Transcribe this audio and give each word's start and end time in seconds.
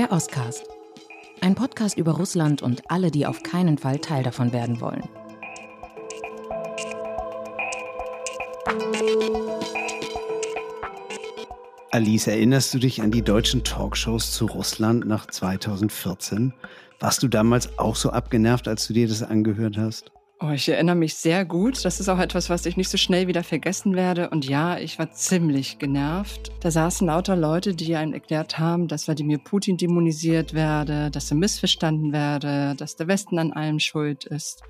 Der 0.00 0.12
Oscast. 0.12 0.64
Ein 1.42 1.54
Podcast 1.54 1.98
über 1.98 2.12
Russland 2.12 2.62
und 2.62 2.90
alle, 2.90 3.10
die 3.10 3.26
auf 3.26 3.42
keinen 3.42 3.76
Fall 3.76 3.98
Teil 3.98 4.22
davon 4.22 4.50
werden 4.50 4.80
wollen. 4.80 5.06
Alice, 11.90 12.28
erinnerst 12.28 12.72
du 12.72 12.78
dich 12.78 13.02
an 13.02 13.10
die 13.10 13.20
deutschen 13.20 13.62
Talkshows 13.62 14.32
zu 14.32 14.46
Russland 14.46 15.06
nach 15.06 15.26
2014? 15.26 16.54
Warst 16.98 17.22
du 17.22 17.28
damals 17.28 17.78
auch 17.78 17.94
so 17.94 18.08
abgenervt, 18.08 18.68
als 18.68 18.86
du 18.86 18.94
dir 18.94 19.06
das 19.06 19.22
angehört 19.22 19.76
hast? 19.76 20.10
Oh, 20.42 20.52
ich 20.52 20.70
erinnere 20.70 20.96
mich 20.96 21.16
sehr 21.16 21.44
gut. 21.44 21.84
Das 21.84 22.00
ist 22.00 22.08
auch 22.08 22.18
etwas, 22.18 22.48
was 22.48 22.64
ich 22.64 22.78
nicht 22.78 22.88
so 22.88 22.96
schnell 22.96 23.26
wieder 23.26 23.44
vergessen 23.44 23.94
werde. 23.94 24.30
Und 24.30 24.46
ja, 24.46 24.78
ich 24.78 24.98
war 24.98 25.12
ziemlich 25.12 25.78
genervt. 25.78 26.50
Da 26.60 26.70
saßen 26.70 27.06
lauter 27.06 27.36
Leute, 27.36 27.74
die 27.74 27.94
einem 27.94 28.14
erklärt 28.14 28.58
haben, 28.58 28.88
dass 28.88 29.06
Wladimir 29.06 29.36
Putin 29.36 29.76
dämonisiert 29.76 30.54
werde, 30.54 31.10
dass 31.10 31.30
er 31.30 31.36
missverstanden 31.36 32.14
werde, 32.14 32.74
dass 32.78 32.96
der 32.96 33.06
Westen 33.06 33.38
an 33.38 33.52
allem 33.52 33.80
schuld 33.80 34.24
ist. 34.24 34.62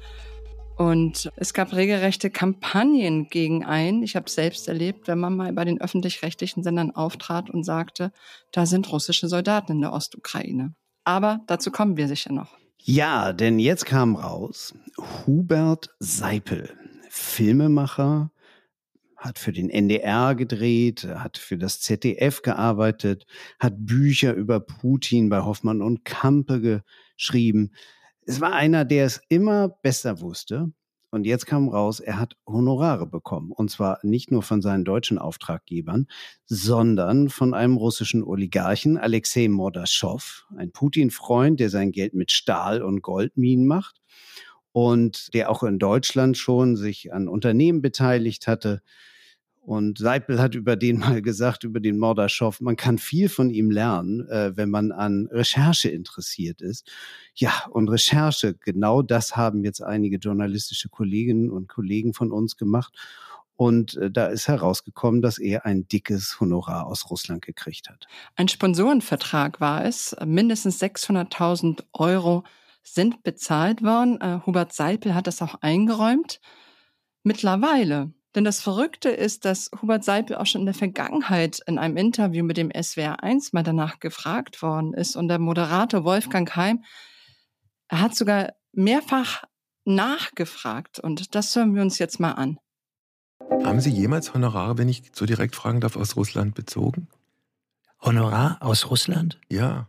Und 0.76 1.30
es 1.36 1.54
gab 1.54 1.72
regelrechte 1.72 2.30
Kampagnen 2.30 3.28
gegen 3.28 3.64
einen. 3.64 4.02
Ich 4.02 4.16
habe 4.16 4.26
es 4.26 4.34
selbst 4.34 4.66
erlebt, 4.66 5.06
wenn 5.06 5.20
man 5.20 5.36
mal 5.36 5.52
bei 5.52 5.64
den 5.64 5.80
öffentlich-rechtlichen 5.80 6.64
Sendern 6.64 6.90
auftrat 6.90 7.48
und 7.48 7.62
sagte, 7.62 8.10
da 8.50 8.66
sind 8.66 8.90
russische 8.90 9.28
Soldaten 9.28 9.72
in 9.72 9.80
der 9.82 9.92
Ostukraine. 9.92 10.74
Aber 11.04 11.42
dazu 11.46 11.70
kommen 11.70 11.96
wir 11.96 12.08
sicher 12.08 12.32
noch. 12.32 12.59
Ja, 12.82 13.32
denn 13.32 13.58
jetzt 13.58 13.84
kam 13.84 14.16
raus, 14.16 14.74
Hubert 15.26 15.90
Seipel, 15.98 16.70
Filmemacher, 17.08 18.30
hat 19.16 19.38
für 19.38 19.52
den 19.52 19.68
NDR 19.68 20.34
gedreht, 20.34 21.04
hat 21.04 21.36
für 21.36 21.58
das 21.58 21.80
ZDF 21.80 22.40
gearbeitet, 22.40 23.26
hat 23.58 23.74
Bücher 23.76 24.32
über 24.32 24.60
Putin 24.60 25.28
bei 25.28 25.42
Hoffmann 25.42 25.82
und 25.82 26.06
Kampe 26.06 26.82
geschrieben. 27.16 27.72
Es 28.24 28.40
war 28.40 28.54
einer, 28.54 28.86
der 28.86 29.04
es 29.04 29.20
immer 29.28 29.68
besser 29.68 30.20
wusste 30.20 30.72
und 31.10 31.26
jetzt 31.26 31.46
kam 31.46 31.68
raus, 31.68 32.00
er 32.00 32.18
hat 32.18 32.36
Honorare 32.46 33.06
bekommen. 33.06 33.50
Und 33.52 33.70
zwar 33.70 33.98
nicht 34.02 34.30
nur 34.30 34.42
von 34.42 34.62
seinen 34.62 34.84
deutschen 34.84 35.18
Auftraggebern, 35.18 36.06
sondern 36.46 37.28
von 37.28 37.52
einem 37.52 37.76
russischen 37.76 38.22
Oligarchen, 38.22 38.96
Alexei 38.96 39.48
Mordaschow, 39.48 40.46
ein 40.56 40.70
Putin-Freund, 40.70 41.58
der 41.58 41.70
sein 41.70 41.90
Geld 41.90 42.14
mit 42.14 42.30
Stahl- 42.30 42.82
und 42.82 43.02
Goldminen 43.02 43.66
macht 43.66 44.00
und 44.72 45.34
der 45.34 45.50
auch 45.50 45.62
in 45.64 45.78
Deutschland 45.78 46.36
schon 46.36 46.76
sich 46.76 47.12
an 47.12 47.28
Unternehmen 47.28 47.82
beteiligt 47.82 48.46
hatte 48.46 48.82
und 49.60 49.98
Seipel 49.98 50.40
hat 50.40 50.54
über 50.54 50.74
den 50.76 50.98
mal 50.98 51.22
gesagt, 51.22 51.64
über 51.64 51.80
den 51.80 51.98
Mordaschow, 51.98 52.60
man 52.60 52.76
kann 52.76 52.98
viel 52.98 53.28
von 53.28 53.50
ihm 53.50 53.70
lernen, 53.70 54.26
äh, 54.28 54.56
wenn 54.56 54.70
man 54.70 54.90
an 54.90 55.28
Recherche 55.30 55.90
interessiert 55.90 56.60
ist. 56.60 56.90
Ja, 57.34 57.66
und 57.70 57.88
Recherche, 57.88 58.54
genau 58.54 59.02
das 59.02 59.36
haben 59.36 59.62
jetzt 59.62 59.82
einige 59.82 60.16
journalistische 60.16 60.88
Kolleginnen 60.88 61.50
und 61.50 61.68
Kollegen 61.68 62.14
von 62.14 62.32
uns 62.32 62.56
gemacht. 62.56 62.94
Und 63.54 63.96
äh, 63.98 64.10
da 64.10 64.28
ist 64.28 64.48
herausgekommen, 64.48 65.20
dass 65.20 65.38
er 65.38 65.66
ein 65.66 65.86
dickes 65.86 66.40
Honorar 66.40 66.86
aus 66.86 67.10
Russland 67.10 67.42
gekriegt 67.42 67.90
hat. 67.90 68.06
Ein 68.34 68.48
Sponsorenvertrag 68.48 69.60
war 69.60 69.84
es. 69.84 70.16
Mindestens 70.24 70.80
600.000 70.80 71.84
Euro 71.92 72.44
sind 72.82 73.22
bezahlt 73.22 73.82
worden. 73.82 74.18
Äh, 74.22 74.40
Hubert 74.46 74.72
Seipel 74.72 75.14
hat 75.14 75.26
das 75.26 75.42
auch 75.42 75.56
eingeräumt. 75.56 76.40
Mittlerweile 77.22 78.14
denn 78.34 78.44
das 78.44 78.60
Verrückte 78.60 79.08
ist, 79.10 79.44
dass 79.44 79.70
Hubert 79.80 80.04
Seipel 80.04 80.36
auch 80.36 80.46
schon 80.46 80.62
in 80.62 80.66
der 80.66 80.74
Vergangenheit 80.74 81.60
in 81.66 81.78
einem 81.78 81.96
Interview 81.96 82.44
mit 82.44 82.56
dem 82.56 82.70
SWR 82.70 83.22
1 83.22 83.52
mal 83.52 83.62
danach 83.62 83.98
gefragt 83.98 84.62
worden 84.62 84.94
ist 84.94 85.16
und 85.16 85.28
der 85.28 85.38
Moderator 85.38 86.04
Wolfgang 86.04 86.54
Heim, 86.54 86.84
er 87.88 88.00
hat 88.00 88.14
sogar 88.14 88.52
mehrfach 88.72 89.44
nachgefragt 89.84 91.00
und 91.00 91.34
das 91.34 91.54
hören 91.56 91.74
wir 91.74 91.82
uns 91.82 91.98
jetzt 91.98 92.20
mal 92.20 92.32
an. 92.32 92.58
Haben 93.64 93.80
Sie 93.80 93.90
jemals 93.90 94.32
Honorare, 94.32 94.78
wenn 94.78 94.88
ich 94.88 95.02
so 95.12 95.26
direkt 95.26 95.56
fragen 95.56 95.80
darf, 95.80 95.96
aus 95.96 96.16
Russland 96.16 96.54
bezogen? 96.54 97.08
Honorar 98.00 98.58
aus 98.60 98.90
Russland? 98.90 99.40
Ja. 99.48 99.88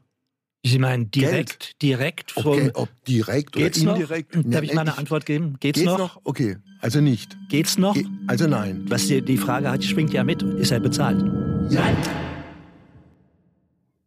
Sie 0.63 0.77
meinen 0.77 1.09
direkt, 1.09 1.59
Geld. 1.59 1.81
direkt 1.81 2.31
vom, 2.31 2.53
okay, 2.53 2.71
ob 2.75 2.89
direkt 3.05 3.55
oder 3.55 3.65
geht's 3.65 3.81
indirekt? 3.81 4.35
Noch? 4.35 4.43
Darf 4.45 4.61
ich 4.61 4.73
mal 4.73 4.81
eine 4.81 4.97
Antwort 4.97 5.25
geben? 5.25 5.57
Geht's, 5.59 5.79
geht's 5.79 5.91
noch? 5.91 5.97
noch? 5.97 6.21
Okay, 6.23 6.57
also 6.81 7.01
nicht. 7.01 7.35
Geht's 7.49 7.79
noch? 7.79 7.95
Ge 7.95 8.05
also 8.27 8.47
nein. 8.47 8.85
Was 8.87 9.07
die, 9.07 9.23
die 9.23 9.37
Frage 9.37 9.71
hat, 9.71 9.83
schwingt 9.83 10.13
ja 10.13 10.23
mit. 10.23 10.43
Ist 10.43 10.71
er 10.71 10.79
bezahlt? 10.79 11.23
Nein. 11.71 11.97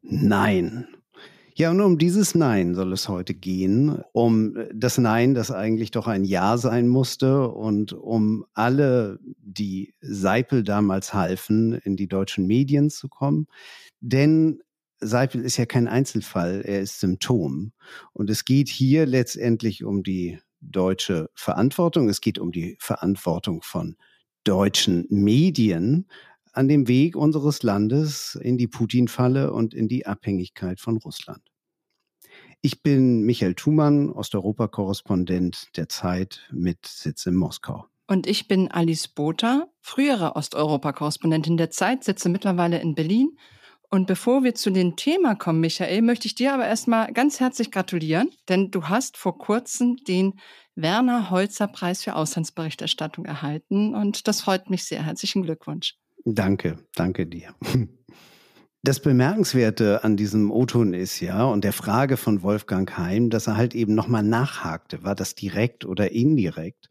Nein. 0.02 0.86
Ja, 1.56 1.70
und 1.70 1.80
um 1.80 1.98
dieses 1.98 2.34
Nein 2.34 2.74
soll 2.74 2.92
es 2.92 3.08
heute 3.08 3.32
gehen, 3.32 4.02
um 4.12 4.56
das 4.72 4.98
Nein, 4.98 5.34
das 5.34 5.52
eigentlich 5.52 5.92
doch 5.92 6.08
ein 6.08 6.24
Ja 6.24 6.56
sein 6.56 6.88
musste 6.88 7.48
und 7.48 7.92
um 7.92 8.44
alle, 8.54 9.20
die 9.40 9.94
Seipel 10.00 10.64
damals 10.64 11.14
halfen, 11.14 11.74
in 11.84 11.96
die 11.96 12.08
deutschen 12.08 12.46
Medien 12.46 12.90
zu 12.90 13.08
kommen. 13.08 13.46
Denn 14.00 14.63
Seipel 15.06 15.42
ist 15.42 15.56
ja 15.56 15.66
kein 15.66 15.88
Einzelfall, 15.88 16.62
er 16.64 16.80
ist 16.80 17.00
Symptom. 17.00 17.72
Und 18.12 18.30
es 18.30 18.44
geht 18.44 18.68
hier 18.68 19.06
letztendlich 19.06 19.84
um 19.84 20.02
die 20.02 20.38
deutsche 20.60 21.30
Verantwortung, 21.34 22.08
es 22.08 22.20
geht 22.20 22.38
um 22.38 22.52
die 22.52 22.76
Verantwortung 22.80 23.62
von 23.62 23.96
deutschen 24.44 25.06
Medien 25.10 26.06
an 26.52 26.68
dem 26.68 26.88
Weg 26.88 27.16
unseres 27.16 27.62
Landes 27.62 28.38
in 28.40 28.58
die 28.58 28.68
Putin-Falle 28.68 29.52
und 29.52 29.74
in 29.74 29.88
die 29.88 30.06
Abhängigkeit 30.06 30.80
von 30.80 30.96
Russland. 30.98 31.42
Ich 32.60 32.82
bin 32.82 33.22
Michael 33.22 33.54
Thumann, 33.54 34.10
Osteuropa-Korrespondent 34.10 35.76
der 35.76 35.88
Zeit 35.88 36.48
mit 36.50 36.86
Sitz 36.86 37.26
in 37.26 37.34
Moskau. 37.34 37.86
Und 38.06 38.26
ich 38.26 38.48
bin 38.48 38.70
Alice 38.70 39.08
Botha, 39.08 39.68
frühere 39.80 40.36
Osteuropa-Korrespondentin 40.36 41.56
der 41.56 41.70
Zeit, 41.70 42.04
sitze 42.04 42.28
mittlerweile 42.28 42.80
in 42.80 42.94
Berlin 42.94 43.36
und 43.94 44.08
bevor 44.08 44.42
wir 44.42 44.56
zu 44.56 44.70
dem 44.70 44.96
Thema 44.96 45.36
kommen, 45.36 45.60
Michael, 45.60 46.02
möchte 46.02 46.26
ich 46.26 46.34
dir 46.34 46.52
aber 46.52 46.66
erstmal 46.66 47.12
ganz 47.12 47.38
herzlich 47.38 47.70
gratulieren, 47.70 48.28
denn 48.48 48.72
du 48.72 48.88
hast 48.88 49.16
vor 49.16 49.38
kurzem 49.38 49.98
den 50.08 50.34
Werner 50.74 51.30
Holzer 51.30 51.68
Preis 51.68 52.02
für 52.02 52.16
Auslandsberichterstattung 52.16 53.24
erhalten 53.24 53.94
und 53.94 54.26
das 54.26 54.40
freut 54.40 54.68
mich 54.68 54.82
sehr. 54.82 55.04
Herzlichen 55.04 55.44
Glückwunsch. 55.44 55.94
Danke, 56.24 56.76
danke 56.96 57.24
dir. 57.24 57.54
Das 58.82 59.00
Bemerkenswerte 59.00 60.04
an 60.04 60.16
diesem 60.16 60.50
O-Ton 60.50 60.92
ist 60.92 61.20
ja 61.20 61.44
und 61.44 61.64
der 61.64 61.72
Frage 61.72 62.18
von 62.18 62.42
Wolfgang 62.42 62.98
Heim, 62.98 63.30
dass 63.30 63.46
er 63.46 63.56
halt 63.56 63.74
eben 63.74 63.94
nochmal 63.94 64.22
nachhakte, 64.22 65.04
war 65.04 65.14
das 65.14 65.34
direkt 65.34 65.86
oder 65.86 66.10
indirekt? 66.10 66.90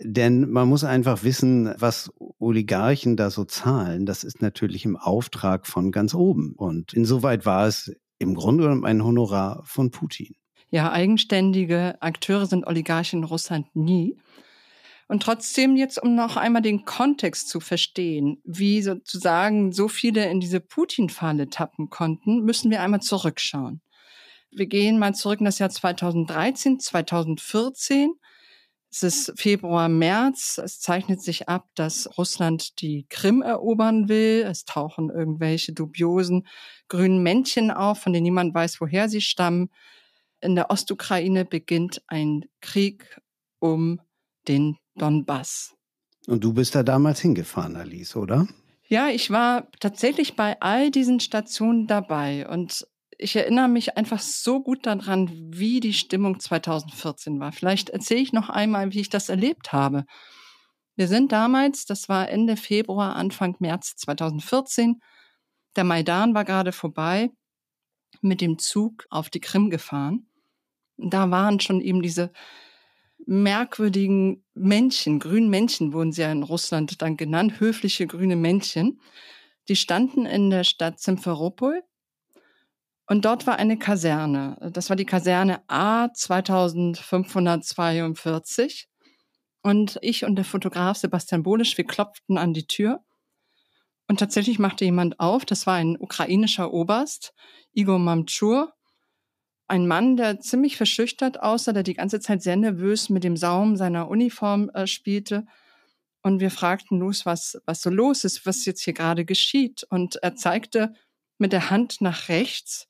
Denn 0.00 0.50
man 0.50 0.68
muss 0.68 0.84
einfach 0.84 1.22
wissen, 1.24 1.74
was 1.78 2.10
Oligarchen 2.38 3.16
da 3.16 3.30
so 3.30 3.44
zahlen. 3.44 4.06
Das 4.06 4.24
ist 4.24 4.40
natürlich 4.42 4.84
im 4.84 4.96
Auftrag 4.96 5.66
von 5.66 5.92
ganz 5.92 6.14
oben. 6.14 6.54
Und 6.56 6.92
insoweit 6.92 7.46
war 7.46 7.66
es 7.66 7.92
im 8.18 8.34
Grunde 8.34 8.64
genommen 8.64 8.84
ein 8.84 9.04
Honorar 9.04 9.62
von 9.64 9.90
Putin. 9.90 10.34
Ja, 10.70 10.92
eigenständige 10.92 12.00
Akteure 12.00 12.46
sind 12.46 12.66
Oligarchen 12.66 13.20
in 13.20 13.24
Russland 13.24 13.74
nie. 13.74 14.18
Und 15.08 15.22
trotzdem 15.22 15.76
jetzt, 15.76 16.00
um 16.02 16.14
noch 16.14 16.36
einmal 16.36 16.60
den 16.60 16.84
Kontext 16.84 17.48
zu 17.48 17.60
verstehen, 17.60 18.42
wie 18.44 18.82
sozusagen 18.82 19.72
so 19.72 19.88
viele 19.88 20.30
in 20.30 20.38
diese 20.38 20.60
Putin-Falle 20.60 21.48
tappen 21.48 21.88
konnten, 21.88 22.44
müssen 22.44 22.70
wir 22.70 22.82
einmal 22.82 23.00
zurückschauen. 23.00 23.80
Wir 24.50 24.66
gehen 24.66 24.98
mal 24.98 25.14
zurück 25.14 25.40
in 25.40 25.46
das 25.46 25.58
Jahr 25.58 25.70
2013, 25.70 26.78
2014. 26.78 28.12
Es 28.90 29.02
ist 29.02 29.32
Februar, 29.36 29.88
März. 29.88 30.58
Es 30.62 30.80
zeichnet 30.80 31.20
sich 31.20 31.48
ab, 31.48 31.68
dass 31.74 32.08
Russland 32.16 32.80
die 32.80 33.06
Krim 33.08 33.42
erobern 33.42 34.08
will. 34.08 34.44
Es 34.48 34.64
tauchen 34.64 35.10
irgendwelche 35.10 35.72
dubiosen 35.72 36.46
grünen 36.88 37.22
Männchen 37.22 37.70
auf, 37.70 38.00
von 38.00 38.12
denen 38.12 38.24
niemand 38.24 38.54
weiß, 38.54 38.80
woher 38.80 39.08
sie 39.08 39.20
stammen. 39.20 39.70
In 40.40 40.54
der 40.54 40.70
Ostukraine 40.70 41.44
beginnt 41.44 42.02
ein 42.06 42.46
Krieg 42.60 43.20
um 43.58 44.00
den 44.46 44.78
Donbass. 44.94 45.74
Und 46.26 46.44
du 46.44 46.52
bist 46.52 46.74
da 46.74 46.82
damals 46.82 47.20
hingefahren, 47.20 47.76
Alice, 47.76 48.16
oder? 48.16 48.46
Ja, 48.86 49.08
ich 49.08 49.30
war 49.30 49.70
tatsächlich 49.80 50.34
bei 50.34 50.60
all 50.60 50.90
diesen 50.90 51.20
Stationen 51.20 51.86
dabei 51.86 52.48
und 52.48 52.86
ich 53.18 53.34
erinnere 53.34 53.68
mich 53.68 53.96
einfach 53.96 54.20
so 54.20 54.62
gut 54.62 54.86
daran, 54.86 55.28
wie 55.52 55.80
die 55.80 55.92
Stimmung 55.92 56.38
2014 56.38 57.40
war. 57.40 57.52
Vielleicht 57.52 57.90
erzähle 57.90 58.20
ich 58.20 58.32
noch 58.32 58.48
einmal, 58.48 58.92
wie 58.92 59.00
ich 59.00 59.10
das 59.10 59.28
erlebt 59.28 59.72
habe. 59.72 60.04
Wir 60.94 61.08
sind 61.08 61.32
damals, 61.32 61.84
das 61.84 62.08
war 62.08 62.28
Ende 62.28 62.56
Februar, 62.56 63.16
Anfang 63.16 63.56
März 63.58 63.96
2014, 63.96 65.00
der 65.76 65.84
Maidan 65.84 66.34
war 66.34 66.44
gerade 66.44 66.72
vorbei, 66.72 67.30
mit 68.20 68.40
dem 68.40 68.58
Zug 68.58 69.06
auf 69.10 69.30
die 69.30 69.40
Krim 69.40 69.70
gefahren. 69.70 70.28
Da 70.96 71.30
waren 71.30 71.60
schon 71.60 71.80
eben 71.80 72.02
diese 72.02 72.32
merkwürdigen 73.26 74.44
Männchen, 74.54 75.18
grünen 75.18 75.50
Männchen 75.50 75.92
wurden 75.92 76.12
sie 76.12 76.22
ja 76.22 76.32
in 76.32 76.42
Russland 76.42 77.02
dann 77.02 77.16
genannt, 77.16 77.60
höfliche 77.60 78.06
grüne 78.06 78.36
Männchen. 78.36 79.00
Die 79.68 79.76
standen 79.76 80.24
in 80.24 80.50
der 80.50 80.64
Stadt 80.64 80.98
Simferopol 80.98 81.82
Und 83.08 83.24
dort 83.24 83.46
war 83.46 83.56
eine 83.56 83.78
Kaserne. 83.78 84.58
Das 84.72 84.90
war 84.90 84.96
die 84.96 85.06
Kaserne 85.06 85.62
A 85.66 86.12
2542. 86.12 88.86
Und 89.62 89.98
ich 90.02 90.26
und 90.26 90.36
der 90.36 90.44
Fotograf 90.44 90.98
Sebastian 90.98 91.42
Bolisch, 91.42 91.78
wir 91.78 91.86
klopften 91.86 92.36
an 92.36 92.52
die 92.52 92.66
Tür. 92.66 93.02
Und 94.08 94.20
tatsächlich 94.20 94.58
machte 94.58 94.84
jemand 94.84 95.18
auf. 95.20 95.46
Das 95.46 95.66
war 95.66 95.74
ein 95.74 95.96
ukrainischer 95.98 96.70
Oberst, 96.72 97.32
Igor 97.72 97.98
Mamchur. 97.98 98.74
Ein 99.68 99.86
Mann, 99.86 100.18
der 100.18 100.40
ziemlich 100.40 100.76
verschüchtert 100.76 101.40
aussah, 101.40 101.72
der 101.72 101.84
die 101.84 101.94
ganze 101.94 102.20
Zeit 102.20 102.42
sehr 102.42 102.56
nervös 102.56 103.08
mit 103.08 103.24
dem 103.24 103.38
Saum 103.38 103.76
seiner 103.76 104.08
Uniform 104.08 104.68
äh, 104.70 104.86
spielte. 104.86 105.46
Und 106.22 106.40
wir 106.40 106.50
fragten 106.50 106.98
los, 106.98 107.24
was, 107.24 107.58
was 107.64 107.80
so 107.80 107.88
los 107.88 108.24
ist, 108.24 108.44
was 108.44 108.66
jetzt 108.66 108.82
hier 108.82 108.92
gerade 108.92 109.24
geschieht. 109.24 109.86
Und 109.88 110.16
er 110.16 110.36
zeigte 110.36 110.92
mit 111.38 111.52
der 111.52 111.70
Hand 111.70 112.00
nach 112.00 112.28
rechts. 112.28 112.88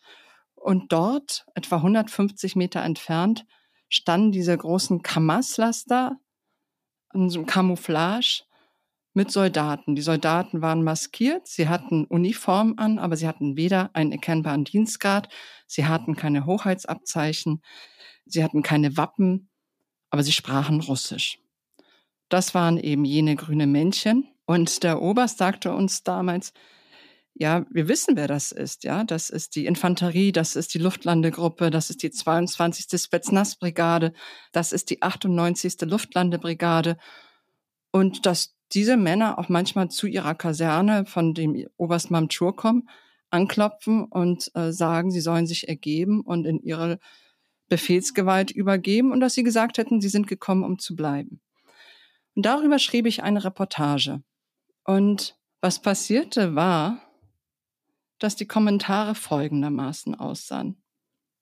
Und 0.55 0.93
dort, 0.93 1.47
etwa 1.55 1.77
150 1.77 2.57
Meter 2.57 2.83
entfernt, 2.83 3.47
standen 3.89 4.33
diese 4.33 4.57
großen 4.57 5.03
Kamaz-Laster 5.03 6.19
in 7.15 7.31
so 7.31 7.39
einem 7.39 7.47
Camouflage 7.47 8.43
mit 9.15 9.31
Soldaten. 9.31 9.95
Die 9.95 10.03
Soldaten 10.03 10.61
waren 10.63 10.85
maskiert, 10.85 11.47
sie 11.47 11.69
hatten 11.69 12.05
Uniform 12.05 12.75
an, 12.77 12.99
aber 12.99 13.17
sie 13.17 13.27
hatten 13.27 13.57
weder 13.57 13.91
einen 13.95 14.13
erkennbaren 14.13 14.65
Dienstgrad, 14.65 15.29
sie 15.67 15.87
hatten 15.87 16.17
keine 16.17 16.47
Hoheitsabzeichen, 16.47 17.63
sie 18.27 18.45
hatten 18.45 18.63
keine 18.63 18.97
Wappen, 18.97 19.49
aber 20.11 20.23
sie 20.23 20.33
sprachen 20.33 20.81
Russisch. 20.81 21.39
Das 22.29 22.55
waren 22.55 22.79
eben 22.79 23.05
jene 23.05 23.37
grüne 23.37 23.67
Männchen. 23.67 24.29
Und 24.45 24.83
der 24.83 25.03
Oberst 25.03 25.39
sagte 25.39 25.73
uns 25.73 26.03
damals, 26.03 26.53
ja, 27.39 27.65
wir 27.71 27.87
wissen, 27.87 28.17
wer 28.17 28.27
das 28.27 28.51
ist, 28.51 28.83
ja. 28.83 29.05
Das 29.05 29.31
ist 29.31 29.55
die 29.55 29.67
Infanterie, 29.67 30.33
das 30.33 30.57
ist 30.57 30.75
die 30.75 30.79
Luftlandegruppe, 30.79 31.71
das 31.71 31.89
ist 31.89 32.03
die 32.03 32.11
22. 32.11 33.01
Spetsnaz-Brigade, 33.01 34.13
das 34.51 34.73
ist 34.73 34.91
die 34.91 35.03
98. 35.03 35.83
Luftlandebrigade. 35.83 36.97
Und 37.93 38.27
dass 38.27 38.57
diese 38.73 38.97
Männer 38.97 39.39
auch 39.39 39.49
manchmal 39.49 39.89
zu 39.89 40.09
ihrer 40.09 40.35
Kaserne 40.35 41.07
von 41.07 41.33
dem 41.33 41.65
Oberst 41.77 42.11
Mamchur 42.11 42.57
kommen, 42.57 42.89
anklopfen 43.31 44.05
und 44.05 44.51
äh, 44.55 44.73
sagen, 44.73 45.13
sie 45.13 45.21
sollen 45.21 45.47
sich 45.47 45.69
ergeben 45.69 46.23
und 46.23 46.45
in 46.45 46.59
ihre 46.59 46.99
Befehlsgewalt 47.69 48.51
übergeben 48.51 49.13
und 49.13 49.21
dass 49.21 49.35
sie 49.35 49.45
gesagt 49.45 49.79
hätten, 49.79 50.01
sie 50.01 50.09
sind 50.09 50.27
gekommen, 50.27 50.65
um 50.65 50.79
zu 50.79 50.97
bleiben. 50.97 51.41
Und 52.35 52.47
darüber 52.47 52.81
schrieb 52.81 53.07
ich 53.07 53.23
eine 53.23 53.45
Reportage. 53.45 54.23
Und 54.85 55.39
was 55.61 55.81
passierte 55.81 56.55
war, 56.55 57.08
dass 58.19 58.37
die 58.37 58.47
Kommentare 58.47 59.15
folgendermaßen 59.15 60.15
aussahen. 60.15 60.83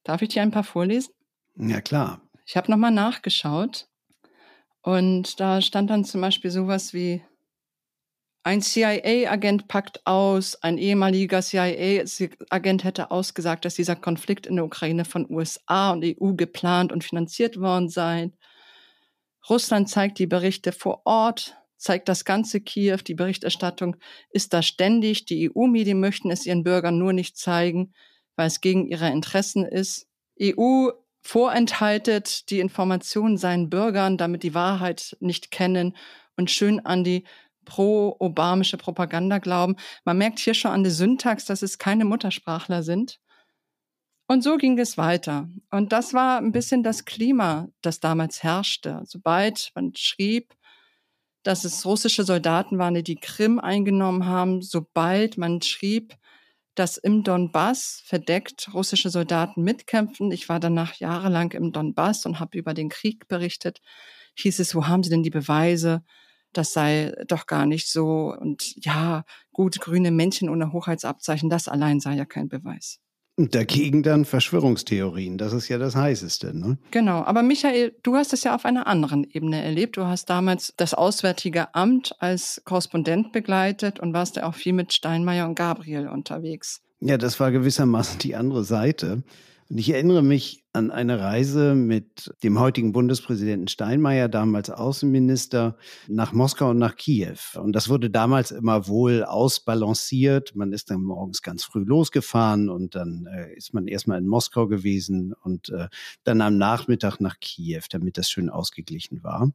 Darf 0.05 0.23
ich 0.23 0.31
dir 0.31 0.43
ein 0.43 0.51
paar 0.51 0.65
vorlesen? 0.65 1.13
Ja, 1.57 1.81
klar. 1.81 2.21
Ich 2.45 2.57
habe 2.57 2.71
nochmal 2.71 2.93
nachgeschaut 2.93 3.89
und 4.83 5.41
da 5.41 5.61
stand 5.61 5.91
dann 5.91 6.05
zum 6.05 6.21
Beispiel 6.21 6.51
sowas 6.51 6.95
wie, 6.95 7.23
ein 8.47 8.63
CIA-Agent 8.63 9.67
packt 9.67 10.07
aus, 10.07 10.55
ein 10.63 10.79
ehemaliger 10.79 11.43
CIA-Agent 11.43 12.85
hätte 12.85 13.11
ausgesagt, 13.11 13.65
dass 13.65 13.75
dieser 13.75 13.97
Konflikt 13.97 14.47
in 14.47 14.55
der 14.55 14.65
Ukraine 14.65 15.05
von 15.05 15.29
USA 15.29 15.91
und 15.91 16.05
EU 16.05 16.35
geplant 16.35 16.93
und 16.93 17.03
finanziert 17.03 17.61
worden 17.61 17.89
sei. 17.89 18.31
Russland 19.51 19.91
zeigt 19.91 20.21
die 20.21 20.29
Berichte 20.29 20.71
vor 20.71 21.03
Ort, 21.07 21.57
zeigt 21.77 22.09
das 22.09 22.25
ganze 22.25 22.61
Kiew, 22.61 22.99
die 23.07 23.15
Berichterstattung 23.15 23.97
ist 24.31 24.53
da 24.53 24.63
ständig. 24.63 25.27
Die 25.27 25.51
EU-Medien 25.51 26.01
möchten 26.01 26.31
es 26.31 26.47
ihren 26.47 26.65
Bürgern 26.65 26.99
nur 26.99 27.13
nicht 27.13 27.37
zeigen, 27.37 27.93
weil 28.37 28.47
es 28.47 28.61
gegen 28.61 28.87
ihre 28.87 29.11
Interessen 29.11 29.65
ist. 29.65 30.07
EU 30.41 30.91
vorenthaltet 31.23 32.51
die 32.51 32.61
Informationen 32.61 33.37
seinen 33.37 33.69
Bürgern, 33.69 34.17
damit 34.17 34.43
die 34.43 34.55
Wahrheit 34.55 35.17
nicht 35.21 35.51
kennen 35.51 35.97
und 36.37 36.51
schön 36.51 36.85
an 36.85 37.03
die 37.03 37.25
pro-obamische 37.65 38.77
Propaganda 38.77 39.39
glauben. 39.39 39.77
Man 40.05 40.19
merkt 40.19 40.39
hier 40.39 40.55
schon 40.55 40.71
an 40.71 40.85
der 40.85 40.93
Syntax, 40.93 41.45
dass 41.45 41.63
es 41.63 41.79
keine 41.79 42.05
Muttersprachler 42.05 42.83
sind. 42.83 43.19
Und 44.29 44.43
so 44.43 44.57
ging 44.57 44.79
es 44.79 44.99
weiter. 44.99 45.49
Und 45.71 45.93
das 45.93 46.13
war 46.13 46.39
ein 46.39 46.53
bisschen 46.53 46.83
das 46.83 47.05
Klima, 47.05 47.69
das 47.81 48.01
damals 48.01 48.43
herrschte. 48.43 49.03
Sobald 49.05 49.71
man 49.75 49.93
schrieb, 49.95 50.55
dass 51.47 51.65
es 51.65 51.87
russische 51.87 52.25
Soldaten 52.25 52.77
waren, 52.77 52.95
die 52.95 53.05
die 53.05 53.15
Krim 53.15 53.61
eingenommen 53.61 54.27
haben, 54.27 54.63
sobald 54.63 55.39
man 55.39 55.63
schrieb, 55.63 56.17
dass 56.75 56.97
im 56.97 57.23
Donbass 57.23 58.03
verdeckt 58.05 58.75
russische 58.75 59.11
Soldaten 59.11 59.63
mitkämpfen. 59.63 60.33
Ich 60.33 60.49
war 60.49 60.59
danach 60.59 60.97
jahrelang 60.97 61.53
im 61.53 61.71
Donbass 61.71 62.27
und 62.27 62.41
habe 62.41 62.59
über 62.59 62.75
den 62.75 62.89
Krieg 62.89 63.29
berichtet. 63.29 63.81
Hieß 64.35 64.59
es, 64.59 64.75
wo 64.75 64.89
haben 64.89 65.05
Sie 65.05 65.11
denn 65.11 65.23
die 65.23 65.31
Beweise? 65.31 66.05
Das 66.53 66.73
sei 66.73 67.15
doch 67.29 67.47
gar 67.47 67.65
nicht 67.65 67.89
so. 67.89 68.35
Und 68.37 68.75
ja, 68.85 69.25
gut, 69.53 69.81
grüne 69.81 70.11
Männchen 70.11 70.49
ohne 70.49 70.73
Hochheitsabzeichen, 70.73 71.49
das 71.49 71.69
allein 71.69 72.01
sei 72.01 72.17
ja 72.17 72.25
kein 72.25 72.49
Beweis. 72.49 72.99
Und 73.39 73.55
dagegen 73.55 74.03
dann 74.03 74.25
Verschwörungstheorien, 74.25 75.37
das 75.37 75.53
ist 75.53 75.69
ja 75.69 75.77
das 75.77 75.95
Heißeste. 75.95 76.57
Ne? 76.57 76.79
Genau, 76.91 77.23
aber 77.23 77.43
Michael, 77.43 77.95
du 78.03 78.17
hast 78.17 78.33
es 78.33 78.45
ja 78.45 78.55
auf 78.55 78.65
einer 78.65 78.87
anderen 78.87 79.25
Ebene 79.31 79.63
erlebt. 79.63 79.99
Du 79.99 80.07
hast 80.07 80.31
damals 80.31 80.73
das 80.79 80.95
Auswärtige 80.95 81.75
Amt 81.75 82.15
als 82.19 82.63
Korrespondent 82.65 83.33
begleitet 83.33 84.01
und 84.01 84.15
warst 84.15 84.37
ja 84.37 84.49
auch 84.49 84.55
viel 84.55 84.73
mit 84.73 84.95
Steinmeier 84.95 85.47
und 85.47 85.55
Gabriel 85.55 86.09
unterwegs. 86.09 86.81
Ja, 87.01 87.19
das 87.19 87.39
war 87.39 87.53
gewissermaßen 87.53 88.19
die 88.21 88.35
andere 88.35 88.65
Seite. 88.65 89.23
Und 89.69 89.79
ich 89.79 89.91
erinnere 89.91 90.23
mich 90.23 90.65
an 90.73 90.91
eine 90.91 91.19
Reise 91.19 91.75
mit 91.75 92.33
dem 92.45 92.61
heutigen 92.61 92.93
Bundespräsidenten 92.93 93.67
Steinmeier, 93.67 94.29
damals 94.29 94.71
Außenminister, 94.71 95.77
nach 96.07 96.33
Moskau 96.33 96.71
und 96.71 96.79
nach 96.79 96.97
Kiew. 96.97 97.39
Und 97.55 97.73
das 97.73 97.89
wurde 97.89 98.09
damals 98.09 98.53
immer 98.53 98.87
wohl 98.87 99.25
ausbalanciert. 99.25 100.55
Man 100.55 100.73
ist 100.73 100.91
dann 100.91 101.03
morgens 101.03 101.43
ganz 101.43 101.65
früh 101.65 101.83
losgefahren 101.83 102.69
und 102.69 102.95
dann 102.95 103.27
äh, 103.27 103.55
ist 103.55 103.75
man 103.75 103.89
erstmal 103.89 104.19
in 104.19 104.29
Moskau 104.29 104.69
gewesen 104.69 105.35
und 105.43 105.71
äh, 105.71 105.89
dann 106.23 106.41
am 106.43 106.59
Nachmittag 106.59 107.19
nach 107.21 107.41
Kiew, 107.41 107.83
damit 107.91 108.19
das 108.19 108.31
schön 108.31 108.51
ausgeglichen 108.51 109.25
war. 109.25 109.51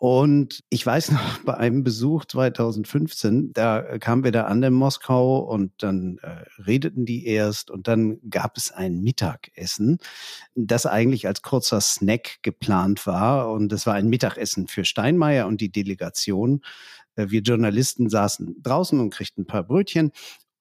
Und 0.00 0.62
ich 0.70 0.84
weiß 0.84 1.12
noch, 1.12 1.38
bei 1.44 1.54
einem 1.54 1.84
Besuch 1.84 2.24
2015, 2.26 3.52
da 3.52 3.98
kamen 3.98 4.24
wir 4.24 4.32
da 4.32 4.44
an 4.44 4.62
in 4.62 4.74
Moskau 4.74 5.38
und 5.38 5.72
dann 5.78 6.18
äh, 6.22 6.44
redeten 6.62 7.06
die 7.06 7.26
erst 7.26 7.70
und 7.70 7.88
dann 7.88 8.18
gab 8.28 8.56
es 8.56 8.72
ein 8.72 9.00
Mittagessen, 9.00 9.98
das 10.54 10.86
eigentlich 10.86 11.26
als 11.26 11.42
kurzer 11.42 11.80
Snack 11.80 12.42
geplant 12.42 13.06
war. 13.06 13.50
Und 13.50 13.70
das 13.70 13.86
war 13.86 13.94
ein 13.94 14.08
Mittagessen 14.08 14.66
für 14.66 14.84
Steinmeier 14.84 15.46
und 15.46 15.60
die 15.60 15.70
Delegation. 15.70 16.62
Äh, 17.16 17.30
wir 17.30 17.40
Journalisten 17.40 18.10
saßen 18.10 18.62
draußen 18.62 18.98
und 19.00 19.10
kriegten 19.10 19.44
ein 19.44 19.46
paar 19.46 19.64
Brötchen 19.64 20.12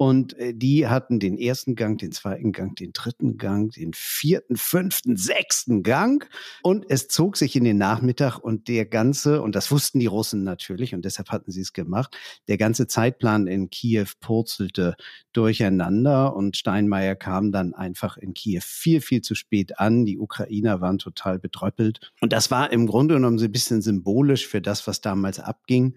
und 0.04 0.38
äh, 0.38 0.54
die 0.54 0.86
hatten 0.88 1.22
den 1.22 1.38
ersten 1.38 1.76
Gang, 1.76 1.98
den 1.98 2.12
zweiten 2.12 2.52
Gang, 2.52 2.76
den 2.76 2.92
dritten 2.92 3.38
Gang, 3.38 3.72
den 3.72 3.94
vierten, 3.94 4.58
fünften, 4.58 5.16
sechsten 5.16 5.82
Gang. 5.82 6.30
Und 6.62 6.86
es 6.90 7.08
zog 7.08 7.38
sich 7.38 7.56
in 7.56 7.64
den 7.64 7.78
Nachmittag 7.78 8.38
und 8.38 8.68
der 8.68 8.86
ganze, 8.86 9.42
und 9.42 9.56
das 9.56 9.72
wussten 9.72 10.02
die 10.02 10.08
Russen 10.08 10.44
natürlich, 10.44 10.94
und 10.94 11.06
deshalb 11.06 11.30
hatten 11.30 11.52
sie 11.52 11.62
es 11.62 11.72
gemacht, 11.72 12.18
der 12.50 12.58
ganze 12.58 12.86
Zeitplan 12.86 13.48
in 13.48 13.70
Kiew 13.70 14.08
purzelte 14.20 14.98
durcheinander 15.32 16.36
und 16.36 16.58
Steinmeier 16.58 17.16
kam 17.16 17.54
dann 17.54 17.74
einfach 17.74 18.18
in 18.18 18.34
Kiew 18.34 18.60
viel, 18.62 19.00
viel 19.00 19.22
zu 19.22 19.36
spät 19.36 19.80
an. 19.80 20.04
Die 20.04 20.20
Ukrainer 20.20 20.82
waren 20.82 20.98
total 20.98 21.40
betröppelt. 21.40 22.12
Und 22.20 22.34
das 22.34 22.52
war 22.52 22.74
im 22.74 22.88
Grunde 22.88 23.14
genommen 23.14 23.40
so 23.40 23.46
ein 23.46 23.54
bisschen 23.54 23.82
symbolisch 23.82 24.50
für 24.50 24.62
das, 24.62 24.86
was 24.86 25.00
damals 25.00 25.40
abging. 25.40 25.96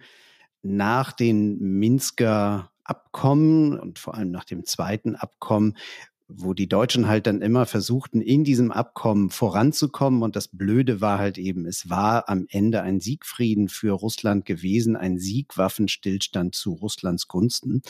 Nach 0.63 1.11
den 1.11 1.59
Minsker 1.59 2.71
Abkommen 2.89 3.79
und 3.79 3.99
vor 3.99 4.15
allem 4.15 4.31
nach 4.31 4.45
dem 4.45 4.65
zweiten 4.65 5.15
Abkommen, 5.15 5.77
wo 6.29 6.55
die 6.55 6.69
Deutschen 6.69 7.07
halt 7.07 7.27
dann 7.27 7.41
immer 7.41 7.67
versuchten, 7.67 8.21
in 8.21 8.43
diesem 8.43 8.73
Abkommen 8.73 9.31
voranzukommen. 9.31 10.23
Und 10.23 10.35
das 10.35 10.49
Blöde 10.49 11.01
war 11.01 11.19
halt 11.19 11.39
eben, 11.39 11.67
es 11.67 11.89
war 11.89 12.29
am 12.29 12.47
Ende 12.49 12.83
ein 12.83 13.01
Siegfrieden 13.01 13.69
für 13.69 13.93
Russland 13.93 14.45
gewesen, 14.45 14.97
ein 14.97 15.19
Siegwaffenstillstand 15.19 16.55
zu 16.55 16.73
Russlands 16.73 17.29
Gunsten. 17.29 17.83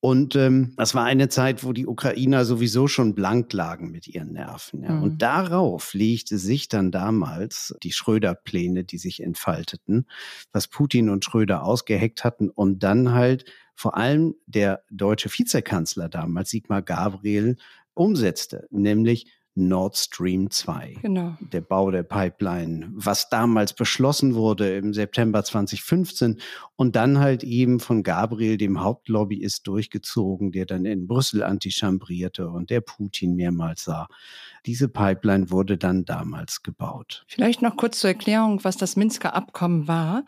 Und 0.00 0.36
ähm, 0.36 0.74
das 0.76 0.94
war 0.94 1.04
eine 1.04 1.30
Zeit, 1.30 1.64
wo 1.64 1.72
die 1.72 1.86
Ukrainer 1.86 2.44
sowieso 2.44 2.88
schon 2.88 3.14
blank 3.14 3.54
lagen 3.54 3.90
mit 3.90 4.06
ihren 4.06 4.34
Nerven. 4.34 4.82
Ja. 4.82 4.90
Mhm. 4.90 5.02
Und 5.02 5.22
darauf 5.22 5.94
legte 5.94 6.36
sich 6.36 6.68
dann 6.68 6.90
damals 6.90 7.74
die 7.82 7.92
Schröder-Pläne, 7.92 8.84
die 8.84 8.98
sich 8.98 9.22
entfalteten, 9.22 10.06
was 10.52 10.68
Putin 10.68 11.08
und 11.08 11.24
Schröder 11.24 11.64
ausgeheckt 11.64 12.22
hatten 12.22 12.50
und 12.50 12.82
dann 12.82 13.12
halt 13.12 13.46
vor 13.74 13.96
allem 13.96 14.34
der 14.46 14.82
deutsche 14.90 15.28
Vizekanzler 15.28 16.08
damals, 16.08 16.50
Sigmar 16.50 16.82
Gabriel, 16.82 17.56
umsetzte, 17.94 18.66
nämlich 18.70 19.26
Nord 19.56 19.96
Stream 19.96 20.50
2. 20.50 20.96
Genau. 21.02 21.36
Der 21.40 21.60
Bau 21.60 21.90
der 21.90 22.02
Pipeline, 22.02 22.90
was 22.92 23.28
damals 23.28 23.72
beschlossen 23.72 24.34
wurde 24.34 24.76
im 24.76 24.92
September 24.92 25.44
2015 25.44 26.40
und 26.74 26.96
dann 26.96 27.20
halt 27.20 27.44
eben 27.44 27.78
von 27.78 28.02
Gabriel, 28.02 28.56
dem 28.56 28.82
Hauptlobbyist, 28.82 29.66
durchgezogen, 29.66 30.50
der 30.50 30.66
dann 30.66 30.84
in 30.84 31.06
Brüssel 31.06 31.44
antichambrierte 31.44 32.48
und 32.48 32.70
der 32.70 32.80
Putin 32.80 33.36
mehrmals 33.36 33.84
sah. 33.84 34.08
Diese 34.66 34.88
Pipeline 34.88 35.50
wurde 35.50 35.78
dann 35.78 36.04
damals 36.04 36.62
gebaut. 36.62 37.24
Vielleicht 37.28 37.62
noch 37.62 37.76
kurz 37.76 38.00
zur 38.00 38.10
Erklärung, 38.10 38.64
was 38.64 38.76
das 38.76 38.96
Minsker 38.96 39.34
Abkommen 39.34 39.86
war. 39.86 40.24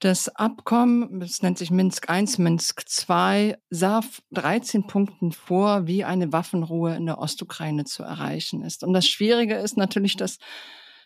Das 0.00 0.28
Abkommen, 0.28 1.20
das 1.20 1.40
nennt 1.40 1.56
sich 1.56 1.70
Minsk 1.70 2.08
I, 2.10 2.26
Minsk 2.36 2.84
II, 3.08 3.56
sah 3.70 4.02
13 4.32 4.86
Punkten 4.86 5.32
vor, 5.32 5.86
wie 5.86 6.04
eine 6.04 6.32
Waffenruhe 6.32 6.94
in 6.94 7.06
der 7.06 7.18
Ostukraine 7.18 7.84
zu 7.84 8.02
erreichen 8.02 8.62
ist. 8.62 8.84
Und 8.84 8.92
das 8.92 9.06
Schwierige 9.06 9.54
ist 9.54 9.78
natürlich, 9.78 10.16
dass 10.16 10.38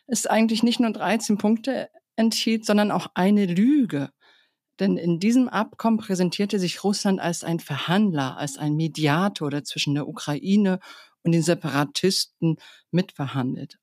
es 0.08 0.26
eigentlich 0.26 0.64
nicht 0.64 0.80
nur 0.80 0.90
13 0.90 1.38
Punkte 1.38 1.88
enthielt, 2.16 2.66
sondern 2.66 2.90
auch 2.90 3.06
eine 3.14 3.46
Lüge. 3.46 4.10
Denn 4.80 4.96
in 4.96 5.20
diesem 5.20 5.48
Abkommen 5.48 5.98
präsentierte 5.98 6.58
sich 6.58 6.82
Russland 6.82 7.20
als 7.20 7.44
ein 7.44 7.60
Verhandler, 7.60 8.38
als 8.38 8.58
ein 8.58 8.74
Mediator, 8.74 9.50
der 9.50 9.62
zwischen 9.62 9.94
der 9.94 10.08
Ukraine 10.08 10.80
und 11.22 11.30
den 11.30 11.42
Separatisten 11.42 12.56
mitverhandelt. 12.90 13.78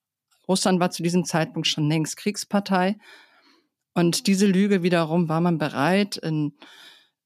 Russland 0.50 0.82
war 0.82 0.92
zu 0.92 1.02
diesem 1.02 1.24
Zeitpunkt 1.24 1.68
schon 1.68 1.88
längst 1.88 2.18
Kriegspartei 2.18 2.98
und 3.98 4.27
diese 4.27 4.46
Lüge 4.46 4.84
wiederum 4.84 5.27
war 5.27 5.42
man 5.42 5.58
bereit, 5.58 6.18
in, 6.18 6.54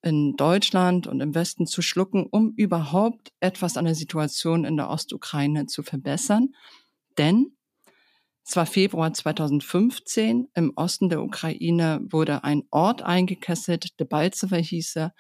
in 0.02 0.38
Deutschland 0.38 1.06
und 1.06 1.20
im 1.20 1.36
Westen 1.36 1.68
zu 1.68 1.82
schlucken, 1.82 2.26
um 2.26 2.54
überhaupt 2.56 3.34
etwas 3.42 3.76
an 3.76 3.84
der 3.84 3.94
Situation 3.94 4.64
in 4.64 4.78
der 4.78 4.90
Ostukraine 4.90 5.66
zu 5.66 5.84
verbessern. 5.84 6.56
Denn 7.18 7.58
es 8.48 8.56
war 8.56 8.66
Februar 8.66 9.14
2015. 9.14 10.48
Im 10.54 10.72
Osten 10.78 11.10
der 11.10 11.22
Ukraine 11.22 12.00
wurde 12.10 12.46
ein 12.46 12.64
Ort 12.72 13.02
eingekesselt, 13.02 14.00
Debaltseve 14.00 14.56
hieß 14.56 14.96
er. 14.96 15.14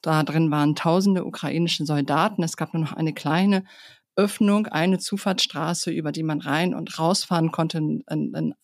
Da 0.00 0.22
drin 0.22 0.50
waren 0.50 0.74
tausende 0.74 1.26
ukrainische 1.26 1.84
Soldaten. 1.84 2.42
Es 2.42 2.56
gab 2.56 2.72
nur 2.72 2.82
noch 2.82 2.94
eine 2.94 3.12
kleine 3.12 3.64
Öffnung, 4.16 4.68
eine 4.68 4.98
Zufahrtsstraße, 4.98 5.90
über 5.90 6.12
die 6.12 6.22
man 6.22 6.40
rein 6.40 6.74
und 6.74 6.98
rausfahren 6.98 7.52
konnte 7.52 7.76
in, 7.76 8.04
in 8.08 8.54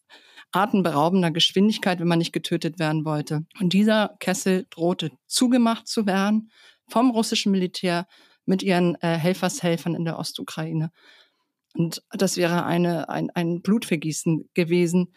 atemberaubender 0.52 1.30
Geschwindigkeit, 1.30 2.00
wenn 2.00 2.08
man 2.08 2.18
nicht 2.18 2.32
getötet 2.32 2.78
werden 2.78 3.04
wollte. 3.04 3.46
Und 3.60 3.72
dieser 3.72 4.16
Kessel 4.18 4.66
drohte 4.70 5.10
zugemacht 5.26 5.86
zu 5.86 6.06
werden 6.06 6.50
vom 6.88 7.10
russischen 7.10 7.52
Militär 7.52 8.06
mit 8.46 8.62
ihren 8.62 8.96
äh, 8.96 9.16
Helfershelfern 9.16 9.94
in 9.94 10.04
der 10.04 10.18
Ostukraine. 10.18 10.90
Und 11.74 12.02
das 12.10 12.36
wäre 12.36 12.64
eine, 12.64 13.08
ein, 13.08 13.30
ein 13.30 13.62
Blutvergießen 13.62 14.50
gewesen. 14.54 15.14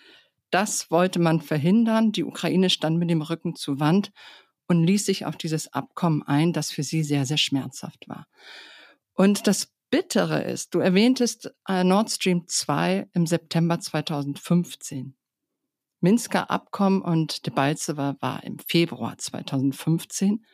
Das 0.51 0.91
wollte 0.91 1.19
man 1.19 1.41
verhindern. 1.41 2.11
Die 2.11 2.23
Ukraine 2.23 2.69
stand 2.69 2.99
mit 2.99 3.09
dem 3.09 3.23
Rücken 3.23 3.55
zur 3.55 3.79
Wand 3.79 4.11
und 4.67 4.83
ließ 4.83 5.05
sich 5.05 5.25
auf 5.25 5.35
dieses 5.35 5.73
Abkommen 5.73 6.21
ein, 6.23 6.53
das 6.53 6.71
für 6.71 6.83
sie 6.83 7.03
sehr, 7.03 7.25
sehr 7.25 7.37
schmerzhaft 7.37 8.07
war. 8.07 8.27
Und 9.13 9.47
das 9.47 9.73
Bittere 9.89 10.43
ist, 10.43 10.73
du 10.73 10.79
erwähntest 10.79 11.53
äh, 11.67 11.83
Nord 11.83 12.09
Stream 12.09 12.47
2 12.47 13.09
im 13.13 13.25
September 13.25 13.79
2015. 13.79 15.15
Minsker 16.03 16.51
Abkommen 16.51 17.01
und 17.01 17.45
Debaltseve 17.45 18.17
war 18.19 18.43
im 18.43 18.59
Februar 18.59 19.17
2015. 19.17 20.45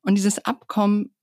Und 0.00 0.14
dieses 0.14 0.42
Abkommen 0.46 1.14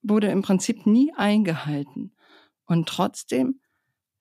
wurde 0.00 0.28
im 0.28 0.40
Prinzip 0.40 0.86
nie 0.86 1.12
eingehalten. 1.14 2.16
Und 2.64 2.88
trotzdem 2.88 3.60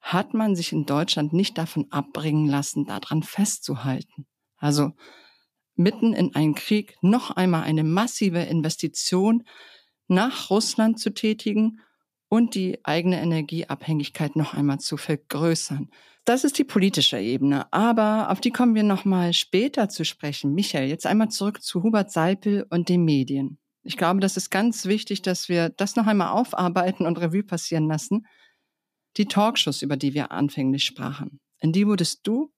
hat 0.01 0.33
man 0.33 0.57
sich 0.57 0.73
in 0.73 0.85
Deutschland 0.85 1.31
nicht 1.31 1.57
davon 1.57 1.87
abbringen 1.89 2.47
lassen, 2.47 2.85
daran 2.85 3.23
festzuhalten. 3.23 4.27
Also 4.57 4.91
mitten 5.75 6.11
in 6.11 6.35
einen 6.35 6.55
Krieg 6.55 6.97
noch 7.01 7.31
einmal 7.31 7.63
eine 7.63 7.85
massive 7.85 8.39
Investition 8.39 9.45
nach 10.09 10.49
Russland 10.49 10.99
zu 10.99 11.13
tätigen 11.13 11.79
und 12.27 12.55
die 12.55 12.83
eigene 12.83 13.21
Energieabhängigkeit 13.21 14.35
noch 14.35 14.53
einmal 14.53 14.79
zu 14.79 14.97
vergrößern. 14.97 15.89
Das 16.25 16.43
ist 16.43 16.59
die 16.59 16.63
politische 16.63 17.19
Ebene, 17.19 17.71
aber 17.73 18.29
auf 18.29 18.39
die 18.39 18.51
kommen 18.51 18.75
wir 18.75 18.83
noch 18.83 19.05
mal 19.05 19.33
später 19.33 19.89
zu 19.89 20.05
sprechen. 20.05 20.53
Michael, 20.53 20.87
jetzt 20.87 21.07
einmal 21.07 21.29
zurück 21.29 21.63
zu 21.63 21.81
Hubert 21.81 22.11
Seipel 22.11 22.67
und 22.69 22.89
den 22.89 23.03
Medien. 23.03 23.57
Ich 23.83 23.97
glaube, 23.97 24.19
das 24.19 24.37
ist 24.37 24.51
ganz 24.51 24.85
wichtig, 24.85 25.23
dass 25.23 25.49
wir 25.49 25.69
das 25.69 25.95
noch 25.95 26.05
einmal 26.05 26.29
aufarbeiten 26.29 27.07
und 27.07 27.19
Revue 27.19 27.43
passieren 27.43 27.87
lassen. 27.87 28.27
Die 29.17 29.25
Talkshows, 29.25 29.81
über 29.81 29.97
die 29.97 30.13
wir 30.13 30.31
anfänglich 30.31 30.83
sprachen, 30.83 31.39
in 31.59 31.71
die 31.71 31.87
wurdest 31.87 32.27
du 32.27 32.53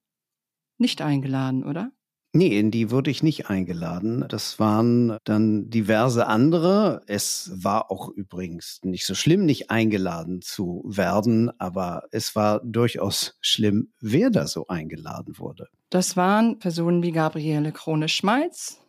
nicht 0.77 1.01
eingeladen, 1.01 1.63
oder? 1.63 1.91
Nee, 2.35 2.57
in 2.57 2.71
die 2.71 2.89
wurde 2.89 3.11
ich 3.11 3.21
nicht 3.21 3.51
eingeladen. 3.51 4.25
Das 4.27 4.57
waren 4.57 5.17
dann 5.23 5.69
diverse 5.69 6.25
andere. 6.25 7.03
Es 7.05 7.51
war 7.53 7.91
auch 7.91 8.09
übrigens 8.09 8.79
nicht 8.83 9.05
so 9.05 9.13
schlimm, 9.13 9.45
nicht 9.45 9.69
eingeladen 9.69 10.41
zu 10.41 10.83
werden, 10.83 11.51
aber 11.59 12.05
es 12.09 12.35
war 12.35 12.59
durchaus 12.63 13.37
schlimm, 13.39 13.93
wer 14.01 14.31
da 14.31 14.47
so 14.47 14.65
eingeladen 14.67 15.37
wurde. 15.37 15.67
Das 15.91 16.17
waren 16.17 16.57
Personen 16.57 17.03
wie 17.03 17.11
Gabriele 17.11 17.71
Krone-Schmalz. 17.71 18.79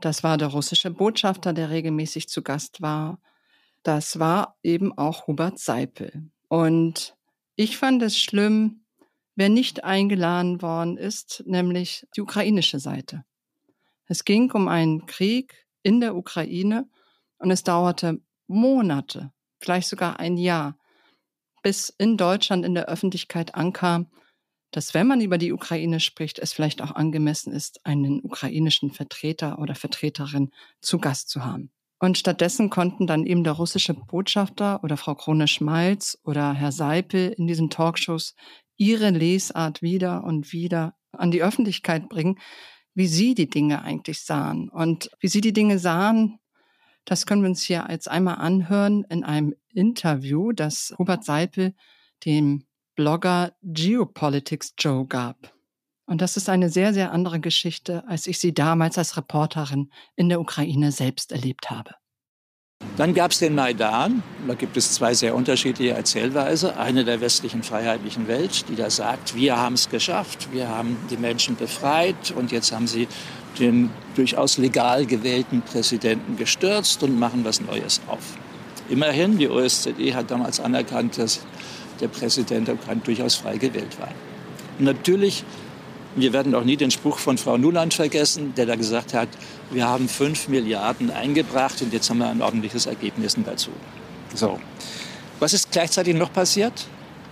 Das 0.00 0.24
war 0.24 0.36
der 0.36 0.48
russische 0.48 0.90
Botschafter, 0.90 1.52
der 1.52 1.70
regelmäßig 1.70 2.28
zu 2.28 2.42
Gast 2.42 2.82
war. 2.82 3.20
Das 3.84 4.18
war 4.18 4.56
eben 4.64 4.98
auch 4.98 5.28
Hubert 5.28 5.60
Seipel. 5.60 6.28
Und 6.48 7.16
ich 7.54 7.76
fand 7.76 8.02
es 8.02 8.18
schlimm, 8.18 8.80
wer 9.38 9.48
nicht 9.48 9.84
eingeladen 9.84 10.62
worden 10.62 10.96
ist, 10.96 11.44
nämlich 11.46 12.04
die 12.16 12.22
ukrainische 12.22 12.80
Seite. 12.80 13.24
Es 14.06 14.24
ging 14.24 14.50
um 14.50 14.66
einen 14.66 15.06
Krieg 15.06 15.64
in 15.84 16.00
der 16.00 16.16
Ukraine 16.16 16.88
und 17.38 17.52
es 17.52 17.62
dauerte 17.62 18.20
Monate, 18.48 19.30
vielleicht 19.60 19.88
sogar 19.88 20.18
ein 20.18 20.38
Jahr, 20.38 20.76
bis 21.62 21.88
in 21.98 22.16
Deutschland 22.16 22.64
in 22.64 22.74
der 22.74 22.86
Öffentlichkeit 22.86 23.54
ankam, 23.54 24.10
dass 24.72 24.92
wenn 24.92 25.06
man 25.06 25.20
über 25.20 25.38
die 25.38 25.52
Ukraine 25.52 26.00
spricht, 26.00 26.40
es 26.40 26.52
vielleicht 26.52 26.82
auch 26.82 26.90
angemessen 26.90 27.52
ist, 27.52 27.86
einen 27.86 28.20
ukrainischen 28.24 28.90
Vertreter 28.90 29.60
oder 29.60 29.76
Vertreterin 29.76 30.50
zu 30.80 30.98
Gast 30.98 31.28
zu 31.28 31.44
haben. 31.44 31.70
Und 32.00 32.18
stattdessen 32.18 32.70
konnten 32.70 33.06
dann 33.06 33.24
eben 33.24 33.44
der 33.44 33.52
russische 33.52 33.94
Botschafter 33.94 34.82
oder 34.82 34.96
Frau 34.96 35.14
Krone-Schmalz 35.14 36.18
oder 36.24 36.54
Herr 36.54 36.72
Seipel 36.72 37.30
in 37.30 37.46
diesen 37.46 37.70
Talkshows 37.70 38.34
ihre 38.78 39.10
Lesart 39.10 39.82
wieder 39.82 40.24
und 40.24 40.52
wieder 40.52 40.96
an 41.12 41.30
die 41.30 41.42
Öffentlichkeit 41.42 42.08
bringen, 42.08 42.38
wie 42.94 43.06
sie 43.06 43.34
die 43.34 43.50
Dinge 43.50 43.82
eigentlich 43.82 44.22
sahen. 44.22 44.70
Und 44.70 45.10
wie 45.20 45.28
sie 45.28 45.42
die 45.42 45.52
Dinge 45.52 45.78
sahen, 45.78 46.38
das 47.04 47.26
können 47.26 47.42
wir 47.42 47.48
uns 47.48 47.62
hier 47.62 47.86
jetzt 47.90 48.08
einmal 48.08 48.36
anhören 48.36 49.04
in 49.04 49.24
einem 49.24 49.54
Interview, 49.68 50.52
das 50.52 50.94
Hubert 50.98 51.24
Seipel 51.24 51.74
dem 52.24 52.64
Blogger 52.96 53.52
Geopolitics 53.62 54.74
Joe 54.78 55.06
gab. 55.06 55.54
Und 56.06 56.20
das 56.20 56.36
ist 56.36 56.48
eine 56.48 56.70
sehr, 56.70 56.92
sehr 56.94 57.12
andere 57.12 57.38
Geschichte, 57.38 58.06
als 58.08 58.26
ich 58.26 58.38
sie 58.40 58.54
damals 58.54 58.98
als 58.98 59.16
Reporterin 59.16 59.92
in 60.16 60.28
der 60.28 60.40
Ukraine 60.40 60.90
selbst 60.90 61.32
erlebt 61.32 61.70
habe. 61.70 61.94
Dann 62.98 63.14
gab 63.14 63.30
es 63.30 63.38
den 63.38 63.54
Maidan. 63.54 64.24
Da 64.48 64.54
gibt 64.54 64.76
es 64.76 64.92
zwei 64.92 65.14
sehr 65.14 65.36
unterschiedliche 65.36 65.92
Erzählweise. 65.92 66.76
Eine 66.78 67.04
der 67.04 67.20
westlichen 67.20 67.62
freiheitlichen 67.62 68.26
Welt, 68.26 68.64
die 68.68 68.74
da 68.74 68.90
sagt, 68.90 69.36
wir 69.36 69.56
haben 69.56 69.74
es 69.74 69.88
geschafft, 69.88 70.48
wir 70.50 70.68
haben 70.68 70.96
die 71.08 71.16
Menschen 71.16 71.54
befreit 71.54 72.32
und 72.34 72.50
jetzt 72.50 72.72
haben 72.72 72.88
sie 72.88 73.06
den 73.60 73.90
durchaus 74.16 74.58
legal 74.58 75.06
gewählten 75.06 75.62
Präsidenten 75.62 76.36
gestürzt 76.36 77.04
und 77.04 77.16
machen 77.16 77.44
was 77.44 77.60
Neues 77.60 78.00
auf. 78.08 78.36
Immerhin, 78.88 79.38
die 79.38 79.48
OSZE 79.48 80.12
hat 80.12 80.32
damals 80.32 80.58
anerkannt, 80.58 81.18
dass 81.18 81.38
der 82.00 82.08
Präsident 82.08 82.66
der 82.66 82.74
Ukraine 82.74 83.02
durchaus 83.04 83.36
frei 83.36 83.58
gewählt 83.58 83.96
war. 84.00 84.10
Natürlich 84.80 85.44
wir 86.16 86.32
werden 86.32 86.54
auch 86.54 86.64
nie 86.64 86.76
den 86.76 86.90
Spruch 86.90 87.18
von 87.18 87.38
Frau 87.38 87.56
Nuland 87.56 87.94
vergessen, 87.94 88.54
der 88.56 88.66
da 88.66 88.76
gesagt 88.76 89.14
hat, 89.14 89.28
wir 89.70 89.86
haben 89.86 90.08
fünf 90.08 90.48
Milliarden 90.48 91.10
eingebracht 91.10 91.80
und 91.82 91.92
jetzt 91.92 92.10
haben 92.10 92.18
wir 92.18 92.28
ein 92.28 92.42
ordentliches 92.42 92.86
Ergebnis 92.86 93.36
dazu. 93.44 93.70
So. 94.34 94.58
Was 95.38 95.52
ist 95.52 95.70
gleichzeitig 95.70 96.16
noch 96.16 96.32
passiert? 96.32 96.86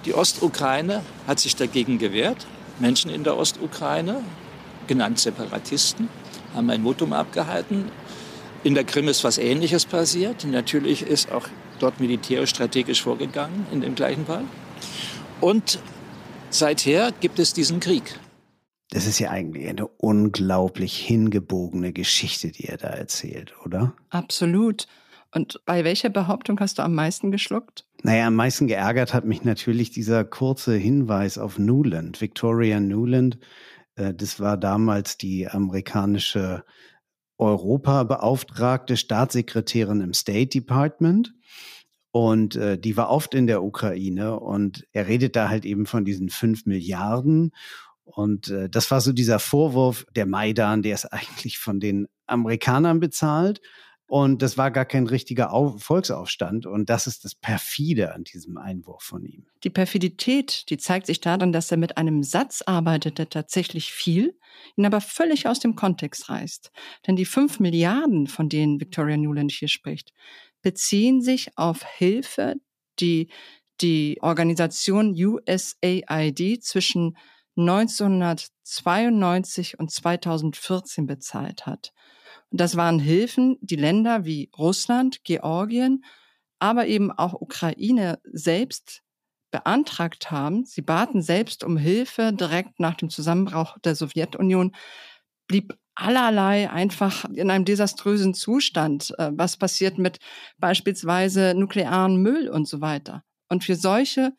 Die 0.05 0.15
Ostukraine 0.15 1.03
hat 1.27 1.41
sich 1.41 1.57
dagegen 1.57 1.99
gewehrt. 1.99 2.47
Menschen 2.79 3.11
in 3.11 3.25
der 3.25 3.37
Ostukraine, 3.37 4.23
genannt 4.87 5.19
Separatisten, 5.19 6.09
haben 6.55 6.71
ein 6.71 6.85
Votum 6.85 7.13
abgehalten. 7.13 7.91
In 8.63 8.75
der 8.75 8.85
Krim 8.85 9.09
ist 9.09 9.25
was 9.25 9.39
Ähnliches 9.39 9.87
passiert. 9.87 10.45
Natürlich 10.45 11.03
ist 11.03 11.33
auch 11.33 11.49
dort 11.81 12.01
militärisch 12.01 12.51
strategisch 12.51 13.03
vorgegangen 13.03 13.67
in 13.73 13.81
dem 13.81 13.95
gleichen 13.95 14.27
Fall. 14.27 14.45
Und 15.41 15.81
seither 16.51 17.13
gibt 17.21 17.39
es 17.39 17.53
diesen 17.53 17.81
Krieg. 17.81 18.19
Das 18.91 19.07
ist 19.07 19.19
ja 19.19 19.31
eigentlich 19.31 19.69
eine 19.69 19.87
unglaublich 19.87 20.97
hingebogene 20.97 21.93
Geschichte, 21.93 22.53
die 22.53 22.67
er 22.67 22.77
da 22.77 22.89
erzählt, 22.89 23.55
oder? 23.65 23.95
Absolut. 24.11 24.87
Und 25.35 25.61
bei 25.67 25.85
welcher 25.85 26.09
Behauptung 26.09 26.61
hast 26.61 26.79
du 26.79 26.83
am 26.83 26.95
meisten 26.95 27.31
geschluckt? 27.31 27.85
Naja, 28.03 28.29
am 28.29 28.37
meisten 28.37 28.69
geärgert 28.69 29.13
hat 29.13 29.25
mich 29.25 29.43
natürlich 29.45 29.91
dieser 29.91 30.25
kurze 30.25 30.77
Hinweis 30.77 31.37
auf 31.39 31.59
Newland, 31.59 32.21
Victoria 32.21 32.79
Newland. 32.81 33.39
Äh, 33.97 34.15
das 34.15 34.39
war 34.39 34.57
damals 34.57 35.19
die 35.19 35.49
amerikanische 35.49 36.65
Europabeauftragte 37.39 38.97
Staatssekretärin 38.97 40.01
im 40.01 40.15
State 40.15 40.51
Department. 40.51 41.35
Und 42.13 42.57
äh, 42.57 42.79
die 42.79 42.97
war 42.97 43.11
oft 43.11 43.35
in 43.35 43.47
der 43.47 43.63
Ukraine 43.63 44.41
und 44.41 44.87
er 44.93 45.07
redet 45.07 45.37
da 45.37 45.51
halt 45.51 45.67
eben 45.67 45.85
von 45.85 46.07
diesen 46.07 46.31
fünf 46.31 46.65
Milliarden. 46.65 47.53
Und 48.07 48.49
äh, 48.49 48.71
das 48.71 48.91
war 48.91 49.01
so 49.01 49.13
dieser 49.13 49.39
Vorwurf, 49.39 50.07
der 50.15 50.27
Maidan, 50.27 50.83
der 50.83 50.95
ist 50.95 51.07
eigentlich 51.07 51.59
von 51.59 51.81
den 51.81 52.07
Amerikanern 52.27 53.01
bezahlt. 53.01 53.61
Und 54.09 54.41
das 54.41 54.57
war 54.57 54.71
gar 54.71 54.85
kein 54.85 55.09
richtiger 55.09 55.53
Auf 55.53 55.83
Volksaufstand. 55.83 56.65
Und 56.65 56.89
das 56.89 57.09
ist 57.09 57.25
das 57.25 57.35
Perfide 57.35 58.15
an 58.15 58.23
diesem 58.23 58.57
Einwurf 58.57 59.03
von 59.03 59.25
ihm. 59.25 59.47
Die 59.65 59.71
Perfidität, 59.71 60.71
die 60.71 60.79
zeigt 60.79 61.07
sich 61.07 61.21
darin, 61.21 61.53
dass 61.53 61.73
er 61.73 61.77
mit 61.77 61.99
einem 61.99 62.23
Satz 62.23 62.63
arbeitet, 62.63 63.19
der 63.19 63.29
tatsächlich 63.29 63.93
viel, 63.93 64.39
ihn 64.77 64.87
aber 64.87 65.01
völlig 65.01 65.49
aus 65.49 65.59
dem 65.59 65.75
Kontext 65.75 66.29
reißt. 66.29 66.71
Denn 67.07 67.17
die 67.17 67.25
fünf 67.25 67.59
Milliarden, 67.59 68.29
von 68.29 68.49
denen 68.49 68.81
Victoria 68.81 69.17
Newland 69.17 69.51
hier 69.51 69.69
spricht, 69.69 70.13
beziehen 70.63 71.21
sich 71.21 71.59
auf 71.59 71.85
Hilfe, 71.85 72.55
die 73.01 73.29
die 73.81 74.19
Organisation 74.21 75.15
USAID 75.15 76.63
zwischen 76.63 77.17
1992 77.57 79.79
und 79.79 79.91
2014 79.91 81.07
bezahlt 81.07 81.67
hat. 81.67 81.93
Und 82.51 82.61
das 82.61 82.77
waren 82.77 82.99
Hilfen, 82.99 83.59
die 83.61 83.77
Länder 83.77 84.25
wie 84.25 84.51
Russland, 84.57 85.25
Georgien, 85.25 86.05
aber 86.59 86.87
eben 86.87 87.13
auch 87.13 87.35
Ukraine 87.35 88.19
selbst 88.25 89.03
beantragt 89.51 90.31
haben. 90.31 90.65
Sie 90.65 90.83
baten 90.83 91.23
selbst 91.23 91.65
um 91.65 91.77
Hilfe 91.77 92.33
direkt 92.33 92.81
nach 92.81 92.95
dem 92.95 93.11
Zusammenbruch 93.11 93.77
der 93.85 93.95
Sowjetunion, 93.95 94.75
blieb 95.47 95.77
allerlei 95.95 96.71
einfach 96.71 97.25
in 97.31 97.51
einem 97.51 97.65
desaströsen 97.65 98.35
Zustand. 98.35 99.15
Äh, 99.19 99.31
was 99.33 99.57
passiert 99.57 99.99
mit 99.99 100.19
beispielsweise 100.59 101.55
nuklearen 101.55 102.17
Müll 102.17 102.49
und 102.49 102.69
so 102.69 102.81
weiter. 102.81 103.23
Und 103.49 103.65
für 103.65 103.77
solche 103.77 104.33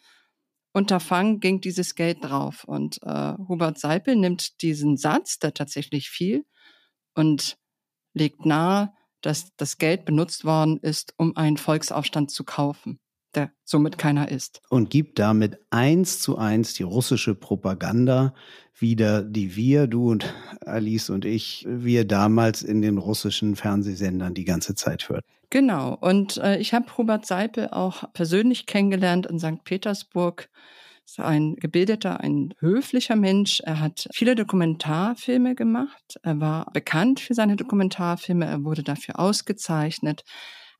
Unterfangen 0.77 1.39
ging 1.39 1.59
dieses 1.59 1.95
Geld 1.95 2.23
drauf. 2.23 2.63
Und 2.63 3.01
äh, 3.01 3.33
Hubert 3.47 3.79
Seipel 3.79 4.15
nimmt 4.15 4.61
diesen 4.61 4.95
Satz, 4.95 5.39
der 5.39 5.55
tatsächlich 5.55 6.11
fiel, 6.11 6.45
und 7.15 7.57
legt 8.13 8.45
nahe, 8.45 8.93
dass 9.21 9.55
das 9.55 9.79
Geld 9.79 10.05
benutzt 10.05 10.45
worden 10.45 10.77
ist, 10.77 11.15
um 11.17 11.35
einen 11.35 11.57
Volksaufstand 11.57 12.29
zu 12.29 12.43
kaufen, 12.43 12.99
der 13.35 13.51
somit 13.63 13.97
keiner 13.97 14.29
ist. 14.29 14.61
Und 14.69 14.89
gibt 14.89 15.19
damit 15.19 15.59
eins 15.69 16.19
zu 16.21 16.37
eins 16.37 16.73
die 16.73 16.83
russische 16.83 17.35
Propaganda 17.35 18.33
wieder, 18.79 19.23
die 19.23 19.55
wir, 19.55 19.87
du 19.87 20.11
und 20.11 20.33
Alice 20.65 21.09
und 21.09 21.25
ich, 21.25 21.65
wir 21.67 22.05
damals 22.05 22.61
in 22.61 22.81
den 22.81 22.97
russischen 22.97 23.55
Fernsehsendern 23.55 24.33
die 24.33 24.45
ganze 24.45 24.75
Zeit 24.75 25.09
hörten. 25.09 25.27
Genau. 25.49 25.97
Und 25.99 26.37
äh, 26.37 26.57
ich 26.57 26.73
habe 26.73 26.97
Hubert 26.97 27.25
Seipel 27.25 27.69
auch 27.69 28.11
persönlich 28.13 28.65
kennengelernt 28.65 29.25
in 29.25 29.39
St. 29.39 29.63
Petersburg 29.63 30.49
ist 31.07 31.19
ein 31.21 31.55
gebildeter, 31.55 32.19
ein 32.19 32.53
höflicher 32.59 33.15
Mensch. 33.15 33.61
Er 33.61 33.79
hat 33.79 34.09
viele 34.11 34.35
Dokumentarfilme 34.35 35.55
gemacht. 35.55 36.19
Er 36.21 36.41
war 36.41 36.69
bekannt 36.73 37.21
für 37.21 37.33
seine 37.33 37.55
Dokumentarfilme. 37.55 38.45
Er 38.45 38.63
wurde 38.65 38.83
dafür 38.83 39.17
ausgezeichnet. 39.17 40.25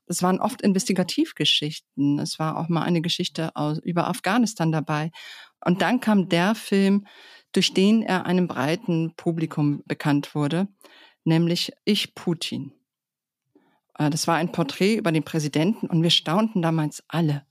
Es 0.08 0.22
waren 0.22 0.40
oft 0.40 0.62
Investigativgeschichten. 0.62 2.18
Es 2.18 2.38
war 2.38 2.56
auch 2.56 2.68
mal 2.68 2.82
eine 2.82 3.00
Geschichte 3.00 3.54
aus, 3.56 3.78
über 3.78 4.08
Afghanistan 4.08 4.72
dabei. 4.72 5.10
Und 5.64 5.82
dann 5.82 6.00
kam 6.00 6.28
der 6.28 6.54
Film, 6.54 7.06
durch 7.52 7.74
den 7.74 8.02
er 8.02 8.26
einem 8.26 8.46
breiten 8.46 9.14
Publikum 9.16 9.82
bekannt 9.86 10.34
wurde, 10.34 10.68
nämlich 11.24 11.72
Ich 11.84 12.14
Putin. 12.14 12.72
Äh, 13.98 14.10
das 14.10 14.26
war 14.26 14.36
ein 14.36 14.52
Porträt 14.52 14.96
über 14.96 15.12
den 15.12 15.24
Präsidenten 15.24 15.86
und 15.86 16.02
wir 16.02 16.10
staunten 16.10 16.62
damals 16.62 17.02
alle. 17.08 17.44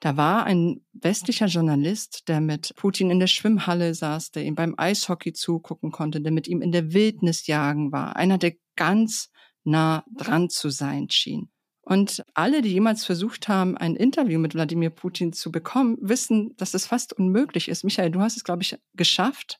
Da 0.00 0.16
war 0.16 0.44
ein 0.44 0.80
westlicher 0.94 1.46
Journalist, 1.46 2.28
der 2.28 2.40
mit 2.40 2.74
Putin 2.74 3.10
in 3.10 3.20
der 3.20 3.28
Schwimmhalle 3.28 3.94
saß, 3.94 4.32
der 4.32 4.44
ihm 4.44 4.56
beim 4.56 4.74
Eishockey 4.76 5.32
zugucken 5.32 5.92
konnte, 5.92 6.20
der 6.20 6.32
mit 6.32 6.48
ihm 6.48 6.60
in 6.60 6.72
der 6.72 6.92
Wildnis 6.92 7.46
jagen 7.46 7.92
war. 7.92 8.16
Einer, 8.16 8.36
der 8.36 8.54
ganz 8.74 9.30
nah 9.62 10.04
dran 10.12 10.50
zu 10.50 10.70
sein 10.70 11.08
schien. 11.08 11.50
Und 11.82 12.22
alle, 12.34 12.62
die 12.62 12.72
jemals 12.72 13.04
versucht 13.04 13.48
haben, 13.48 13.76
ein 13.76 13.96
Interview 13.96 14.38
mit 14.38 14.54
Wladimir 14.54 14.90
Putin 14.90 15.32
zu 15.32 15.50
bekommen, 15.50 15.98
wissen, 16.00 16.54
dass 16.56 16.74
es 16.74 16.86
fast 16.86 17.12
unmöglich 17.12 17.68
ist. 17.68 17.82
Michael, 17.82 18.12
du 18.12 18.20
hast 18.20 18.36
es, 18.36 18.44
glaube 18.44 18.62
ich, 18.62 18.78
geschafft, 18.94 19.58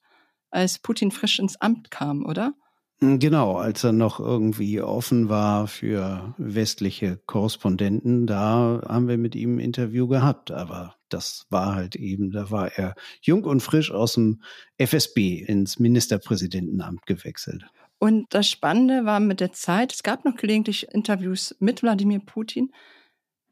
als 0.51 0.79
Putin 0.79 1.11
frisch 1.11 1.39
ins 1.41 1.61
Amt 1.61 1.91
kam, 1.91 2.25
oder? 2.25 2.55
Hm, 3.01 3.19
genau, 3.19 3.57
als 3.57 3.83
er 3.83 3.91
noch 3.91 4.21
irgendwie 4.21 4.81
offen 4.81 5.29
war 5.29 5.67
für 5.67 6.35
westliche 6.39 7.17
Korrespondenten, 7.27 8.29
da 8.29 8.81
haben 8.87 9.09
wir 9.09 9.19
mit 9.19 9.35
ihm 9.35 9.57
ein 9.57 9.59
Interview 9.59 10.07
gehabt. 10.07 10.53
Aber 10.53 10.95
das 11.09 11.47
war 11.51 11.75
halt 11.75 11.97
eben, 11.97 12.31
da 12.31 12.53
war 12.53 12.71
er 12.79 12.95
jung 13.21 13.43
und 13.45 13.61
frisch 13.61 13.91
aus 13.91 14.15
dem 14.15 14.41
FSB 14.79 15.39
ins 15.41 15.81
Ministerpräsidentenamt 15.81 17.05
gewechselt. 17.07 17.65
Und 18.03 18.35
das 18.35 18.49
Spannende 18.49 19.05
war 19.05 19.21
mit 19.21 19.39
der 19.39 19.53
Zeit, 19.53 19.93
es 19.93 20.03
gab 20.03 20.25
noch 20.25 20.35
gelegentlich 20.35 20.89
Interviews 20.89 21.55
mit 21.61 21.85
Wladimir 21.85 22.19
Putin. 22.19 22.73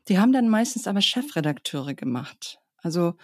Die 0.08 0.18
haben 0.18 0.32
dann 0.32 0.48
meistens 0.48 0.88
aber 0.88 1.00
Chefredakteure 1.00 1.94
gemacht. 1.94 2.58
Also 2.78 3.14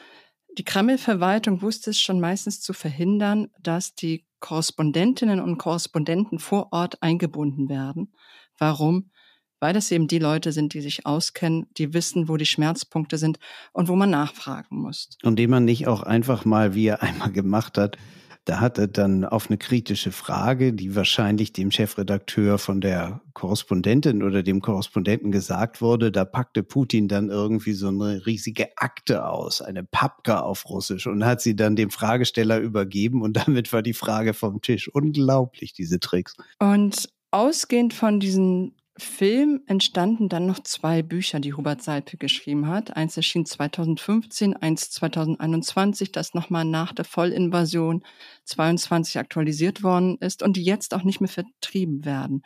die 0.57 0.63
Kreml-Verwaltung 0.63 1.63
wusste 1.63 1.91
es 1.91 1.99
schon 1.99 2.21
meistens 2.21 2.61
zu 2.61 2.73
verhindern, 2.73 3.49
dass 3.61 3.97
die 3.97 4.25
Korrespondentinnen 4.39 5.41
und 5.41 5.59
Korrespondenten 5.59 6.39
vor 6.39 6.69
Ort 6.71 7.03
eingebunden 7.03 7.69
werden. 7.69 8.15
Warum? 8.57 9.11
Weil 9.59 9.73
das 9.73 9.91
eben 9.91 10.07
die 10.07 10.21
Leute 10.21 10.53
sind, 10.53 10.75
die 10.75 10.81
sich 10.81 11.07
auskennen, 11.07 11.67
die 11.77 11.93
wissen, 11.93 12.29
wo 12.29 12.37
die 12.37 12.47
Schmerzpunkte 12.47 13.19
sind 13.19 13.41
und 13.73 13.89
wo 13.89 13.97
man 13.97 14.11
nachfragen 14.11 14.79
muss. 14.81 15.09
Und 15.25 15.41
den 15.41 15.51
man 15.51 15.65
nicht 15.65 15.89
auch 15.89 16.05
einfach 16.05 16.45
mal, 16.45 16.77
wie 16.77 16.87
er 16.87 17.03
einmal 17.03 17.33
gemacht 17.33 17.79
hat, 17.79 17.99
da 18.47 18.61
hat 18.61 18.79
er 18.79 18.87
dann 18.87 19.25
auf 19.25 19.51
eine 19.51 19.59
kritische 19.59 20.13
Frage, 20.13 20.73
die 20.73 20.95
wahrscheinlich 20.95 21.53
dem 21.53 21.73
Chefredakteur 21.73 22.59
von 22.59 22.81
der 22.81 23.21
Korrespondentin 23.35 24.23
oder 24.23 24.45
dem 24.45 24.61
Korrespondenten 24.61 25.33
gesagt 25.33 25.83
wurde, 25.83 26.13
da 26.13 26.25
packte 26.25 26.63
Putin 26.63 27.09
dann 27.09 27.29
irgendwie 27.29 27.73
so 27.73 27.89
eine 27.89 28.25
riesige 28.25 28.69
Akte 28.77 29.27
aus, 29.29 29.61
eine 29.61 29.83
Papka 29.83 30.41
auf 30.41 30.65
Russisch 30.71 31.09
und 31.09 31.25
hat 31.25 31.41
sie 31.41 31.57
dann 31.57 31.75
dem 31.75 31.91
Fragesteller 31.91 32.61
übergeben 32.61 33.21
und 33.21 33.37
damit 33.37 33.73
war 33.73 33.83
die 33.83 33.95
Frage 33.95 34.33
vom 34.33 34.63
Tisch. 34.63 34.89
Unglaublich, 34.95 35.73
diese 35.73 35.99
Tricks. 35.99 36.37
Und 36.61 37.09
ausgehend 37.33 37.95
von 37.95 38.21
diesen 38.21 38.77
Film 38.99 39.63
entstanden 39.67 40.29
dann 40.29 40.47
noch 40.47 40.61
zwei 40.61 41.03
Bücher, 41.03 41.39
die 41.39 41.53
Hubert 41.53 41.83
Seipel 41.83 42.19
geschrieben 42.19 42.67
hat. 42.67 42.97
Eins 42.97 43.17
erschien 43.17 43.45
2015, 43.45 44.57
eins 44.57 44.91
2021, 44.91 46.13
das 46.13 46.33
nochmal 46.33 46.65
nach 46.65 46.93
der 46.93 47.05
Vollinvasion 47.05 48.03
22 48.45 49.19
aktualisiert 49.19 49.83
worden 49.83 50.17
ist 50.21 50.43
und 50.43 50.57
die 50.57 50.65
jetzt 50.65 50.95
auch 50.95 51.03
nicht 51.03 51.21
mehr 51.21 51.29
vertrieben 51.29 52.05
werden. 52.05 52.43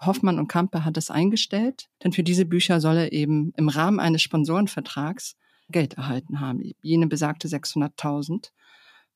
Hoffmann 0.00 0.38
und 0.38 0.46
Kampe 0.46 0.84
hat 0.84 0.96
es 0.96 1.10
eingestellt, 1.10 1.88
denn 2.04 2.12
für 2.12 2.22
diese 2.22 2.44
Bücher 2.44 2.80
soll 2.80 2.96
er 2.96 3.12
eben 3.12 3.52
im 3.56 3.68
Rahmen 3.68 3.98
eines 3.98 4.22
Sponsorenvertrags 4.22 5.36
Geld 5.70 5.94
erhalten 5.94 6.40
haben. 6.40 6.62
Jene 6.80 7.08
besagte 7.08 7.48
600.000. 7.48 8.50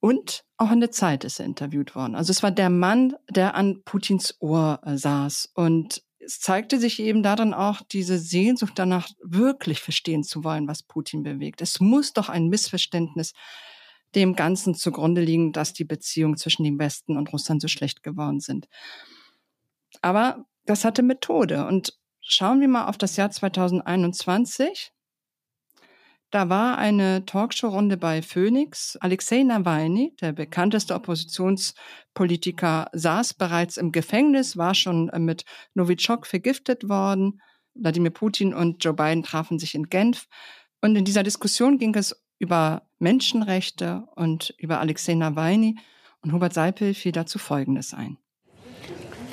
Und 0.00 0.44
auch 0.56 0.72
in 0.72 0.80
der 0.80 0.90
Zeit 0.90 1.22
ist 1.22 1.38
er 1.38 1.46
interviewt 1.46 1.94
worden. 1.94 2.16
Also 2.16 2.32
es 2.32 2.42
war 2.42 2.50
der 2.50 2.70
Mann, 2.70 3.14
der 3.30 3.54
an 3.54 3.82
Putins 3.84 4.36
Ohr 4.40 4.80
äh, 4.84 4.96
saß 4.96 5.52
und 5.54 6.02
es 6.24 6.40
zeigte 6.40 6.78
sich 6.78 7.00
eben 7.00 7.22
darin 7.22 7.54
auch 7.54 7.82
diese 7.82 8.18
Sehnsucht 8.18 8.74
danach, 8.76 9.08
wirklich 9.22 9.80
verstehen 9.80 10.22
zu 10.22 10.44
wollen, 10.44 10.68
was 10.68 10.82
Putin 10.82 11.22
bewegt. 11.22 11.60
Es 11.60 11.80
muss 11.80 12.12
doch 12.12 12.28
ein 12.28 12.48
Missverständnis 12.48 13.32
dem 14.14 14.34
Ganzen 14.36 14.74
zugrunde 14.74 15.22
liegen, 15.22 15.52
dass 15.52 15.72
die 15.72 15.84
Beziehungen 15.84 16.36
zwischen 16.36 16.64
dem 16.64 16.78
Westen 16.78 17.16
und 17.16 17.32
Russland 17.32 17.62
so 17.62 17.68
schlecht 17.68 18.02
geworden 18.02 18.40
sind. 18.40 18.68
Aber 20.00 20.44
das 20.64 20.84
hatte 20.84 21.02
Methode. 21.02 21.66
Und 21.66 21.98
schauen 22.20 22.60
wir 22.60 22.68
mal 22.68 22.86
auf 22.86 22.98
das 22.98 23.16
Jahr 23.16 23.30
2021. 23.30 24.92
Da 26.32 26.48
war 26.48 26.78
eine 26.78 27.26
Talkshow-Runde 27.26 27.98
bei 27.98 28.22
Phoenix. 28.22 28.96
Alexei 29.02 29.42
Nawalny, 29.42 30.16
der 30.22 30.32
bekannteste 30.32 30.94
Oppositionspolitiker, 30.94 32.88
saß 32.94 33.34
bereits 33.34 33.76
im 33.76 33.92
Gefängnis, 33.92 34.56
war 34.56 34.74
schon 34.74 35.10
mit 35.18 35.44
Novichok 35.74 36.26
vergiftet 36.26 36.88
worden. 36.88 37.42
Wladimir 37.74 38.12
Putin 38.12 38.54
und 38.54 38.82
Joe 38.82 38.94
Biden 38.94 39.22
trafen 39.22 39.58
sich 39.58 39.74
in 39.74 39.90
Genf. 39.90 40.26
Und 40.80 40.96
in 40.96 41.04
dieser 41.04 41.22
Diskussion 41.22 41.76
ging 41.76 41.94
es 41.94 42.18
über 42.38 42.80
Menschenrechte 42.98 44.04
und 44.16 44.54
über 44.56 44.80
Alexei 44.80 45.12
Nawalny. 45.12 45.76
Und 46.22 46.32
Hubert 46.32 46.54
Seipel 46.54 46.94
fiel 46.94 47.12
dazu 47.12 47.38
Folgendes 47.38 47.92
ein. 47.92 48.16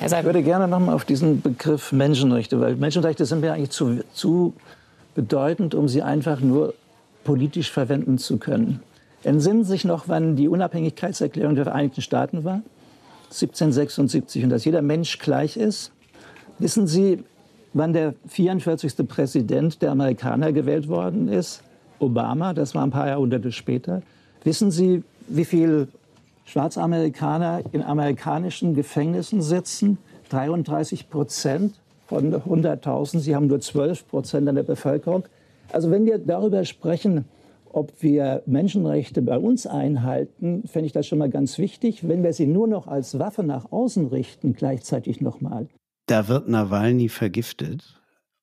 Ich 0.06 0.12
würde 0.12 0.44
gerne 0.44 0.68
noch 0.68 0.82
mal 0.82 0.94
auf 0.94 1.06
diesen 1.06 1.42
Begriff 1.42 1.94
Menschenrechte, 1.94 2.60
weil 2.60 2.76
Menschenrechte 2.76 3.26
sind 3.26 3.40
mir 3.40 3.54
eigentlich 3.54 3.70
zu, 3.70 4.04
zu 4.12 4.54
bedeutend, 5.16 5.76
um 5.76 5.88
sie 5.88 6.02
einfach 6.02 6.42
nur 6.42 6.74
politisch 7.30 7.72
verwenden 7.72 8.18
zu 8.18 8.38
können. 8.38 8.80
Entsinnen 9.24 9.64
Sie 9.64 9.70
sich 9.70 9.86
noch, 9.86 10.08
wann 10.08 10.36
die 10.36 10.48
Unabhängigkeitserklärung 10.48 11.54
der 11.54 11.66
Vereinigten 11.66 12.02
Staaten 12.02 12.44
war? 12.44 12.64
1776 13.26 14.46
und 14.46 14.50
dass 14.50 14.66
jeder 14.66 14.82
Mensch 14.82 15.20
gleich 15.20 15.56
ist. 15.56 15.92
Wissen 16.58 16.88
Sie, 16.88 17.24
wann 17.74 17.94
der 17.94 18.16
44. 18.30 19.08
Präsident 19.08 19.80
der 19.84 19.92
Amerikaner 19.92 20.52
gewählt 20.52 20.88
worden 20.88 21.28
ist? 21.28 21.62
Obama, 22.00 22.56
das 22.56 22.74
war 22.74 22.82
ein 22.82 22.90
paar 22.90 23.08
Jahrhunderte 23.08 23.52
später. 23.52 24.02
Wissen 24.44 24.72
Sie, 24.72 25.04
wie 25.28 25.46
viele 25.46 25.88
Schwarzamerikaner 26.46 27.62
in 27.74 27.84
amerikanischen 27.84 28.74
Gefängnissen 28.74 29.44
sitzen? 29.44 30.00
33 30.30 31.12
Prozent 31.12 31.76
von 32.08 32.34
100.000. 32.34 33.20
Sie 33.20 33.36
haben 33.36 33.46
nur 33.46 33.60
12 33.60 34.08
Prozent 34.08 34.50
an 34.50 34.56
der 34.56 34.64
Bevölkerung. 34.64 35.26
Also 35.72 35.92
wenn 35.92 36.06
wir 36.06 36.18
darüber 36.18 36.66
sprechen, 36.66 37.26
ob 37.72 38.02
wir 38.02 38.42
Menschenrechte 38.46 39.22
bei 39.22 39.38
uns 39.38 39.68
einhalten, 39.68 40.64
fände 40.68 40.88
ich 40.88 40.92
das 40.94 41.08
schon 41.08 41.20
mal 41.20 41.30
ganz 41.30 41.58
wichtig. 41.58 42.08
Wenn 42.08 42.24
wir 42.24 42.34
sie 42.34 42.48
nur 42.48 42.68
noch 42.68 42.88
als 42.88 43.20
Waffe 43.20 43.44
nach 43.44 43.72
außen 43.72 44.08
richten, 44.08 44.54
gleichzeitig 44.54 45.22
nochmal. 45.22 45.68
Da 46.08 46.28
wird 46.28 46.48
Nawalny 46.48 47.10
vergiftet. 47.10 48.02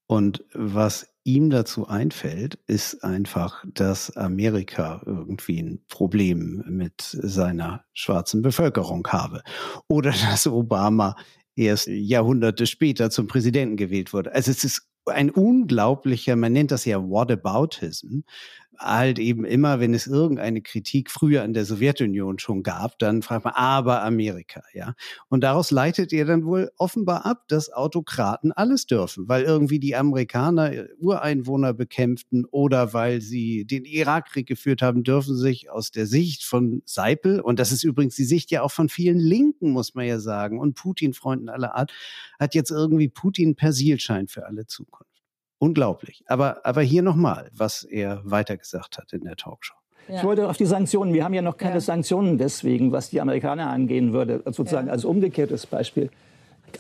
Und 0.08 0.44
was 0.54 1.08
ihm 1.24 1.50
dazu 1.50 1.88
einfällt, 1.88 2.60
ist 2.68 3.02
einfach, 3.02 3.64
dass 3.74 4.16
Amerika 4.16 5.02
irgendwie 5.04 5.60
ein 5.60 5.80
Problem 5.88 6.62
mit 6.68 7.00
seiner 7.00 7.84
schwarzen 7.92 8.42
Bevölkerung 8.42 9.04
habe. 9.08 9.42
Oder 9.88 10.12
dass 10.30 10.46
Obama 10.46 11.16
erst 11.56 11.88
Jahrhunderte 11.88 12.66
später 12.66 13.10
zum 13.10 13.26
Präsidenten 13.26 13.76
gewählt 13.76 14.12
wurde. 14.12 14.32
Also 14.32 14.52
es 14.52 14.62
ist 14.62 14.88
ein 15.06 15.30
unglaublicher, 15.30 16.36
man 16.36 16.52
nennt 16.52 16.70
das 16.70 16.84
ja 16.84 16.98
Whataboutism, 17.00 18.20
halt 18.78 19.18
eben 19.18 19.44
immer, 19.44 19.80
wenn 19.80 19.94
es 19.94 20.06
irgendeine 20.06 20.62
Kritik 20.62 21.10
früher 21.10 21.42
an 21.42 21.54
der 21.54 21.64
Sowjetunion 21.64 22.38
schon 22.38 22.62
gab, 22.62 22.98
dann 22.98 23.22
fragt 23.22 23.44
man, 23.44 23.54
aber 23.54 24.02
Amerika, 24.02 24.62
ja. 24.74 24.94
Und 25.28 25.42
daraus 25.42 25.70
leitet 25.70 26.12
ihr 26.12 26.24
dann 26.24 26.44
wohl 26.44 26.70
offenbar 26.76 27.26
ab, 27.26 27.48
dass 27.48 27.72
Autokraten 27.72 28.52
alles 28.52 28.86
dürfen, 28.86 29.28
weil 29.28 29.44
irgendwie 29.44 29.78
die 29.78 29.96
Amerikaner 29.96 30.72
Ureinwohner 30.98 31.72
bekämpften 31.74 32.44
oder 32.44 32.92
weil 32.92 33.20
sie 33.20 33.64
den 33.64 33.84
Irakkrieg 33.84 34.46
geführt 34.46 34.82
haben, 34.82 35.02
dürfen 35.04 35.36
sich 35.36 35.70
aus 35.70 35.90
der 35.90 36.06
Sicht 36.06 36.44
von 36.44 36.82
Seipel, 36.84 37.40
und 37.40 37.58
das 37.58 37.72
ist 37.72 37.84
übrigens 37.84 38.16
die 38.16 38.24
Sicht 38.24 38.50
ja 38.50 38.62
auch 38.62 38.72
von 38.72 38.88
vielen 38.88 39.18
Linken, 39.18 39.70
muss 39.70 39.94
man 39.94 40.06
ja 40.06 40.18
sagen, 40.18 40.58
und 40.58 40.74
Putin-Freunden 40.74 41.48
aller 41.48 41.74
Art, 41.74 41.92
hat 42.38 42.54
jetzt 42.54 42.70
irgendwie 42.70 43.08
Putin 43.08 43.56
Persilschein 43.56 44.28
für 44.28 44.46
alle 44.46 44.66
Zukunft. 44.66 45.15
Unglaublich. 45.58 46.22
Aber, 46.26 46.64
aber 46.64 46.82
hier 46.82 47.02
nochmal, 47.02 47.50
was 47.52 47.82
er 47.82 48.20
weitergesagt 48.24 48.98
hat 48.98 49.12
in 49.12 49.24
der 49.24 49.36
Talkshow. 49.36 49.74
Ja. 50.08 50.16
Ich 50.16 50.24
wollte 50.24 50.48
auf 50.48 50.56
die 50.56 50.66
Sanktionen. 50.66 51.14
Wir 51.14 51.24
haben 51.24 51.34
ja 51.34 51.42
noch 51.42 51.56
keine 51.56 51.74
ja. 51.74 51.80
Sanktionen 51.80 52.38
deswegen, 52.38 52.92
was 52.92 53.10
die 53.10 53.20
Amerikaner 53.20 53.68
angehen 53.70 54.12
würde, 54.12 54.42
sozusagen 54.44 54.86
ja. 54.86 54.92
als 54.92 55.04
umgekehrtes 55.04 55.66
Beispiel. 55.66 56.10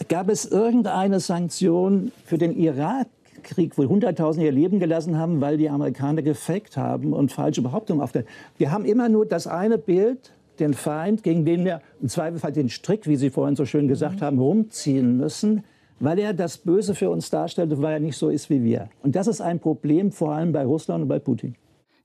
Gab 0.08 0.28
es 0.28 0.44
irgendeine 0.44 1.20
Sanktion 1.20 2.12
für 2.24 2.38
den 2.38 2.56
Irakkrieg, 2.56 3.78
wo 3.78 3.82
100.000 3.82 4.42
ihr 4.42 4.52
Leben 4.52 4.78
gelassen 4.78 5.16
haben, 5.16 5.40
weil 5.40 5.56
die 5.56 5.70
Amerikaner 5.70 6.22
gefaked 6.22 6.76
haben 6.76 7.12
und 7.12 7.32
falsche 7.32 7.62
Behauptungen 7.62 8.02
aufstellen? 8.02 8.26
Wir 8.58 8.70
haben 8.70 8.84
immer 8.84 9.08
nur 9.08 9.26
das 9.26 9.46
eine 9.46 9.78
Bild, 9.78 10.32
den 10.58 10.74
Feind, 10.74 11.22
gegen 11.22 11.44
den 11.44 11.64
wir 11.64 11.80
im 12.00 12.08
Zweifelsfall 12.08 12.52
den 12.52 12.68
Strick, 12.68 13.06
wie 13.06 13.16
Sie 13.16 13.30
vorhin 13.30 13.56
so 13.56 13.64
schön 13.64 13.88
gesagt 13.88 14.20
mhm. 14.20 14.24
haben, 14.24 14.38
rumziehen 14.38 15.16
müssen 15.16 15.64
weil 16.00 16.18
er 16.18 16.34
das 16.34 16.58
Böse 16.58 16.94
für 16.94 17.10
uns 17.10 17.30
darstellte, 17.30 17.80
weil 17.80 17.94
er 17.94 18.00
nicht 18.00 18.16
so 18.16 18.28
ist 18.28 18.50
wie 18.50 18.62
wir. 18.62 18.88
Und 19.02 19.16
das 19.16 19.26
ist 19.26 19.40
ein 19.40 19.60
Problem 19.60 20.12
vor 20.12 20.32
allem 20.32 20.52
bei 20.52 20.64
Russland 20.64 21.02
und 21.02 21.08
bei 21.08 21.18
Putin. 21.18 21.56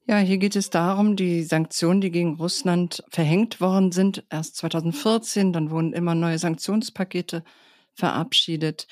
Ja, 0.08 0.18
hier 0.18 0.40
geht 0.40 0.56
es 0.56 0.70
darum, 0.70 1.16
die 1.16 1.44
Sanktionen, 1.44 2.02
die 2.02 2.12
gegen 2.12 2.36
Russland 2.36 3.04
verhängt 3.10 3.62
worden 3.62 3.92
sind, 3.92 4.26
erst 4.30 4.58
2014, 4.58 5.54
dann 5.54 5.70
wurden 5.70 5.94
immer 5.94 6.16
neue 6.16 6.40
Sanktionspakete 6.40 7.44
verabschiedet, 7.94 8.88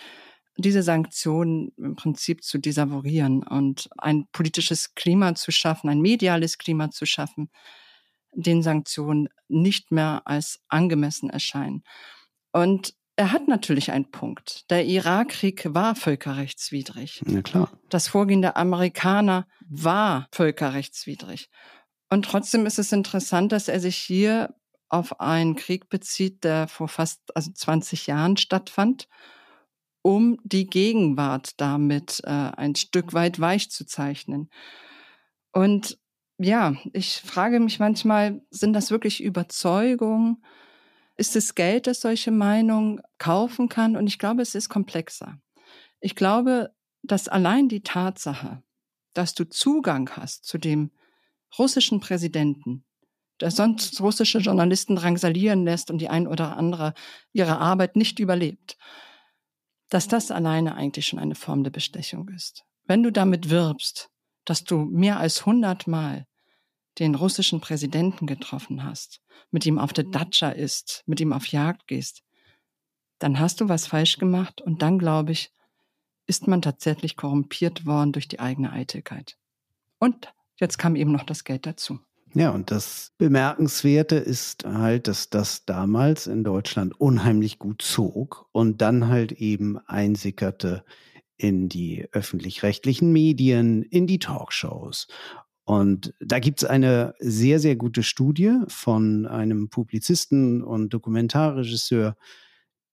diese 0.57 0.83
Sanktionen 0.83 1.71
im 1.77 1.95
Prinzip 1.95 2.43
zu 2.43 2.57
desavorieren 2.57 3.43
und 3.43 3.89
ein 3.97 4.27
politisches 4.31 4.93
Klima 4.93 5.33
zu 5.35 5.51
schaffen, 5.51 5.89
ein 5.89 6.01
mediales 6.01 6.57
Klima 6.57 6.91
zu 6.91 7.05
schaffen, 7.05 7.49
den 8.33 8.61
Sanktionen 8.61 9.29
nicht 9.47 9.91
mehr 9.91 10.21
als 10.25 10.59
angemessen 10.67 11.29
erscheinen. 11.29 11.83
Und 12.51 12.93
er 13.19 13.33
hat 13.33 13.49
natürlich 13.49 13.91
einen 13.91 14.09
Punkt. 14.09 14.71
Der 14.71 14.85
Irakkrieg 14.85 15.65
war 15.73 15.93
völkerrechtswidrig. 15.93 17.21
Ja, 17.27 17.41
klar. 17.41 17.69
Das 17.89 18.07
Vorgehen 18.07 18.41
der 18.41 18.55
Amerikaner 18.55 19.45
war 19.67 20.29
völkerrechtswidrig. 20.31 21.49
Und 22.09 22.23
trotzdem 22.23 22.65
ist 22.65 22.79
es 22.79 22.93
interessant, 22.93 23.51
dass 23.51 23.67
er 23.67 23.81
sich 23.81 23.97
hier 23.97 24.55
auf 24.87 25.19
einen 25.19 25.57
Krieg 25.57 25.89
bezieht, 25.89 26.45
der 26.45 26.69
vor 26.69 26.87
fast 26.87 27.19
also 27.35 27.51
20 27.51 28.07
Jahren 28.07 28.37
stattfand, 28.37 29.09
um 30.01 30.37
die 30.45 30.67
Gegenwart 30.67 31.59
damit 31.59 32.21
äh, 32.23 32.29
ein 32.29 32.75
Stück 32.75 33.11
weit 33.11 33.41
weich 33.41 33.69
zu 33.69 33.85
zeichnen. 33.85 34.49
Und 35.51 35.99
ja, 36.37 36.73
ich 36.93 37.17
frage 37.17 37.59
mich 37.59 37.79
manchmal, 37.79 38.41
sind 38.49 38.71
das 38.71 38.91
wirklich 38.91 39.21
Überzeugungen? 39.21 40.41
Ist 41.19 41.35
es 41.35 41.53
Geld, 41.53 41.85
das 41.85 42.01
solche 42.01 42.31
Meinungen 42.31 43.01
kaufen 43.17 43.69
kann. 43.69 43.95
Und 43.95 44.07
ich 44.07 44.17
glaube, 44.17 44.41
es 44.41 44.55
ist 44.55 44.69
komplexer. 44.69 45.39
Ich 45.99 46.15
glaube, 46.15 46.73
dass 47.03 47.27
allein 47.27 47.67
die 47.67 47.83
Tatsache, 47.83 48.63
dass 49.13 49.35
du 49.35 49.47
Zugang 49.47 50.09
hast 50.11 50.45
zu 50.45 50.57
dem 50.57 50.91
russischen 51.57 51.99
Präsidenten, 51.99 52.85
der 53.41 53.51
sonst 53.51 53.99
russische 54.01 54.39
Journalisten 54.39 54.95
drangsalieren 54.95 55.63
lässt 55.63 55.91
und 55.91 55.99
die 55.99 56.09
ein 56.09 56.27
oder 56.27 56.57
andere 56.57 56.93
ihre 57.33 57.57
Arbeit 57.57 57.95
nicht 57.95 58.19
überlebt, 58.19 58.77
dass 59.89 60.07
das 60.07 60.31
alleine 60.31 60.75
eigentlich 60.75 61.07
schon 61.07 61.19
eine 61.19 61.35
Form 61.35 61.63
der 61.63 61.71
Bestechung 61.71 62.29
ist. 62.29 62.63
Wenn 62.85 63.03
du 63.03 63.11
damit 63.11 63.49
wirbst, 63.49 64.09
dass 64.45 64.63
du 64.63 64.85
mehr 64.85 65.19
als 65.19 65.45
hundertmal 65.45 66.27
den 66.99 67.15
russischen 67.15 67.61
Präsidenten 67.61 68.27
getroffen 68.27 68.83
hast, 68.83 69.21
mit 69.51 69.65
ihm 69.65 69.79
auf 69.79 69.93
der 69.93 70.05
mhm. 70.05 70.11
Datscha 70.11 70.49
ist, 70.49 71.03
mit 71.05 71.19
ihm 71.19 71.33
auf 71.33 71.47
Jagd 71.47 71.87
gehst, 71.87 72.23
dann 73.19 73.39
hast 73.39 73.61
du 73.61 73.69
was 73.69 73.87
falsch 73.87 74.17
gemacht 74.17 74.61
und 74.61 74.81
dann, 74.81 74.99
glaube 74.99 75.31
ich, 75.31 75.51
ist 76.27 76.47
man 76.47 76.61
tatsächlich 76.61 77.15
korrumpiert 77.15 77.85
worden 77.85 78.11
durch 78.11 78.27
die 78.27 78.39
eigene 78.39 78.71
Eitelkeit. 78.71 79.37
Und 79.97 80.33
jetzt 80.57 80.77
kam 80.77 80.95
eben 80.95 81.11
noch 81.11 81.23
das 81.23 81.43
Geld 81.43 81.65
dazu. 81.65 81.99
Ja, 82.35 82.51
und 82.51 82.69
das 82.69 83.11
Bemerkenswerte 83.17 84.15
ist 84.15 84.63
halt, 84.63 85.07
dass 85.07 85.31
das 85.31 85.65
damals 85.65 86.27
in 86.27 86.43
Deutschland 86.43 86.99
unheimlich 86.99 87.57
gut 87.57 87.81
zog 87.81 88.47
und 88.51 88.81
dann 88.81 89.07
halt 89.07 89.31
eben 89.31 89.79
einsickerte 89.87 90.85
in 91.37 91.69
die 91.69 92.07
öffentlich-rechtlichen 92.11 93.11
Medien, 93.11 93.81
in 93.81 94.05
die 94.05 94.19
Talkshows. 94.19 95.07
Und 95.69 96.15
da 96.19 96.39
gibt 96.39 96.63
es 96.63 96.67
eine 96.67 97.13
sehr, 97.19 97.59
sehr 97.59 97.75
gute 97.75 98.01
Studie 98.01 98.57
von 98.69 99.27
einem 99.27 99.69
Publizisten 99.69 100.63
und 100.63 100.89
Dokumentarregisseur 100.95 102.17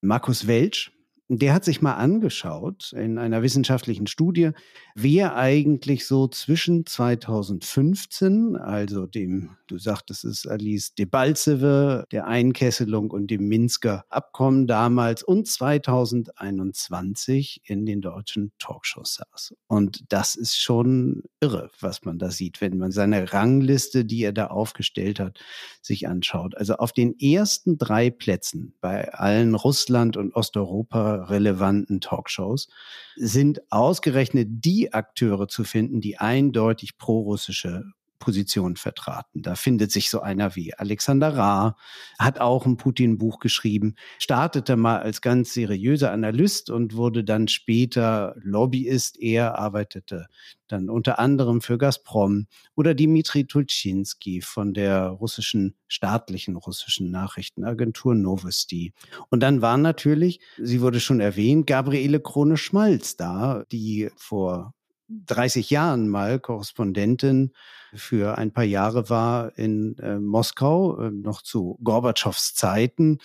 Markus 0.03 0.47
Welsch, 0.47 0.93
der 1.29 1.55
hat 1.55 1.65
sich 1.65 1.83
mal 1.83 1.95
angeschaut 1.95 2.93
in 2.93 3.19
einer 3.19 3.43
wissenschaftlichen 3.43 4.07
Studie, 4.07 4.51
wer 4.95 5.35
eigentlich 5.35 6.07
so 6.07 6.29
zwischen 6.29 6.87
2015, 6.87 8.55
also 8.55 9.07
dem, 9.07 9.57
du 9.67 9.77
sagtest 9.77 10.25
es, 10.25 10.47
Alice 10.47 10.95
Debaltseve, 10.95 12.05
der 12.12 12.29
Einkesselung 12.29 13.11
und 13.11 13.29
dem 13.29 13.49
Minsker 13.49 14.05
Abkommen 14.09 14.69
damals 14.69 15.25
und 15.25 15.49
2021 15.49 17.62
in 17.65 17.87
den 17.87 18.01
deutschen 18.01 18.53
Talkshows 18.61 19.15
saß. 19.15 19.53
Und 19.67 20.05
das 20.12 20.37
ist 20.37 20.61
schon 20.61 21.25
irre, 21.41 21.71
was 21.81 22.05
man 22.05 22.21
da 22.21 22.31
sieht, 22.31 22.61
wenn 22.61 22.79
man 22.79 22.93
seine 22.93 23.33
Rangliste, 23.33 24.05
die 24.05 24.23
er 24.23 24.33
da 24.33 24.47
aufgestellt 24.47 25.19
hat, 25.19 25.41
sich 25.83 26.07
anschaut. 26.07 26.57
Also 26.57 26.77
auf 26.77 26.93
den 26.93 27.19
ersten 27.19 27.79
drei 27.79 28.11
Plätzen 28.11 28.75
bei 28.81 29.12
allen 29.12 29.57
Russland- 29.57 30.17
und 30.17 30.33
Osteuropa 30.35 31.15
relevanten 31.16 32.00
Talkshows, 32.00 32.68
sind 33.16 33.61
ausgerechnet 33.70 34.48
die 34.50 34.92
Akteure 34.92 35.48
zu 35.48 35.64
finden, 35.64 36.00
die 36.00 36.18
eindeutig 36.18 36.98
prorussische 36.98 37.85
Position 38.18 38.76
vertraten. 38.76 39.42
Da 39.42 39.55
findet 39.55 39.92
sich 39.92 40.11
so 40.11 40.20
einer 40.20 40.57
wie 40.57 40.74
Alexander 40.74 41.37
Ra, 41.37 41.76
hat 42.18 42.40
auch 42.40 42.66
ein 42.66 42.76
Putin-Buch 42.76 43.38
geschrieben, 43.38 43.94
startete 44.18 44.76
mal 44.76 44.98
als 44.98 45.20
ganz 45.20 45.52
seriöser 45.55 46.12
Analyst 46.12 46.70
und 46.70 46.96
wurde 46.96 47.24
dann 47.24 47.48
später 47.48 48.35
Lobbyist. 48.38 49.18
Er 49.20 49.59
arbeitete 49.59 50.26
dann 50.68 50.90
unter 50.90 51.18
anderem 51.18 51.61
für 51.61 51.79
Gazprom 51.79 52.46
oder 52.74 52.94
Dimitri 52.94 53.46
Tulczynski 53.46 54.40
von 54.40 54.74
der 54.74 55.09
russischen, 55.09 55.76
staatlichen 55.88 56.57
russischen 56.57 57.11
Nachrichtenagentur 57.11 58.14
Novosti. 58.14 58.92
Und 59.31 59.40
dann 59.40 59.62
war 59.62 59.76
natürlich, 59.76 60.40
sie 60.59 60.81
wurde 60.81 61.00
schon 61.00 61.20
erwähnt, 61.20 61.66
Gabriele 61.66 62.20
Krone-Schmalz 62.20 63.16
da, 63.16 63.64
die 63.70 64.11
vor 64.16 64.74
30 65.09 65.71
Jahren 65.71 66.09
mal 66.09 66.40
Korrespondentin 66.40 67.53
für 67.95 68.38
ein 68.38 68.53
paar 68.53 68.64
Jahre 68.64 69.09
war 69.09 69.57
in 69.57 69.97
äh, 69.99 70.19
Moskau, 70.19 71.01
äh, 71.01 71.11
noch 71.11 71.42
zu 71.42 71.79
Gorbatschows 71.83 72.55
Zeiten 72.55 73.19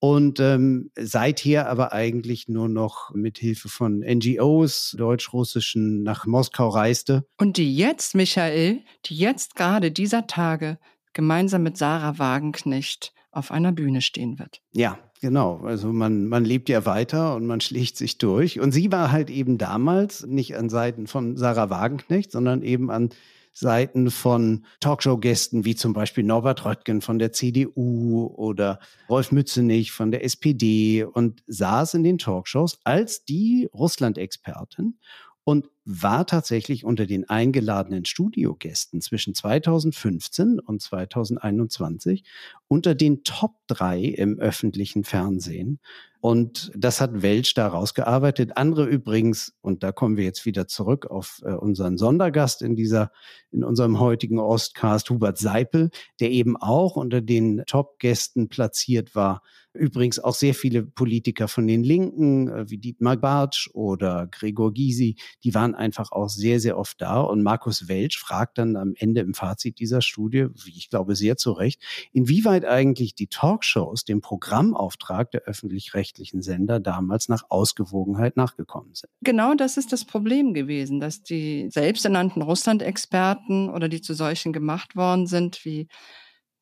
und 0.00 0.40
ähm, 0.40 0.90
seither 0.98 1.68
aber 1.68 1.92
eigentlich 1.92 2.48
nur 2.48 2.68
noch 2.68 3.10
mit 3.14 3.38
Hilfe 3.38 3.68
von 3.68 4.00
NGOs, 4.00 4.94
deutsch-russischen, 4.96 6.02
nach 6.02 6.24
Moskau 6.24 6.68
reiste. 6.70 7.26
Und 7.36 7.58
die 7.58 7.76
jetzt, 7.76 8.14
Michael, 8.14 8.80
die 9.04 9.16
jetzt 9.16 9.56
gerade 9.56 9.92
dieser 9.92 10.26
Tage 10.26 10.78
gemeinsam 11.12 11.62
mit 11.62 11.76
Sarah 11.76 12.18
Wagenknecht 12.18 13.12
auf 13.32 13.50
einer 13.50 13.72
Bühne 13.72 14.00
stehen 14.00 14.38
wird. 14.38 14.60
Ja, 14.72 14.98
genau. 15.20 15.58
Also 15.58 15.92
man, 15.92 16.26
man 16.26 16.44
lebt 16.44 16.68
ja 16.68 16.86
weiter 16.86 17.36
und 17.36 17.46
man 17.46 17.60
schlägt 17.60 17.96
sich 17.96 18.18
durch. 18.18 18.60
Und 18.60 18.72
sie 18.72 18.90
war 18.90 19.12
halt 19.12 19.30
eben 19.30 19.58
damals 19.58 20.26
nicht 20.26 20.56
an 20.56 20.68
Seiten 20.68 21.06
von 21.06 21.36
Sarah 21.36 21.70
Wagenknecht, 21.70 22.32
sondern 22.32 22.62
eben 22.62 22.90
an 22.90 23.10
Seiten 23.52 24.10
von 24.10 24.64
Talkshow-Gästen 24.80 25.64
wie 25.64 25.74
zum 25.74 25.92
Beispiel 25.92 26.24
Norbert 26.24 26.64
Röttgen 26.64 27.00
von 27.00 27.18
der 27.18 27.32
CDU 27.32 28.26
oder 28.36 28.78
Rolf 29.08 29.32
Mützenich 29.32 29.92
von 29.92 30.10
der 30.10 30.24
SPD 30.24 31.04
und 31.04 31.42
saß 31.46 31.94
in 31.94 32.04
den 32.04 32.18
Talkshows 32.18 32.78
als 32.84 33.24
die 33.24 33.68
Russland-Expertin 33.74 34.98
und 35.44 35.68
war 35.92 36.24
tatsächlich 36.24 36.84
unter 36.84 37.04
den 37.04 37.28
eingeladenen 37.28 38.04
Studiogästen 38.04 39.00
zwischen 39.00 39.34
2015 39.34 40.60
und 40.60 40.80
2021 40.80 42.22
unter 42.68 42.94
den 42.94 43.24
Top 43.24 43.56
drei 43.66 44.00
im 44.00 44.38
öffentlichen 44.38 45.02
Fernsehen. 45.02 45.80
Und 46.20 46.70
das 46.76 47.00
hat 47.00 47.22
Welch 47.22 47.54
da 47.54 47.66
rausgearbeitet. 47.68 48.56
Andere 48.56 48.84
übrigens, 48.84 49.54
und 49.62 49.82
da 49.82 49.90
kommen 49.90 50.18
wir 50.18 50.24
jetzt 50.24 50.44
wieder 50.44 50.68
zurück 50.68 51.06
auf 51.06 51.40
äh, 51.44 51.52
unseren 51.52 51.96
Sondergast 51.96 52.60
in 52.60 52.76
dieser, 52.76 53.10
in 53.50 53.64
unserem 53.64 53.98
heutigen 54.00 54.38
Ostcast, 54.38 55.08
Hubert 55.08 55.38
Seipel, 55.38 55.90
der 56.20 56.30
eben 56.30 56.58
auch 56.58 56.96
unter 56.96 57.22
den 57.22 57.62
Top-Gästen 57.66 58.48
platziert 58.48 59.14
war. 59.14 59.42
Übrigens 59.72 60.18
auch 60.18 60.34
sehr 60.34 60.54
viele 60.54 60.82
Politiker 60.82 61.46
von 61.46 61.66
den 61.68 61.84
Linken, 61.84 62.48
äh, 62.48 62.68
wie 62.68 62.78
Dietmar 62.78 63.16
Bartsch 63.16 63.70
oder 63.72 64.26
Gregor 64.26 64.74
Gysi, 64.74 65.16
die 65.44 65.54
waren 65.54 65.74
einfach 65.76 66.10
auch 66.10 66.28
sehr, 66.28 66.58
sehr 66.58 66.76
oft 66.76 67.00
da. 67.00 67.20
Und 67.20 67.42
Markus 67.42 67.88
Welch 67.88 68.18
fragt 68.18 68.58
dann 68.58 68.76
am 68.76 68.94
Ende 68.96 69.20
im 69.20 69.32
Fazit 69.32 69.78
dieser 69.78 70.02
Studie, 70.02 70.48
wie 70.64 70.76
ich 70.76 70.90
glaube 70.90 71.14
sehr 71.14 71.36
zu 71.36 71.52
Recht, 71.52 71.80
inwieweit 72.12 72.64
eigentlich 72.64 73.14
die 73.14 73.28
Talkshows 73.28 74.04
dem 74.04 74.20
Programmauftrag 74.20 75.30
der 75.30 75.42
öffentlich-rechtlichen 75.42 76.09
Sender 76.16 76.80
damals 76.80 77.28
nach 77.28 77.44
Ausgewogenheit 77.48 78.36
nachgekommen 78.36 78.94
sind. 78.94 79.10
Genau 79.22 79.54
das 79.54 79.76
ist 79.76 79.92
das 79.92 80.04
Problem 80.04 80.54
gewesen, 80.54 81.00
dass 81.00 81.22
die 81.22 81.68
selbsternannten 81.70 82.42
Russland-Experten 82.42 83.70
oder 83.70 83.88
die 83.88 84.00
zu 84.00 84.14
solchen 84.14 84.52
gemacht 84.52 84.96
worden 84.96 85.26
sind, 85.26 85.64
wie 85.64 85.88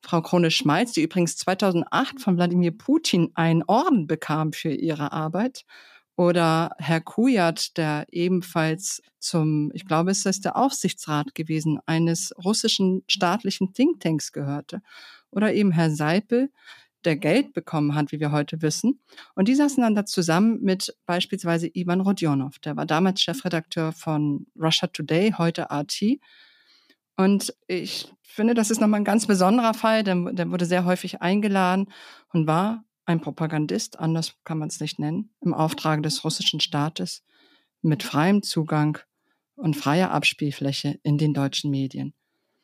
Frau 0.01 0.21
Krone-Schmalz, 0.21 0.93
die 0.93 1.03
übrigens 1.03 1.35
2008 1.37 2.21
von 2.21 2.37
Wladimir 2.37 2.71
Putin 2.71 3.31
einen 3.33 3.63
Orden 3.63 4.07
bekam 4.07 4.53
für 4.53 4.71
ihre 4.71 5.11
Arbeit 5.11 5.65
oder 6.19 6.71
Herr 6.79 6.99
Kujat, 6.99 7.77
der 7.77 8.05
ebenfalls 8.11 9.01
zum, 9.19 9.71
ich 9.73 9.85
glaube, 9.85 10.11
es 10.11 10.25
ist 10.25 10.43
der 10.43 10.57
Aufsichtsrat 10.57 11.33
gewesen, 11.33 11.79
eines 11.85 12.33
russischen 12.43 13.03
staatlichen 13.07 13.71
Thinktanks 13.71 14.33
gehörte. 14.33 14.81
Oder 15.31 15.53
eben 15.53 15.71
Herr 15.71 15.91
Seipel, 15.91 16.51
der 17.05 17.15
Geld 17.15 17.53
bekommen 17.53 17.95
hat, 17.95 18.11
wie 18.11 18.19
wir 18.19 18.31
heute 18.31 18.61
wissen. 18.61 18.99
Und 19.35 19.47
die 19.47 19.55
saßen 19.55 19.81
dann 19.81 19.95
da 19.95 20.05
zusammen 20.05 20.61
mit 20.61 20.95
beispielsweise 21.05 21.69
Ivan 21.73 22.01
Rodionov. 22.01 22.59
Der 22.59 22.75
war 22.75 22.85
damals 22.85 23.21
Chefredakteur 23.21 23.91
von 23.91 24.47
Russia 24.59 24.87
Today, 24.87 25.33
heute 25.37 25.67
RT. 25.71 26.19
Und 27.15 27.53
ich 27.67 28.11
finde, 28.23 28.53
das 28.53 28.69
ist 28.69 28.81
nochmal 28.81 29.01
ein 29.01 29.05
ganz 29.05 29.27
besonderer 29.27 29.73
Fall. 29.73 30.03
Der, 30.03 30.15
der 30.33 30.51
wurde 30.51 30.65
sehr 30.65 30.85
häufig 30.85 31.21
eingeladen 31.21 31.91
und 32.33 32.47
war 32.47 32.83
ein 33.05 33.21
Propagandist, 33.21 33.99
anders 33.99 34.35
kann 34.43 34.59
man 34.59 34.69
es 34.69 34.79
nicht 34.79 34.99
nennen, 34.99 35.31
im 35.41 35.53
Auftrag 35.53 36.03
des 36.03 36.23
russischen 36.23 36.59
Staates 36.59 37.23
mit 37.81 38.03
freiem 38.03 38.43
Zugang 38.43 38.99
und 39.55 39.75
freier 39.75 40.11
Abspielfläche 40.11 40.99
in 41.01 41.17
den 41.17 41.33
deutschen 41.33 41.71
Medien. 41.71 42.13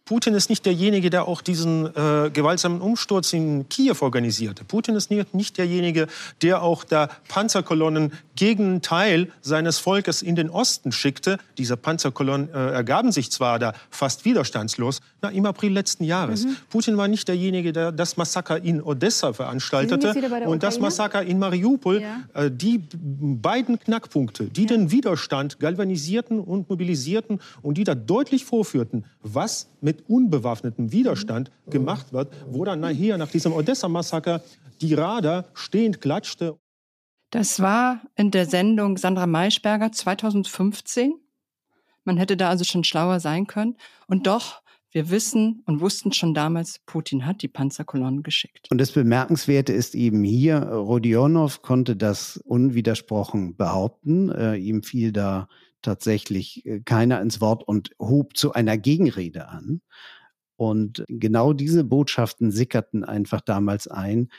Putin 0.05 0.35
ist 0.35 0.51
nicht 0.51 0.67
derjenige, 0.67 1.09
der 1.09 1.27
auch 1.27 1.41
diesen 1.41 1.87
äh, 1.87 2.29
gewaltsamen 2.31 2.79
Umsturz 2.79 3.33
in 3.33 3.67
Kiew 3.69 3.95
organisierte. 4.01 4.63
Putin 4.63 4.95
ist 4.95 5.09
nicht, 5.09 5.57
derjenige, 5.57 6.05
der 6.43 6.61
auch 6.61 6.83
da 6.83 7.09
Panzerkolonnen 7.27 8.13
gegen 8.35 8.65
einen 8.65 8.81
Teil 8.83 9.31
seines 9.41 9.79
Volkes 9.79 10.21
in 10.21 10.35
den 10.35 10.51
Osten 10.51 10.91
schickte. 10.91 11.39
Diese 11.57 11.75
Panzerkolonnen 11.75 12.49
äh, 12.53 12.71
ergaben 12.73 13.11
sich 13.11 13.31
zwar 13.31 13.57
da 13.57 13.73
fast 13.89 14.25
widerstandslos 14.25 15.01
na, 15.23 15.29
im 15.29 15.47
April 15.47 15.73
letzten 15.73 16.03
Jahres. 16.03 16.45
Mhm. 16.45 16.57
Putin 16.69 16.97
war 16.97 17.07
nicht 17.07 17.27
derjenige, 17.27 17.73
der 17.73 17.91
das 17.91 18.15
Massaker 18.15 18.63
in 18.63 18.83
Odessa 18.83 19.33
veranstaltete 19.33 20.13
und 20.45 20.61
das 20.61 20.79
Massaker 20.79 21.23
in 21.23 21.39
Mariupol. 21.39 22.01
Ja. 22.01 22.21
Äh, 22.35 22.51
die 22.51 22.83
beiden 22.91 23.79
Knackpunkte, 23.79 24.45
die 24.45 24.61
ja. 24.61 24.67
den 24.67 24.91
Widerstand 24.91 25.59
galvanisierten 25.59 26.39
und 26.39 26.69
mobilisierten 26.69 27.39
und 27.63 27.79
die 27.79 27.83
da 27.83 27.95
deutlich 27.95 28.45
vorführten, 28.45 29.05
was 29.23 29.67
mit 29.81 29.94
mit 29.95 30.10
unbewaffnetem 30.10 30.91
Widerstand 30.91 31.51
gemacht 31.69 32.12
wird, 32.12 32.34
wo 32.47 32.65
dann 32.65 32.81
nachher 32.81 33.17
nach 33.17 33.31
diesem 33.31 33.53
Odessa-Massaker 33.53 34.41
die 34.81 34.93
Radar 34.93 35.45
stehend 35.53 36.01
klatschte. 36.01 36.58
Das 37.31 37.60
war 37.60 38.01
in 38.15 38.31
der 38.31 38.45
Sendung 38.45 38.97
Sandra 38.97 39.27
Maischberger 39.27 39.91
2015. 39.91 41.15
Man 42.03 42.17
hätte 42.17 42.38
da 42.38 42.49
also 42.49 42.63
schon 42.63 42.84
schlauer 42.84 43.19
sein 43.19 43.47
können. 43.47 43.77
Und 44.08 44.27
doch, 44.27 44.62
wir 44.91 45.10
wissen 45.10 45.63
und 45.65 45.81
wussten 45.81 46.12
schon 46.13 46.34
damals, 46.34 46.79
Putin 46.86 47.25
hat 47.25 47.41
die 47.41 47.47
Panzerkolonnen 47.47 48.23
geschickt. 48.23 48.67
Und 48.69 48.79
das 48.79 48.91
Bemerkenswerte 48.91 49.73
ist 49.73 49.95
eben 49.95 50.23
hier, 50.23 50.60
Rodionov 50.60 51.62
konnte 51.62 51.95
das 51.95 52.38
unwidersprochen 52.45 53.55
behaupten. 53.55 54.31
Äh, 54.31 54.55
ihm 54.55 54.84
fiel 54.84 55.12
da 55.12 55.47
tatsächlich 55.86 56.65
äh, 56.65 56.82
keiner 56.82 57.21
ins 57.21 57.41
Wort 57.41 57.67
und 57.67 57.91
hob 58.00 58.36
zu 58.36 58.54
einer 58.54 58.78
Gegenrede 58.78 59.48
an. 59.48 59.82
Und 60.58 61.04
genau 61.08 61.54
diese 61.54 61.84
Botschaften 61.84 62.52
sickerten 62.52 63.04
einfach 63.04 63.41
damals 63.41 63.88
ein, 63.88 64.30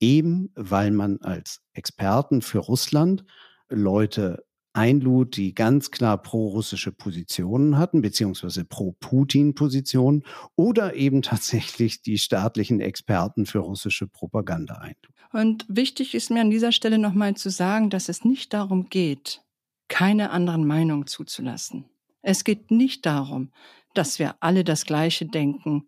eben 0.00 0.50
weil 0.54 0.90
man 0.90 1.18
als 1.20 1.60
Experten 1.74 2.42
für 2.42 2.58
Russland 2.58 3.24
Leute 3.68 4.44
einlud, 4.72 5.36
die 5.36 5.54
ganz 5.54 5.90
klar 5.90 6.20
pro-russische 6.20 6.92
Positionen 6.92 7.76
hatten, 7.76 8.02
beziehungsweise 8.02 8.64
pro-Putin-Positionen 8.64 10.24
oder 10.56 10.94
eben 10.94 11.22
tatsächlich 11.22 12.02
die 12.02 12.18
staatlichen 12.18 12.80
Experten 12.80 13.46
für 13.46 13.60
russische 13.60 14.06
Propaganda 14.06 14.74
einlud. 14.74 15.14
Und 15.32 15.64
wichtig 15.68 16.14
ist 16.14 16.30
mir 16.30 16.40
an 16.40 16.50
dieser 16.50 16.72
Stelle 16.72 16.98
nochmal 16.98 17.34
zu 17.34 17.50
sagen, 17.50 17.90
dass 17.90 18.08
es 18.08 18.24
nicht 18.24 18.52
darum 18.52 18.88
geht, 18.88 19.42
keine 19.90 20.30
anderen 20.30 20.66
Meinungen 20.66 21.06
zuzulassen. 21.06 21.84
Es 22.22 22.44
geht 22.44 22.70
nicht 22.70 23.04
darum, 23.04 23.52
dass 23.92 24.18
wir 24.18 24.36
alle 24.40 24.64
das 24.64 24.86
Gleiche 24.86 25.26
denken, 25.26 25.86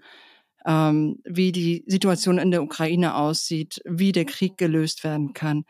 ähm, 0.67 1.21
wie 1.25 1.53
die 1.53 1.85
Situation 1.87 2.37
in 2.37 2.51
der 2.51 2.63
Ukraine 2.63 3.15
aussieht, 3.15 3.81
wie 3.87 4.13
der 4.13 4.27
Krieg 4.27 4.59
gelöst 4.59 5.05
werden 5.05 5.33
kann. 5.33 5.65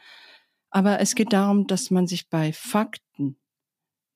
Aber 0.70 0.98
es 0.98 1.14
geht 1.14 1.32
darum, 1.32 1.66
dass 1.66 1.90
man 1.90 2.06
sich 2.06 2.28
bei 2.28 2.52
Fakten 2.52 3.36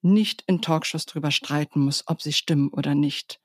nicht 0.03 0.43
in 0.47 0.63
Talkshows 0.63 1.07
drüber 1.07 1.31
streiten 1.31 1.81
muss, 1.81 2.05
ob 2.07 2.23
sie 2.23 2.33
stimmen 2.33 2.71
oder 2.71 2.95
nicht, 2.95 3.41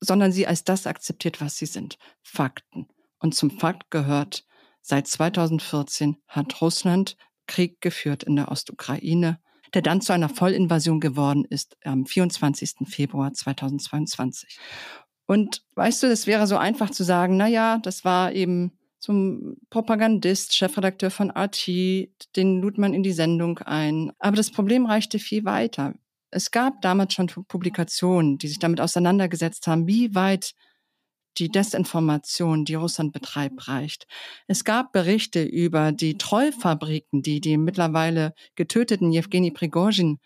sondern 0.00 0.32
sie 0.32 0.46
als 0.46 0.64
das 0.64 0.86
akzeptiert, 0.86 1.40
was 1.40 1.56
sie 1.56 1.66
sind. 1.66 1.96
Fakten. 2.22 2.88
Und 3.20 3.34
zum 3.34 3.50
Fakt 3.50 3.90
gehört, 3.90 4.44
seit 4.80 5.06
2014 5.06 6.16
hat 6.26 6.60
Russland 6.60 7.16
Krieg 7.46 7.80
geführt 7.80 8.24
in 8.24 8.36
der 8.36 8.50
Ostukraine 8.50 9.40
der 9.74 9.82
dann 9.82 10.00
zu 10.00 10.12
einer 10.12 10.28
Vollinvasion 10.28 11.00
geworden 11.00 11.44
ist 11.48 11.76
am 11.84 12.06
24. 12.06 12.86
Februar 12.86 13.32
2022. 13.32 14.58
Und 15.26 15.62
weißt 15.74 16.02
du, 16.02 16.06
es 16.06 16.26
wäre 16.26 16.46
so 16.46 16.56
einfach 16.56 16.90
zu 16.90 17.04
sagen, 17.04 17.36
na 17.36 17.46
ja, 17.46 17.78
das 17.78 18.04
war 18.04 18.32
eben 18.32 18.72
ein 19.08 19.56
Propagandist, 19.70 20.54
Chefredakteur 20.54 21.10
von 21.10 21.30
RT, 21.30 21.68
den 22.36 22.60
lud 22.60 22.78
man 22.78 22.94
in 22.94 23.02
die 23.02 23.12
Sendung 23.12 23.58
ein. 23.58 24.12
Aber 24.18 24.36
das 24.36 24.50
Problem 24.50 24.86
reichte 24.86 25.18
viel 25.18 25.44
weiter. 25.44 25.94
es 26.30 26.50
gab 26.50 26.82
damals 26.82 27.14
schon 27.14 27.26
Publikationen, 27.26 28.36
die 28.36 28.48
sich 28.48 28.58
damit 28.58 28.80
auseinandergesetzt 28.80 29.66
haben, 29.66 29.86
wie 29.86 30.14
weit 30.14 30.54
die 31.38 31.48
Desinformation, 31.48 32.64
die 32.64 32.74
Russland 32.74 33.12
betreibt, 33.12 33.68
reicht. 33.68 34.06
Es 34.46 34.64
gab 34.64 34.92
Berichte 34.92 35.42
über 35.42 35.92
die 35.92 36.18
Trollfabriken, 36.18 37.22
die 37.22 37.40
die 37.40 37.56
mittlerweile 37.56 38.34
getöteten 38.54 39.12
Jewgeni 39.12 39.50
Prigozhin 39.50 40.18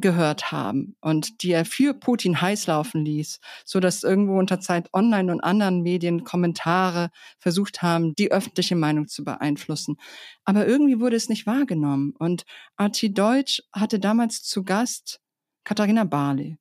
gehört 0.00 0.52
haben 0.52 0.96
und 1.00 1.42
die 1.42 1.52
er 1.52 1.64
für 1.64 1.94
Putin 1.94 2.40
heiß 2.40 2.66
laufen 2.66 3.04
ließ, 3.04 3.40
so 3.64 3.80
dass 3.80 4.02
irgendwo 4.02 4.38
unter 4.38 4.60
Zeit 4.60 4.92
Online 4.92 5.32
und 5.32 5.40
anderen 5.40 5.82
Medien 5.82 6.24
Kommentare 6.24 7.10
versucht 7.38 7.82
haben, 7.82 8.14
die 8.14 8.30
öffentliche 8.30 8.76
Meinung 8.76 9.08
zu 9.08 9.24
beeinflussen. 9.24 9.96
Aber 10.44 10.66
irgendwie 10.66 11.00
wurde 11.00 11.16
es 11.16 11.28
nicht 11.28 11.46
wahrgenommen. 11.46 12.12
Und 12.18 12.44
Archie 12.76 13.12
Deutsch 13.12 13.62
hatte 13.72 13.98
damals 13.98 14.42
zu 14.42 14.64
Gast 14.64 15.20
Katharina 15.64 16.04
Barley. 16.04 16.58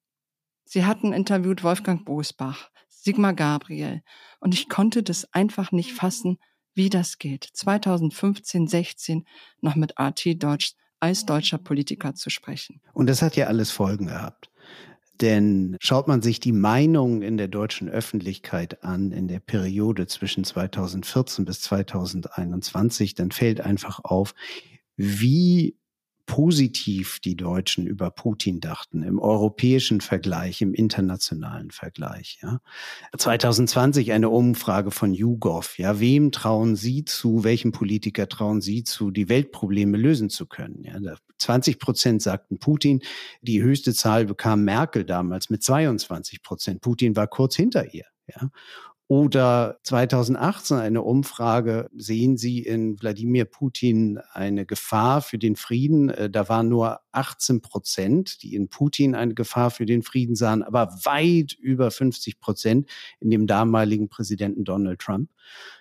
Sie 0.64 0.86
hatten 0.86 1.14
interviewt 1.14 1.64
Wolfgang 1.64 2.06
Bosbach, 2.06 2.72
Sigmar 3.06 3.36
Gabriel. 3.36 4.02
Und 4.40 4.54
ich 4.54 4.68
konnte 4.68 5.04
das 5.04 5.32
einfach 5.32 5.72
nicht 5.72 5.94
fassen, 5.94 6.40
wie 6.74 6.90
das 6.90 7.20
geht. 7.20 7.48
2015, 7.54 8.68
16 8.68 9.26
noch 9.62 9.76
mit 9.76 9.98
Archie 9.98 10.38
Deutsch 10.38 10.74
als 11.00 11.26
deutscher 11.26 11.60
Politiker 11.60 12.16
zu 12.16 12.30
sprechen. 12.30 12.82
Und 12.94 13.08
das 13.08 13.22
hat 13.22 13.36
ja 13.36 13.46
alles 13.46 13.72
Folgen 13.72 14.08
gehabt. 14.08 14.50
Denn 15.22 15.78
schaut 15.80 16.08
man 16.08 16.22
sich 16.22 16.40
die 16.40 16.52
Meinungen 16.52 17.22
in 17.22 17.38
der 17.38 17.48
deutschen 17.48 17.88
Öffentlichkeit 17.88 18.84
an 18.84 19.12
in 19.12 19.28
der 19.28 19.40
Periode 19.40 20.08
zwischen 20.08 20.44
2014 20.44 21.46
bis 21.46 21.62
2021, 21.62 23.14
dann 23.14 23.32
fällt 23.32 23.62
einfach 23.62 24.04
auf, 24.04 24.34
wie 24.98 25.78
positiv 26.26 27.20
die 27.20 27.36
Deutschen 27.36 27.88
über 27.88 28.10
Putin 28.10 28.60
dachten, 28.60 29.04
im 29.04 29.20
europäischen 29.20 30.02
Vergleich, 30.02 30.62
im 30.62 30.74
internationalen 30.74 31.72
Vergleich. 31.72 32.40
Ja. 32.42 32.62
2020 33.16 34.12
eine 34.12 34.30
Umfrage 34.30 34.92
von 34.92 35.14
YouGov. 35.14 35.78
Ja, 35.78 36.00
wem 36.00 36.32
trauen 36.32 36.76
Sie 36.76 37.06
zu, 37.06 37.44
welchem 37.44 37.72
Politiker 37.72 38.28
trauen 38.28 38.62
Sie 38.62 38.84
zu, 38.84 39.12
die 39.12 39.30
Weltprobleme 39.30 39.98
lösen 39.98 40.30
zu 40.30 40.46
können? 40.46 40.84
Ja, 40.84 41.00
20 41.38 41.80
Prozent 41.80 42.22
sagten 42.22 42.60
Putin. 42.60 43.02
Die 43.42 43.62
höchste 43.62 43.94
Zahl 43.94 44.26
bekam 44.26 44.64
Merkel 44.64 45.06
damals 45.06 45.50
mit 45.50 45.64
22 45.64 46.42
Prozent. 46.42 46.82
Putin 46.82 47.16
war 47.16 47.28
kurz 47.28 47.56
hinter 47.56 47.94
ihr. 47.94 48.06
Ja. 48.28 48.50
Oder 49.08 49.78
2018 49.84 50.78
eine 50.78 51.04
Umfrage, 51.04 51.92
sehen 51.96 52.38
Sie 52.38 52.60
in 52.60 53.00
Wladimir 53.00 53.46
Putin 53.46 54.20
eine 54.32 54.66
Gefahr 54.66 55.22
für 55.22 55.38
den 55.38 55.56
Frieden? 55.56 56.10
Äh, 56.10 56.30
da 56.30 56.50
waren 56.50 56.70
nur 56.70 57.02
18 57.12 57.62
Prozent, 57.62 58.42
die 58.42 58.56
in 58.56 58.68
Putin 58.68 59.14
eine 59.14 59.36
Gefahr 59.36 59.70
für 59.70 59.86
den 59.86 60.02
Frieden 60.02 60.36
sahen, 60.36 60.64
aber 60.64 60.90
weit 61.04 61.54
über 61.54 61.92
50 61.92 62.40
Prozent 62.40 62.90
in 63.20 63.30
dem 63.30 63.46
damaligen 63.46 64.10
Präsidenten 64.10 64.64
Donald 64.64 65.00
Trump. 65.00 65.30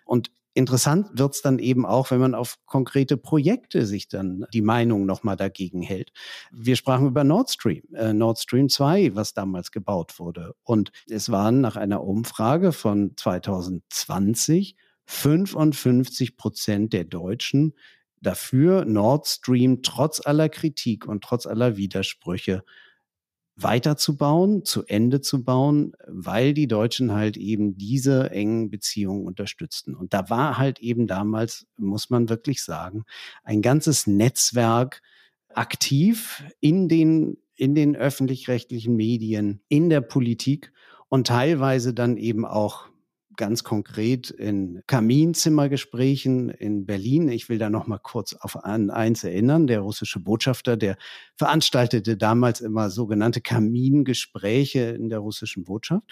Und 0.04 0.30
Interessant 0.54 1.08
wird's 1.18 1.42
dann 1.42 1.58
eben 1.58 1.84
auch, 1.84 2.12
wenn 2.12 2.20
man 2.20 2.34
auf 2.34 2.58
konkrete 2.64 3.16
Projekte 3.16 3.86
sich 3.86 4.08
dann 4.08 4.46
die 4.52 4.62
Meinung 4.62 5.04
nochmal 5.04 5.36
dagegen 5.36 5.82
hält. 5.82 6.12
Wir 6.52 6.76
sprachen 6.76 7.08
über 7.08 7.24
Nord 7.24 7.50
Stream, 7.50 7.82
äh, 7.92 8.12
Nord 8.12 8.38
Stream 8.38 8.68
2, 8.68 9.16
was 9.16 9.34
damals 9.34 9.72
gebaut 9.72 10.20
wurde. 10.20 10.54
Und 10.62 10.92
es 11.08 11.30
waren 11.30 11.60
nach 11.60 11.76
einer 11.76 12.04
Umfrage 12.04 12.72
von 12.72 13.12
2020 13.16 14.76
55 15.06 16.36
Prozent 16.36 16.92
der 16.92 17.04
Deutschen 17.04 17.74
dafür, 18.20 18.84
Nord 18.84 19.26
Stream 19.26 19.82
trotz 19.82 20.24
aller 20.24 20.48
Kritik 20.48 21.06
und 21.06 21.22
trotz 21.22 21.46
aller 21.46 21.76
Widersprüche 21.76 22.64
weiterzubauen, 23.56 24.64
zu 24.64 24.84
Ende 24.86 25.20
zu 25.20 25.44
bauen, 25.44 25.92
weil 26.06 26.54
die 26.54 26.66
Deutschen 26.66 27.12
halt 27.12 27.36
eben 27.36 27.76
diese 27.76 28.30
engen 28.30 28.70
Beziehungen 28.70 29.26
unterstützten. 29.26 29.94
Und 29.94 30.12
da 30.12 30.28
war 30.28 30.58
halt 30.58 30.80
eben 30.80 31.06
damals, 31.06 31.66
muss 31.76 32.10
man 32.10 32.28
wirklich 32.28 32.62
sagen, 32.62 33.04
ein 33.44 33.62
ganzes 33.62 34.06
Netzwerk 34.06 35.02
aktiv 35.50 36.44
in 36.60 36.88
den, 36.88 37.38
in 37.54 37.74
den 37.74 37.94
öffentlich-rechtlichen 37.94 38.96
Medien, 38.96 39.60
in 39.68 39.88
der 39.88 40.00
Politik 40.00 40.72
und 41.08 41.28
teilweise 41.28 41.94
dann 41.94 42.16
eben 42.16 42.44
auch 42.44 42.88
ganz 43.37 43.64
konkret 43.64 44.31
in 44.31 44.83
Kaminzimmergesprächen 44.87 46.51
in 46.51 46.87
Berlin. 46.87 47.29
Ich 47.29 47.49
will 47.49 47.59
da 47.59 47.70
noch 47.70 47.87
mal 47.87 47.99
kurz 47.99 48.35
auf 48.35 48.64
an 48.64 48.90
eins 48.90 49.25
erinnern. 49.25 49.66
Der 49.66 49.81
russische 49.81 50.20
Botschafter, 50.20 50.77
der 50.77 50.97
veranstaltete 51.37 52.16
damals 52.16 52.61
immer 52.61 52.90
sogenannte 52.90 53.40
Kamingespräche 53.40 54.81
in 54.81 55.09
der 55.09 55.18
russischen 55.18 55.64
Botschaft. 55.64 56.05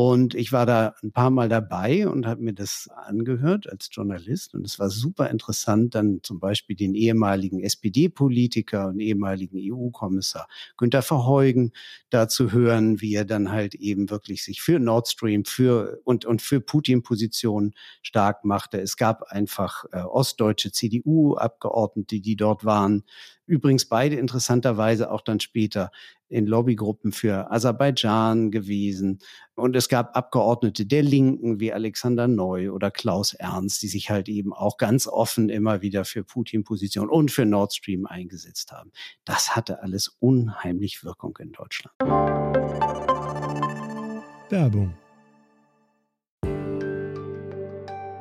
Und 0.00 0.36
ich 0.36 0.52
war 0.52 0.64
da 0.64 0.94
ein 1.02 1.10
paar 1.10 1.30
Mal 1.30 1.48
dabei 1.48 2.06
und 2.06 2.24
habe 2.24 2.40
mir 2.40 2.52
das 2.52 2.88
angehört 2.94 3.68
als 3.68 3.88
Journalist. 3.90 4.54
Und 4.54 4.64
es 4.64 4.78
war 4.78 4.90
super 4.90 5.28
interessant, 5.28 5.96
dann 5.96 6.20
zum 6.22 6.38
Beispiel 6.38 6.76
den 6.76 6.94
ehemaligen 6.94 7.64
SPD-Politiker 7.64 8.86
und 8.86 9.00
ehemaligen 9.00 9.58
EU-Kommissar 9.60 10.46
Günter 10.76 11.02
Verheugen 11.02 11.72
da 12.10 12.28
zu 12.28 12.52
hören, 12.52 13.00
wie 13.00 13.12
er 13.12 13.24
dann 13.24 13.50
halt 13.50 13.74
eben 13.74 14.08
wirklich 14.08 14.44
sich 14.44 14.60
für 14.60 14.78
Nord 14.78 15.08
Stream 15.08 15.44
für 15.44 16.00
und, 16.04 16.24
und 16.24 16.42
für 16.42 16.60
Putin-Positionen 16.60 17.74
stark 18.00 18.44
machte. 18.44 18.80
Es 18.80 18.96
gab 18.96 19.24
einfach 19.24 19.84
äh, 19.90 20.02
ostdeutsche 20.02 20.70
CDU-Abgeordnete, 20.70 22.20
die 22.20 22.36
dort 22.36 22.64
waren. 22.64 23.02
Übrigens 23.48 23.86
beide 23.86 24.16
interessanterweise 24.16 25.10
auch 25.10 25.22
dann 25.22 25.40
später 25.40 25.90
in 26.28 26.46
Lobbygruppen 26.46 27.12
für 27.12 27.50
Aserbaidschan 27.50 28.50
gewesen. 28.50 29.20
Und 29.54 29.74
es 29.74 29.88
gab 29.88 30.14
Abgeordnete 30.14 30.84
der 30.84 31.02
Linken 31.02 31.58
wie 31.58 31.72
Alexander 31.72 32.28
Neu 32.28 32.70
oder 32.70 32.90
Klaus 32.90 33.32
Ernst, 33.32 33.80
die 33.82 33.88
sich 33.88 34.10
halt 34.10 34.28
eben 34.28 34.52
auch 34.52 34.76
ganz 34.76 35.06
offen 35.06 35.48
immer 35.48 35.80
wieder 35.80 36.04
für 36.04 36.24
Putin-Position 36.24 37.08
und 37.08 37.30
für 37.30 37.46
Nord 37.46 37.72
Stream 37.72 38.04
eingesetzt 38.04 38.70
haben. 38.70 38.92
Das 39.24 39.56
hatte 39.56 39.82
alles 39.82 40.14
unheimlich 40.20 41.02
Wirkung 41.02 41.38
in 41.40 41.52
Deutschland. 41.52 41.94
Werbung. 44.50 44.94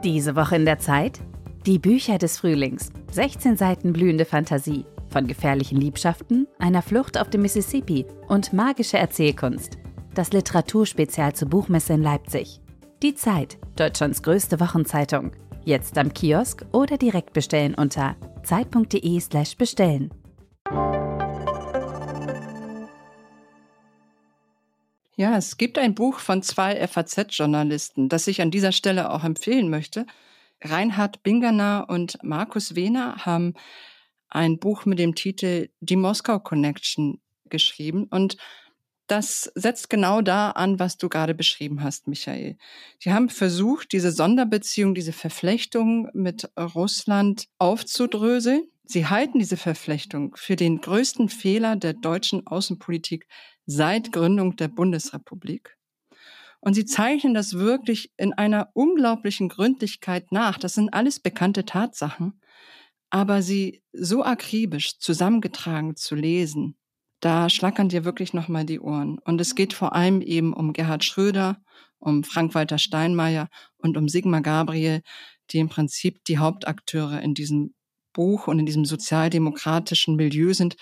Diese 0.06 0.38
Woche 0.38 0.56
in 0.56 0.64
der 0.64 0.80
Zeit? 0.80 1.20
Die 1.66 1.80
Bücher 1.80 2.18
des 2.18 2.38
Frühlings. 2.38 2.92
16 3.12 3.58
Seiten 3.58 3.92
blühende 3.92 4.24
Fantasie 4.24 4.86
von 5.10 5.28
gefährlichen 5.28 5.80
Liebschaften, 5.80 6.48
einer 6.60 6.82
Flucht 6.82 7.18
auf 7.20 7.30
dem 7.30 7.42
Mississippi 7.42 8.06
und 8.28 8.54
magische 8.54 8.98
Erzählkunst. 8.98 9.78
Das 10.14 10.32
Literaturspezial 10.32 11.34
zur 11.34 11.50
Buchmesse 11.50 11.94
in 11.94 12.02
Leipzig. 12.02 12.62
Die 13.04 13.14
Zeit, 13.14 13.58
Deutschlands 13.76 14.24
größte 14.24 14.60
Wochenzeitung. 14.60 15.32
Jetzt 15.64 15.98
am 15.98 16.14
Kiosk 16.14 16.66
oder 16.72 16.98
direkt 16.98 17.34
bestellen 17.34 17.76
unter 17.76 18.16
zeit.de/slash 18.44 19.58
bestellen. 19.58 20.12
Ja, 25.16 25.36
es 25.36 25.58
gibt 25.58 25.80
ein 25.80 25.96
Buch 25.96 26.20
von 26.20 26.44
zwei 26.44 26.88
FAZ-Journalisten, 26.88 28.08
das 28.08 28.28
ich 28.28 28.40
an 28.42 28.52
dieser 28.52 28.72
Stelle 28.72 29.12
auch 29.12 29.24
empfehlen 29.24 29.70
möchte. 29.70 30.06
Reinhard 30.64 31.24
Bingerner 31.24 31.86
und 31.90 32.20
Markus 32.24 32.76
Wehner 32.76 33.26
haben 33.26 33.56
ein 34.30 34.60
Buch 34.60 34.86
mit 34.86 35.00
dem 35.00 35.16
Titel 35.16 35.70
Die 35.80 35.96
Moskau 35.96 36.40
Connection 36.40 37.22
geschrieben 37.50 38.06
und 38.10 38.38
das 39.08 39.50
setzt 39.56 39.90
genau 39.90 40.22
da 40.22 40.52
an, 40.52 40.80
was 40.80 40.98
du 40.98 41.08
gerade 41.08 41.34
beschrieben 41.34 41.82
hast, 41.82 42.10
Michael. 42.10 42.58
Sie 43.00 43.14
haben 43.14 43.30
versucht, 43.30 43.94
diese 43.94 44.12
Sonderbeziehung, 44.12 44.94
diese 44.94 45.14
Verflechtung 45.14 46.10
mit 46.14 46.50
Russland 46.58 47.48
aufzudröseln. 47.58 48.68
Sie 48.84 49.06
halten 49.06 49.40
diese 49.40 49.56
Verflechtung 49.56 50.36
für 50.36 50.58
den 50.58 50.82
größten 50.82 51.30
Fehler 51.30 51.78
der 51.78 51.94
deutschen 51.94 52.46
Außenpolitik 52.48 53.28
seit 53.66 54.12
Gründung 54.12 54.58
der 54.58 54.68
Bundesrepublik. 54.68 55.78
Und 56.60 56.74
sie 56.74 56.86
zeichnen 56.86 57.34
das 57.34 57.54
wirklich 57.54 58.12
in 58.18 58.34
einer 58.34 58.72
unglaublichen 58.74 59.48
Gründlichkeit 59.48 60.32
nach. 60.34 60.58
Das 60.58 60.74
sind 60.74 60.94
alles 60.94 61.20
bekannte 61.22 61.64
Tatsachen 61.64 62.42
aber 63.10 63.42
sie 63.42 63.84
so 63.94 64.24
akribisch 64.24 65.00
zusammengetragen 65.00 65.96
zu 65.96 66.16
lesen, 66.16 66.76
da 67.20 67.50
schlackern 67.50 67.90
dir 67.90 68.06
wirklich 68.06 68.34
nochmal 68.34 68.66
die 68.66 68.80
Ohren. 68.80 69.18
Und 69.20 69.42
es 69.42 69.56
geht 69.56 69.74
vor 69.74 69.94
allem 69.96 70.22
eben 70.22 70.54
um 70.54 70.74
Gerhard 70.74 71.04
Schröder, 71.04 71.62
um 72.00 72.24
Frank-Walter 72.24 72.78
Steinmeier 72.78 73.50
und 73.78 73.98
um 73.98 74.08
Sigmar 74.08 74.42
Gabriel, 74.42 75.02
die 75.52 75.60
im 75.60 75.70
Prinzip 75.70 76.24
die 76.26 76.38
Hauptakteure 76.38 77.22
in 77.22 77.34
diesem 77.34 77.74
Buch 78.14 78.48
und 78.48 78.60
in 78.60 78.66
diesem 78.66 78.86
sozialdemokratischen 78.86 80.16
Milieu 80.16 80.54
sind, 80.54 80.76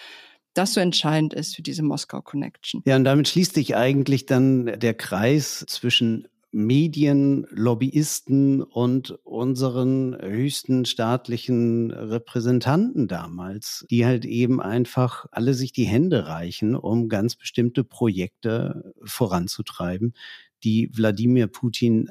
das 0.54 0.74
so 0.74 0.80
entscheidend 0.80 1.34
ist 1.34 1.56
für 1.56 1.62
diese 1.62 1.84
Moskau 1.84 2.22
Connection. 2.22 2.82
Ja, 2.86 2.96
und 2.96 3.04
damit 3.04 3.28
schließt 3.28 3.54
sich 3.54 3.76
eigentlich 3.76 4.26
dann 4.26 4.80
der 4.80 4.94
Kreis 4.94 5.66
zwischen 5.68 6.28
Medien, 6.56 7.46
Lobbyisten 7.50 8.64
und 8.64 9.12
unseren 9.26 10.16
höchsten 10.18 10.86
staatlichen 10.86 11.92
Repräsentanten 11.92 13.10
damals, 13.10 13.86
die 13.90 14.06
halt 14.06 14.24
eben 14.24 14.62
einfach 14.62 15.26
alle 15.32 15.54
sich 15.54 15.74
die 15.74 15.84
Hände 15.84 16.28
reichen, 16.28 16.78
um 16.78 17.10
ganz 17.10 17.36
bestimmte 17.36 17.84
Projekte 17.84 18.94
voranzutreiben, 19.04 20.14
die 20.64 20.90
Wladimir 20.94 21.48
Putin 21.48 22.10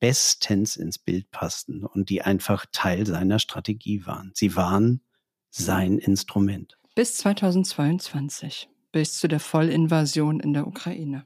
bestens 0.00 0.76
ins 0.76 0.98
Bild 0.98 1.30
passten 1.30 1.82
und 1.82 2.10
die 2.10 2.20
einfach 2.20 2.66
Teil 2.70 3.06
seiner 3.06 3.38
Strategie 3.38 4.04
waren. 4.04 4.32
Sie 4.34 4.54
waren 4.54 5.00
sein 5.48 5.96
Instrument. 5.96 6.76
Bis 6.94 7.14
2022, 7.14 8.68
bis 8.92 9.14
zu 9.18 9.28
der 9.28 9.40
Vollinvasion 9.40 10.40
in 10.40 10.52
der 10.52 10.66
Ukraine. 10.66 11.24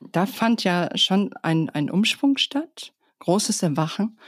Da 0.00 0.26
fand 0.26 0.64
ja 0.64 0.90
schon 0.96 1.32
ein, 1.42 1.70
ein 1.70 1.90
Umschwung 1.90 2.36
statt, 2.36 2.92
großes 3.20 3.62
Erwachen. 3.62 4.18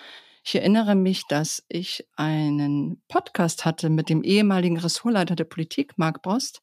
Ich 0.45 0.55
erinnere 0.55 0.95
mich, 0.95 1.27
dass 1.29 1.65
ich 1.69 2.07
einen 2.17 3.03
Podcast 3.09 3.65
hatte 3.65 3.91
mit 3.91 4.09
dem 4.09 4.23
ehemaligen 4.23 4.79
Ressortleiter 4.79 5.37
der 5.37 5.45
Politik, 5.45 5.99
Marc 5.99 6.23
Brost, 6.23 6.63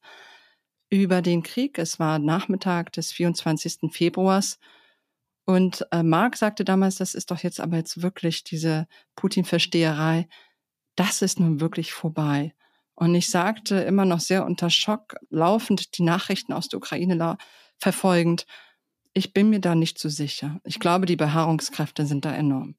über 0.90 1.22
den 1.22 1.42
Krieg. 1.42 1.78
Es 1.78 1.98
war 1.98 2.18
Nachmittag 2.18 2.92
des 2.92 3.12
24. 3.12 3.92
Februars. 3.92 4.58
Und 5.44 5.86
äh, 5.92 6.02
Marc 6.02 6.36
sagte 6.36 6.64
damals, 6.64 6.96
das 6.96 7.14
ist 7.14 7.30
doch 7.30 7.38
jetzt 7.38 7.60
aber 7.60 7.76
jetzt 7.76 8.02
wirklich 8.02 8.42
diese 8.42 8.88
Putin-Versteherei. 9.14 10.28
Das 10.96 11.22
ist 11.22 11.38
nun 11.38 11.60
wirklich 11.60 11.92
vorbei. 11.92 12.54
Und 12.94 13.14
ich 13.14 13.28
sagte 13.28 13.76
immer 13.76 14.04
noch 14.04 14.20
sehr 14.20 14.44
unter 14.44 14.70
Schock, 14.70 15.16
laufend 15.28 15.96
die 15.98 16.02
Nachrichten 16.02 16.52
aus 16.52 16.68
der 16.68 16.78
Ukraine 16.78 17.36
verfolgend, 17.78 18.46
ich 19.16 19.32
bin 19.32 19.48
mir 19.48 19.60
da 19.60 19.74
nicht 19.74 19.98
so 19.98 20.10
sicher. 20.10 20.60
Ich 20.64 20.78
glaube, 20.78 21.06
die 21.06 21.16
Beharrungskräfte 21.16 22.04
sind 22.04 22.26
da 22.26 22.34
enorm. 22.34 22.74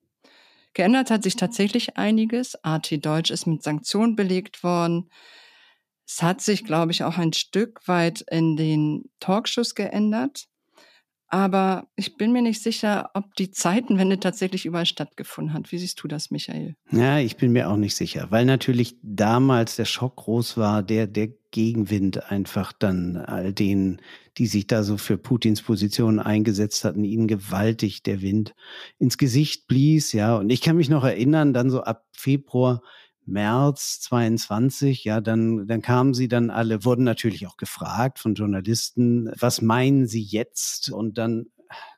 Geändert 0.76 1.10
hat 1.10 1.24
sich 1.24 1.36
tatsächlich 1.36 1.98
einiges. 1.98 2.64
AT 2.64 3.04
Deutsch 3.04 3.32
ist 3.32 3.48
mit 3.48 3.64
Sanktionen 3.64 4.16
belegt 4.16 4.64
worden. 4.64 5.10
Es 6.08 6.22
hat 6.22 6.42
sich, 6.42 6.64
glaube 6.64 6.92
ich, 6.92 7.04
auch 7.04 7.18
ein 7.18 7.34
Stück 7.34 7.88
weit 7.88 8.22
in 8.30 8.56
den 8.56 9.10
Talkshows 9.20 9.74
geändert. 9.74 10.46
Aber 11.30 11.88
ich 11.96 12.16
bin 12.16 12.32
mir 12.32 12.44
nicht 12.44 12.62
sicher, 12.62 13.10
ob 13.16 13.34
die 13.34 13.50
Zeitenwende 13.50 14.20
tatsächlich 14.20 14.66
überall 14.66 14.86
stattgefunden 14.86 15.54
hat. 15.54 15.72
Wie 15.72 15.78
siehst 15.80 16.02
du 16.02 16.08
das, 16.08 16.30
Michael? 16.30 16.76
Ja, 16.92 17.18
ich 17.18 17.36
bin 17.36 17.52
mir 17.52 17.70
auch 17.70 17.76
nicht 17.76 17.96
sicher, 17.96 18.28
weil 18.30 18.46
natürlich 18.46 18.96
damals 19.02 19.76
der 19.76 19.86
Schock 19.86 20.18
groß 20.18 20.56
war, 20.56 20.84
der, 20.84 21.08
der 21.08 21.30
Gegenwind 21.58 22.30
einfach 22.30 22.72
dann 22.72 23.18
all 23.18 23.52
denen, 23.52 24.00
die 24.38 24.46
sich 24.46 24.68
da 24.68 24.84
so 24.84 24.98
für 24.98 25.18
Putins 25.18 25.64
Position 25.64 26.20
eingesetzt 26.20 26.84
hatten, 26.84 27.04
ihnen 27.04 27.28
gewaltig 27.28 28.04
der 28.04 28.22
Wind 28.22 28.54
ins 29.00 29.18
Gesicht 29.18 29.66
blies, 29.66 30.14
ja. 30.14 30.38
Und 30.38 30.52
ich 30.52 30.62
kann 30.62 30.78
mich 30.78 30.88
noch 30.88 31.04
erinnern, 31.04 31.54
dann 31.54 31.72
so 31.72 31.82
ab 31.82 32.06
Februar 32.12 32.84
März 33.26 34.02
22, 34.02 35.04
ja, 35.04 35.20
dann, 35.20 35.66
dann 35.66 35.82
kamen 35.82 36.14
sie 36.14 36.28
dann 36.28 36.52
alle, 36.52 36.86
wurden 36.86 37.04
natürlich 37.04 37.48
auch 37.48 37.58
gefragt 37.58 38.20
von 38.20 38.36
Journalisten, 38.36 39.32
was 39.36 39.64
meinen 39.64 40.06
sie 40.06 40.22
jetzt? 40.22 40.92
Und 40.92 41.18
dann 41.18 41.48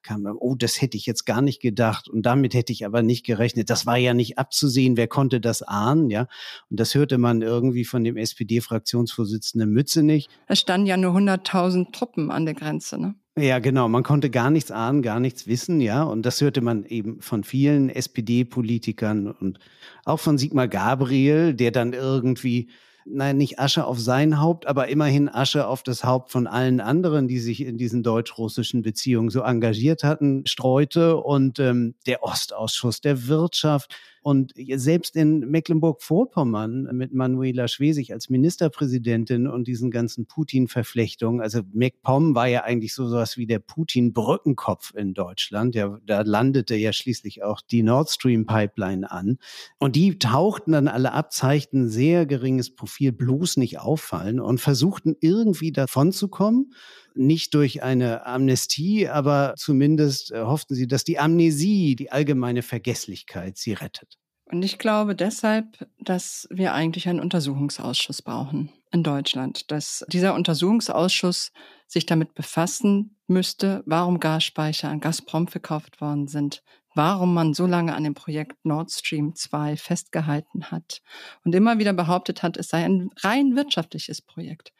kam, 0.03 0.25
oh, 0.39 0.55
das 0.55 0.81
hätte 0.81 0.97
ich 0.97 1.05
jetzt 1.05 1.25
gar 1.25 1.41
nicht 1.41 1.61
gedacht 1.61 2.07
und 2.07 2.23
damit 2.23 2.53
hätte 2.53 2.73
ich 2.73 2.85
aber 2.85 3.01
nicht 3.01 3.25
gerechnet. 3.25 3.69
Das 3.69 3.85
war 3.85 3.97
ja 3.97 4.13
nicht 4.13 4.37
abzusehen, 4.37 4.97
wer 4.97 5.07
konnte 5.07 5.39
das 5.39 5.61
ahnen, 5.61 6.09
ja? 6.09 6.27
Und 6.69 6.79
das 6.79 6.95
hörte 6.95 7.17
man 7.17 7.41
irgendwie 7.41 7.85
von 7.85 8.03
dem 8.03 8.17
SPD-Fraktionsvorsitzenden 8.17 9.69
Mütze 9.69 10.03
nicht. 10.03 10.29
Es 10.47 10.59
standen 10.59 10.87
ja 10.87 10.97
nur 10.97 11.15
100.000 11.15 11.91
Truppen 11.91 12.31
an 12.31 12.45
der 12.45 12.55
Grenze, 12.55 12.99
ne? 12.99 13.15
Ja, 13.37 13.59
genau. 13.59 13.87
Man 13.87 14.03
konnte 14.03 14.29
gar 14.29 14.49
nichts 14.49 14.69
ahnen, 14.69 15.01
gar 15.01 15.19
nichts 15.19 15.47
wissen, 15.47 15.79
ja. 15.79 16.03
Und 16.03 16.25
das 16.25 16.41
hörte 16.41 16.61
man 16.61 16.83
eben 16.85 17.21
von 17.21 17.43
vielen 17.43 17.89
SPD-Politikern 17.89 19.31
und 19.31 19.59
auch 20.03 20.19
von 20.19 20.37
Sigmar 20.37 20.67
Gabriel, 20.67 21.53
der 21.53 21.71
dann 21.71 21.93
irgendwie, 21.93 22.69
nein, 23.05 23.37
nicht 23.37 23.59
Asche 23.59 23.85
auf 23.85 23.99
sein 23.99 24.39
Haupt, 24.39 24.67
aber 24.67 24.87
immerhin 24.87 25.29
Asche 25.29 25.67
auf 25.67 25.83
das 25.83 26.03
Haupt 26.03 26.31
von 26.31 26.47
allen 26.47 26.79
anderen, 26.79 27.27
die 27.27 27.39
sich 27.39 27.61
in 27.61 27.77
diesen 27.77 28.03
deutsch-russischen 28.03 28.81
Beziehungen 28.81 29.29
so 29.29 29.41
engagiert 29.41 30.03
hatten, 30.03 30.45
streute. 30.45 31.17
Und 31.17 31.59
ähm, 31.59 31.95
der 32.05 32.23
Ostausschuss 32.23 33.01
der 33.01 33.27
Wirtschaft, 33.27 33.95
und 34.21 34.53
selbst 34.75 35.15
in 35.15 35.39
Mecklenburg-Vorpommern 35.39 36.89
mit 36.93 37.13
Manuela 37.13 37.67
Schwesig 37.67 38.13
als 38.13 38.29
Ministerpräsidentin 38.29 39.47
und 39.47 39.67
diesen 39.67 39.91
ganzen 39.91 40.25
Putin-Verflechtungen, 40.25 41.41
also 41.41 41.61
MacPom 41.73 42.35
war 42.35 42.47
ja 42.47 42.63
eigentlich 42.63 42.93
so 42.93 43.07
sowas 43.07 43.37
wie 43.37 43.47
der 43.47 43.59
Putin-Brückenkopf 43.59 44.93
in 44.95 45.13
Deutschland. 45.13 45.75
Ja, 45.75 45.99
da 46.05 46.21
landete 46.21 46.75
ja 46.75 46.93
schließlich 46.93 47.43
auch 47.43 47.61
die 47.61 47.83
Nord 47.83 48.09
Stream 48.09 48.45
Pipeline 48.45 49.09
an. 49.09 49.37
Und 49.77 49.95
die 49.95 50.19
tauchten 50.19 50.71
dann 50.73 50.87
alle 50.87 51.13
ab, 51.13 51.31
zeigten 51.31 51.89
sehr 51.89 52.25
geringes 52.25 52.75
Profil, 52.75 53.11
bloß 53.11 53.57
nicht 53.57 53.79
auffallen 53.79 54.39
und 54.39 54.59
versuchten 54.59 55.15
irgendwie 55.19 55.71
davon 55.71 56.11
zu 56.11 56.27
kommen 56.27 56.73
nicht 57.19 57.53
durch 57.53 57.83
eine 57.83 58.25
Amnestie, 58.25 59.07
aber 59.07 59.53
zumindest 59.57 60.31
äh, 60.31 60.41
hofften 60.41 60.73
sie, 60.73 60.87
dass 60.87 61.03
die 61.03 61.19
Amnesie, 61.19 61.95
die 61.95 62.11
allgemeine 62.11 62.61
Vergesslichkeit 62.61 63.57
sie 63.57 63.73
rettet. 63.73 64.17
Und 64.45 64.63
ich 64.63 64.79
glaube 64.79 65.15
deshalb, 65.15 65.87
dass 65.99 66.47
wir 66.49 66.73
eigentlich 66.73 67.07
einen 67.07 67.19
Untersuchungsausschuss 67.19 68.23
brauchen 68.23 68.71
in 68.91 69.03
Deutschland, 69.03 69.69
dass 69.69 70.03
dieser 70.09 70.33
Untersuchungsausschuss 70.33 71.51
sich 71.85 72.07
damit 72.07 72.33
befassen 72.33 73.17
müsste, 73.27 73.83
warum 73.85 74.19
Gasspeicher 74.19 74.89
an 74.89 75.01
Gazprom 75.01 75.47
verkauft 75.47 76.01
worden 76.01 76.27
sind, 76.27 76.63
warum 76.95 77.33
man 77.35 77.53
so 77.53 77.67
lange 77.67 77.93
an 77.93 78.03
dem 78.03 78.15
Projekt 78.15 78.65
Nord 78.65 78.91
Stream 78.91 79.35
2 79.35 79.77
festgehalten 79.77 80.71
hat 80.71 81.01
und 81.43 81.53
immer 81.53 81.77
wieder 81.77 81.93
behauptet 81.93 82.41
hat, 82.41 82.57
es 82.57 82.69
sei 82.69 82.83
ein 82.83 83.09
rein 83.17 83.55
wirtschaftliches 83.55 84.21
Projekt. 84.21 84.73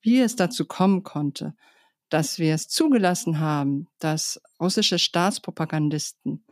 Wie 0.00 0.20
es 0.20 0.34
dazu 0.34 0.66
kommen 0.66 1.04
konnte, 1.04 1.54
dass 2.14 2.38
wir 2.38 2.54
es 2.54 2.68
zugelassen 2.68 3.40
haben, 3.40 3.88
dass 3.98 4.40
russische 4.60 5.00
Staatspropagandisten 5.00 6.44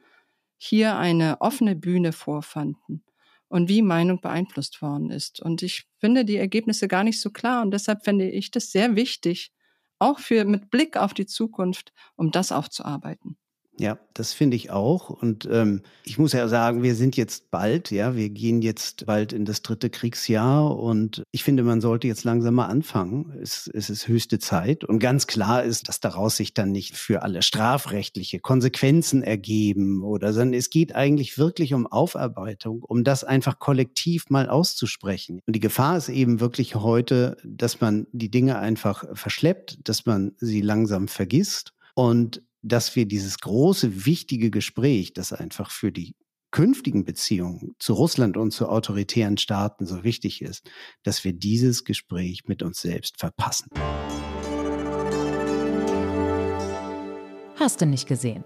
hier 0.56 0.96
eine 0.96 1.40
offene 1.40 1.76
Bühne 1.76 2.10
vorfanden 2.12 3.04
und 3.46 3.68
wie 3.68 3.80
Meinung 3.80 4.20
beeinflusst 4.20 4.82
worden 4.82 5.10
ist. 5.12 5.38
Und 5.40 5.62
ich 5.62 5.86
finde 6.00 6.24
die 6.24 6.36
Ergebnisse 6.36 6.88
gar 6.88 7.04
nicht 7.04 7.20
so 7.20 7.30
klar 7.30 7.62
und 7.62 7.70
deshalb 7.70 8.02
finde 8.02 8.28
ich 8.28 8.50
das 8.50 8.72
sehr 8.72 8.96
wichtig, 8.96 9.52
auch 10.00 10.18
für 10.18 10.44
mit 10.46 10.68
Blick 10.68 10.96
auf 10.96 11.14
die 11.14 11.26
Zukunft, 11.26 11.92
um 12.16 12.32
das 12.32 12.50
aufzuarbeiten. 12.50 13.36
Ja, 13.78 13.98
das 14.12 14.34
finde 14.34 14.56
ich 14.56 14.70
auch. 14.70 15.08
Und 15.08 15.48
ähm, 15.50 15.80
ich 16.04 16.18
muss 16.18 16.34
ja 16.34 16.46
sagen, 16.46 16.82
wir 16.82 16.94
sind 16.94 17.16
jetzt 17.16 17.50
bald, 17.50 17.90
ja, 17.90 18.14
wir 18.14 18.28
gehen 18.28 18.60
jetzt 18.60 19.06
bald 19.06 19.32
in 19.32 19.46
das 19.46 19.62
dritte 19.62 19.88
Kriegsjahr 19.88 20.78
und 20.78 21.22
ich 21.30 21.42
finde, 21.42 21.62
man 21.62 21.80
sollte 21.80 22.06
jetzt 22.06 22.24
langsam 22.24 22.54
mal 22.54 22.66
anfangen. 22.66 23.32
Es, 23.40 23.70
es 23.72 23.88
ist 23.88 24.08
höchste 24.08 24.38
Zeit. 24.38 24.84
Und 24.84 24.98
ganz 24.98 25.26
klar 25.26 25.62
ist, 25.62 25.88
dass 25.88 26.00
daraus 26.00 26.36
sich 26.36 26.52
dann 26.52 26.70
nicht 26.70 26.96
für 26.96 27.22
alle 27.22 27.40
strafrechtliche 27.40 28.40
Konsequenzen 28.40 29.22
ergeben 29.22 30.02
oder, 30.02 30.34
sondern 30.34 30.58
es 30.58 30.68
geht 30.68 30.94
eigentlich 30.94 31.38
wirklich 31.38 31.72
um 31.72 31.86
Aufarbeitung, 31.86 32.82
um 32.82 33.04
das 33.04 33.24
einfach 33.24 33.58
kollektiv 33.58 34.28
mal 34.28 34.50
auszusprechen. 34.50 35.40
Und 35.46 35.56
die 35.56 35.60
Gefahr 35.60 35.96
ist 35.96 36.10
eben 36.10 36.40
wirklich 36.40 36.74
heute, 36.74 37.38
dass 37.42 37.80
man 37.80 38.06
die 38.12 38.30
Dinge 38.30 38.58
einfach 38.58 39.04
verschleppt, 39.14 39.88
dass 39.88 40.04
man 40.04 40.32
sie 40.36 40.60
langsam 40.60 41.08
vergisst. 41.08 41.72
Und 41.94 42.42
dass 42.62 42.96
wir 42.96 43.06
dieses 43.06 43.38
große, 43.38 44.06
wichtige 44.06 44.50
Gespräch, 44.50 45.12
das 45.12 45.32
einfach 45.32 45.70
für 45.70 45.92
die 45.92 46.14
künftigen 46.52 47.04
Beziehungen 47.04 47.74
zu 47.78 47.94
Russland 47.94 48.36
und 48.36 48.52
zu 48.52 48.68
autoritären 48.68 49.38
Staaten 49.38 49.86
so 49.86 50.04
wichtig 50.04 50.42
ist, 50.42 50.70
dass 51.02 51.24
wir 51.24 51.32
dieses 51.32 51.84
Gespräch 51.84 52.42
mit 52.46 52.62
uns 52.62 52.80
selbst 52.80 53.18
verpassen. 53.18 53.68
Hast 57.56 57.80
du 57.80 57.86
nicht 57.86 58.06
gesehen? 58.06 58.44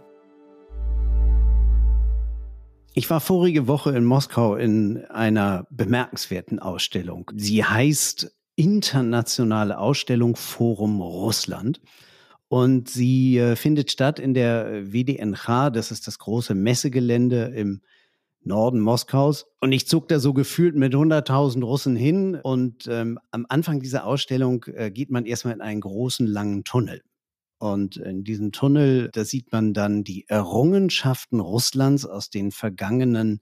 Ich 2.94 3.10
war 3.10 3.20
vorige 3.20 3.66
Woche 3.66 3.94
in 3.94 4.04
Moskau 4.04 4.56
in 4.56 5.04
einer 5.06 5.66
bemerkenswerten 5.70 6.58
Ausstellung. 6.58 7.30
Sie 7.34 7.62
heißt 7.62 8.34
Internationale 8.54 9.78
Ausstellung 9.78 10.34
Forum 10.34 11.02
Russland. 11.02 11.82
Und 12.48 12.88
sie 12.88 13.38
äh, 13.38 13.56
findet 13.56 13.90
statt 13.90 14.18
in 14.18 14.34
der 14.34 14.92
WDNH, 14.92 15.70
das 15.70 15.90
ist 15.90 16.06
das 16.06 16.18
große 16.18 16.54
Messegelände 16.54 17.52
im 17.56 17.82
Norden 18.46 18.80
Moskaus. 18.80 19.46
Und 19.60 19.72
ich 19.72 19.88
zog 19.88 20.08
da 20.08 20.20
so 20.20 20.32
gefühlt 20.32 20.76
mit 20.76 20.94
100.000 20.94 21.64
Russen 21.64 21.96
hin. 21.96 22.36
Und 22.36 22.86
ähm, 22.88 23.18
am 23.32 23.46
Anfang 23.48 23.80
dieser 23.80 24.06
Ausstellung 24.06 24.64
äh, 24.74 24.90
geht 24.90 25.10
man 25.10 25.26
erstmal 25.26 25.54
in 25.54 25.60
einen 25.60 25.80
großen, 25.80 26.26
langen 26.26 26.62
Tunnel. 26.62 27.02
Und 27.58 27.96
in 27.96 28.22
diesem 28.22 28.52
Tunnel, 28.52 29.10
da 29.12 29.24
sieht 29.24 29.50
man 29.50 29.72
dann 29.72 30.04
die 30.04 30.28
Errungenschaften 30.28 31.40
Russlands 31.40 32.04
aus 32.04 32.28
den 32.30 32.52
vergangenen 32.52 33.40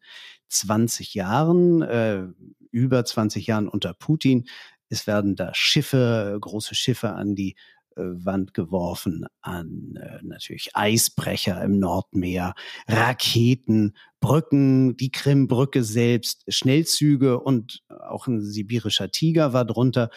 20 0.48 1.14
Jahren, 1.14 1.82
äh, 1.82 2.26
über 2.70 3.04
20 3.04 3.46
Jahren 3.46 3.68
unter 3.68 3.92
Putin. 3.92 4.46
Es 4.88 5.06
werden 5.06 5.34
da 5.34 5.50
Schiffe, 5.54 6.38
große 6.40 6.74
Schiffe 6.74 7.12
an 7.12 7.34
die 7.34 7.56
Wand 7.96 8.54
geworfen 8.54 9.26
an 9.40 9.96
äh, 10.00 10.18
natürlich 10.22 10.70
Eisbrecher 10.74 11.62
im 11.62 11.78
Nordmeer, 11.78 12.54
Raketen, 12.88 13.94
Brücken, 14.20 14.96
die 14.96 15.10
Krimbrücke 15.10 15.84
selbst, 15.84 16.44
Schnellzüge 16.48 17.40
und 17.40 17.82
auch 17.88 18.26
ein 18.26 18.42
sibirischer 18.42 19.10
Tiger 19.10 19.52
war 19.52 19.64
drunter. 19.64 20.10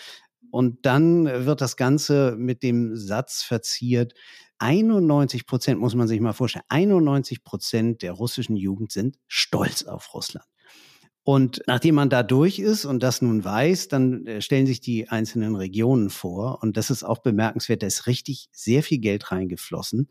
Und 0.50 0.86
dann 0.86 1.26
wird 1.46 1.62
das 1.62 1.76
Ganze 1.76 2.36
mit 2.38 2.64
dem 2.64 2.96
Satz 2.96 3.44
verziert, 3.44 4.14
91 4.60 5.46
Prozent, 5.46 5.80
muss 5.80 5.94
man 5.94 6.08
sich 6.08 6.20
mal 6.20 6.34
vorstellen, 6.34 6.66
91 6.70 7.44
Prozent 7.44 8.02
der 8.02 8.14
russischen 8.14 8.56
Jugend 8.56 8.92
sind 8.92 9.18
stolz 9.28 9.84
auf 9.84 10.14
Russland. 10.14 10.48
Und 11.28 11.62
nachdem 11.68 11.96
man 11.96 12.10
da 12.10 12.24
durch 12.24 12.58
ist 12.58 12.86
und 12.86 13.04
das 13.04 13.22
nun 13.22 13.44
weiß, 13.44 13.90
dann 13.90 14.26
äh, 14.28 14.40
stellen 14.40 14.66
sich 14.66 14.80
die 14.80 15.10
einzelnen 15.10 15.58
Regionen 15.58 16.10
vor. 16.10 16.60
Und 16.64 16.78
das 16.78 16.90
ist 16.90 17.04
auch 17.04 17.18
bemerkenswert, 17.18 17.84
da 17.84 17.88
ist 17.88 18.08
richtig 18.08 18.48
sehr 18.54 18.82
viel 18.82 19.00
Geld 19.00 19.30
reingeflossen. 19.30 20.08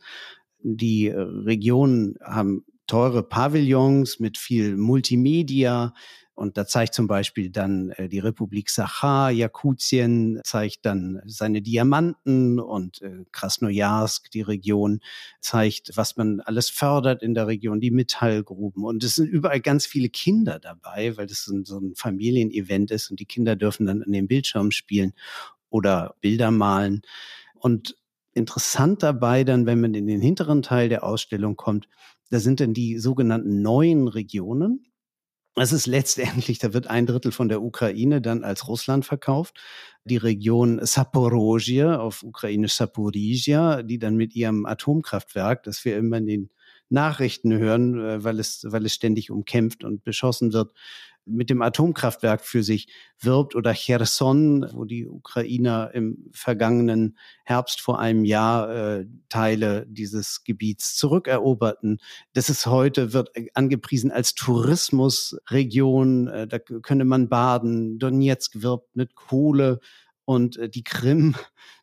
Die 0.61 1.07
äh, 1.07 1.19
Regionen 1.19 2.17
haben 2.23 2.67
teure 2.87 3.23
Pavillons 3.23 4.21
mit 4.21 4.37
viel 4.37 4.77
Multimedia, 4.77 5.95
und 6.37 6.59
da 6.59 6.67
zeigt 6.67 6.93
zum 6.93 7.07
Beispiel 7.07 7.49
dann 7.49 7.91
äh, 7.93 8.11
die 8.11 8.19
Republik 8.19 8.69
Sachar, 8.69 9.31
Jakutien, 9.31 10.39
zeigt 10.45 10.85
dann 10.85 11.23
seine 11.25 11.63
Diamanten 11.63 12.61
und 12.61 13.01
äh, 13.01 13.25
Krasnojarsk, 13.33 14.31
die 14.31 14.43
Region, 14.43 15.01
zeigt, 15.41 15.97
was 15.97 16.19
man 16.19 16.41
alles 16.41 16.69
fördert 16.69 17.23
in 17.23 17.33
der 17.33 17.47
Region, 17.47 17.81
die 17.81 17.91
Metallgruben. 17.91 18.85
Und 18.85 19.03
es 19.03 19.15
sind 19.15 19.29
überall 19.29 19.61
ganz 19.61 19.87
viele 19.87 20.11
Kinder 20.11 20.59
dabei, 20.59 21.17
weil 21.17 21.27
das 21.27 21.45
so 21.45 21.79
ein 21.79 21.95
Familienevent 21.97 22.91
ist 22.91 23.11
und 23.11 23.19
die 23.19 23.25
Kinder 23.25 23.57
dürfen 23.57 23.87
dann 23.87 24.03
an 24.03 24.13
den 24.13 24.29
Bildschirm 24.29 24.73
spielen 24.73 25.15
oder 25.71 26.17
Bilder 26.21 26.51
malen. 26.51 27.01
Und 27.55 27.97
interessant 28.35 29.03
dabei 29.03 29.43
dann, 29.43 29.65
wenn 29.65 29.81
man 29.81 29.95
in 29.95 30.07
den 30.07 30.21
hinteren 30.21 30.61
Teil 30.61 30.91
der 30.91 31.03
Ausstellung 31.03 31.57
kommt, 31.57 31.89
da 32.29 32.41
sind 32.41 32.61
dann 32.61 32.75
die 32.75 32.99
sogenannten 32.99 33.63
neuen 33.63 34.09
Regionen. 34.09 34.85
Es 35.59 35.73
ist 35.73 35.87
letztendlich, 35.87 36.59
da 36.59 36.75
wird 36.75 36.87
ein 36.87 37.07
Drittel 37.07 37.33
von 37.33 37.49
der 37.49 37.63
Ukraine 37.63 38.21
dann 38.21 38.45
als 38.45 38.69
Russland 38.69 39.07
verkauft. 39.07 39.59
Die 40.05 40.19
Region 40.19 40.85
Saporozhye, 40.85 41.99
auf 41.99 42.23
ukrainisch 42.23 42.75
Saporizhia, 42.75 43.83
die 43.83 43.99
dann 43.99 44.17
mit 44.17 44.35
ihrem 44.35 44.67
Atomkraftwerk, 44.67 45.63
das 45.63 45.83
wir 45.85 45.97
immer 45.97 46.19
in 46.19 46.27
den 46.27 46.51
Nachrichten 46.89 47.57
hören, 47.57 47.99
äh, 47.99 48.25
weil 48.25 48.39
es, 48.41 48.65
weil 48.69 48.87
es 48.87 48.95
ständig 48.95 49.31
umkämpft 49.31 49.85
und 49.85 50.05
beschossen 50.05 50.53
wird, 50.53 50.73
mit 51.27 51.51
dem 51.51 51.61
Atomkraftwerk 51.61 52.45
für 52.45 52.63
sich 52.63 52.89
wirbt 53.21 53.57
oder 53.57 53.75
Cherson, 53.75 54.65
wo 54.73 54.85
die 54.85 55.07
Ukrainer 55.07 55.91
im 55.93 56.31
vergangenen 56.33 57.19
Herbst 57.45 57.81
vor 57.81 57.99
einem 57.99 58.25
Jahr 58.25 58.71
äh, 58.71 59.07
Teile 59.29 59.87
dieses 59.89 60.45
Gebiets 60.45 60.95
zurückeroberten. 60.97 61.99
Das 62.33 62.49
ist 62.49 62.67
heute, 62.67 63.13
wird 63.13 63.31
angepriesen 63.55 64.13
als 64.13 64.35
Tourismusregion. 64.35 66.29
Äh, 66.29 66.47
da 66.47 66.59
könne 66.59 67.05
man 67.05 67.29
baden. 67.29 67.99
Donetsk 67.99 68.63
wirbt 68.63 68.95
mit 68.95 69.17
Kohle 69.17 69.81
und 70.25 70.57
äh, 70.59 70.69
die 70.69 70.85
Krim 70.85 71.35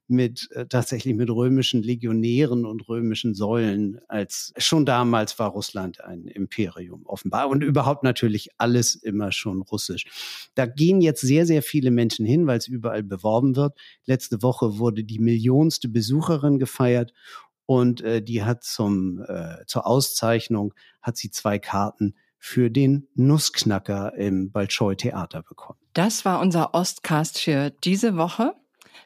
mit 0.08 0.49
äh, 0.51 0.66
tatsächlich 0.68 1.16
mit 1.16 1.30
römischen 1.30 1.82
Legionären 1.82 2.66
und 2.66 2.88
römischen 2.88 3.34
Säulen, 3.34 3.99
als 4.08 4.54
schon 4.58 4.86
damals 4.86 5.39
war 5.39 5.49
Russland 5.49 6.04
ein 6.04 6.28
Imperium 6.28 7.06
offenbar 7.06 7.49
und 7.49 7.64
überhaupt 7.64 8.04
natürlich 8.04 8.49
alles 8.58 8.95
immer 8.95 9.32
schon 9.32 9.62
russisch. 9.62 10.06
Da 10.56 10.66
gehen 10.66 11.01
jetzt 11.01 11.22
sehr, 11.22 11.45
sehr 11.45 11.62
viele 11.62 11.91
Menschen 11.91 12.26
hin, 12.26 12.47
weil 12.47 12.58
es 12.58 12.68
überall 12.68 13.04
beworben 13.04 13.56
wird. 13.56 13.78
Letzte 14.06 14.41
Woche 14.41 14.78
wurde 14.78 15.04
die 15.04 15.20
millionste 15.20 15.88
Besucherin 15.88 16.60
gefeiert 16.60 17.14
und 17.66 18.01
äh, 18.01 18.22
die 18.22 18.43
hat 18.43 18.64
zum 18.64 19.24
äh, 19.28 19.66
zur 19.68 19.88
Auszeichnung 19.88 20.74
hat 21.01 21.18
sie 21.18 21.32
zwei 21.32 21.60
Karten 21.60 22.16
für 22.38 22.70
den 22.70 23.08
Nussknacker 23.16 24.16
im 24.16 24.51
Balschoi 24.51 24.95
Theater 24.95 25.43
bekommen. 25.43 25.80
Das 25.93 26.26
war 26.26 26.41
unser 26.41 26.74
Ostcast 26.74 27.39
für 27.39 27.70
diese 27.70 28.18
Woche. 28.18 28.54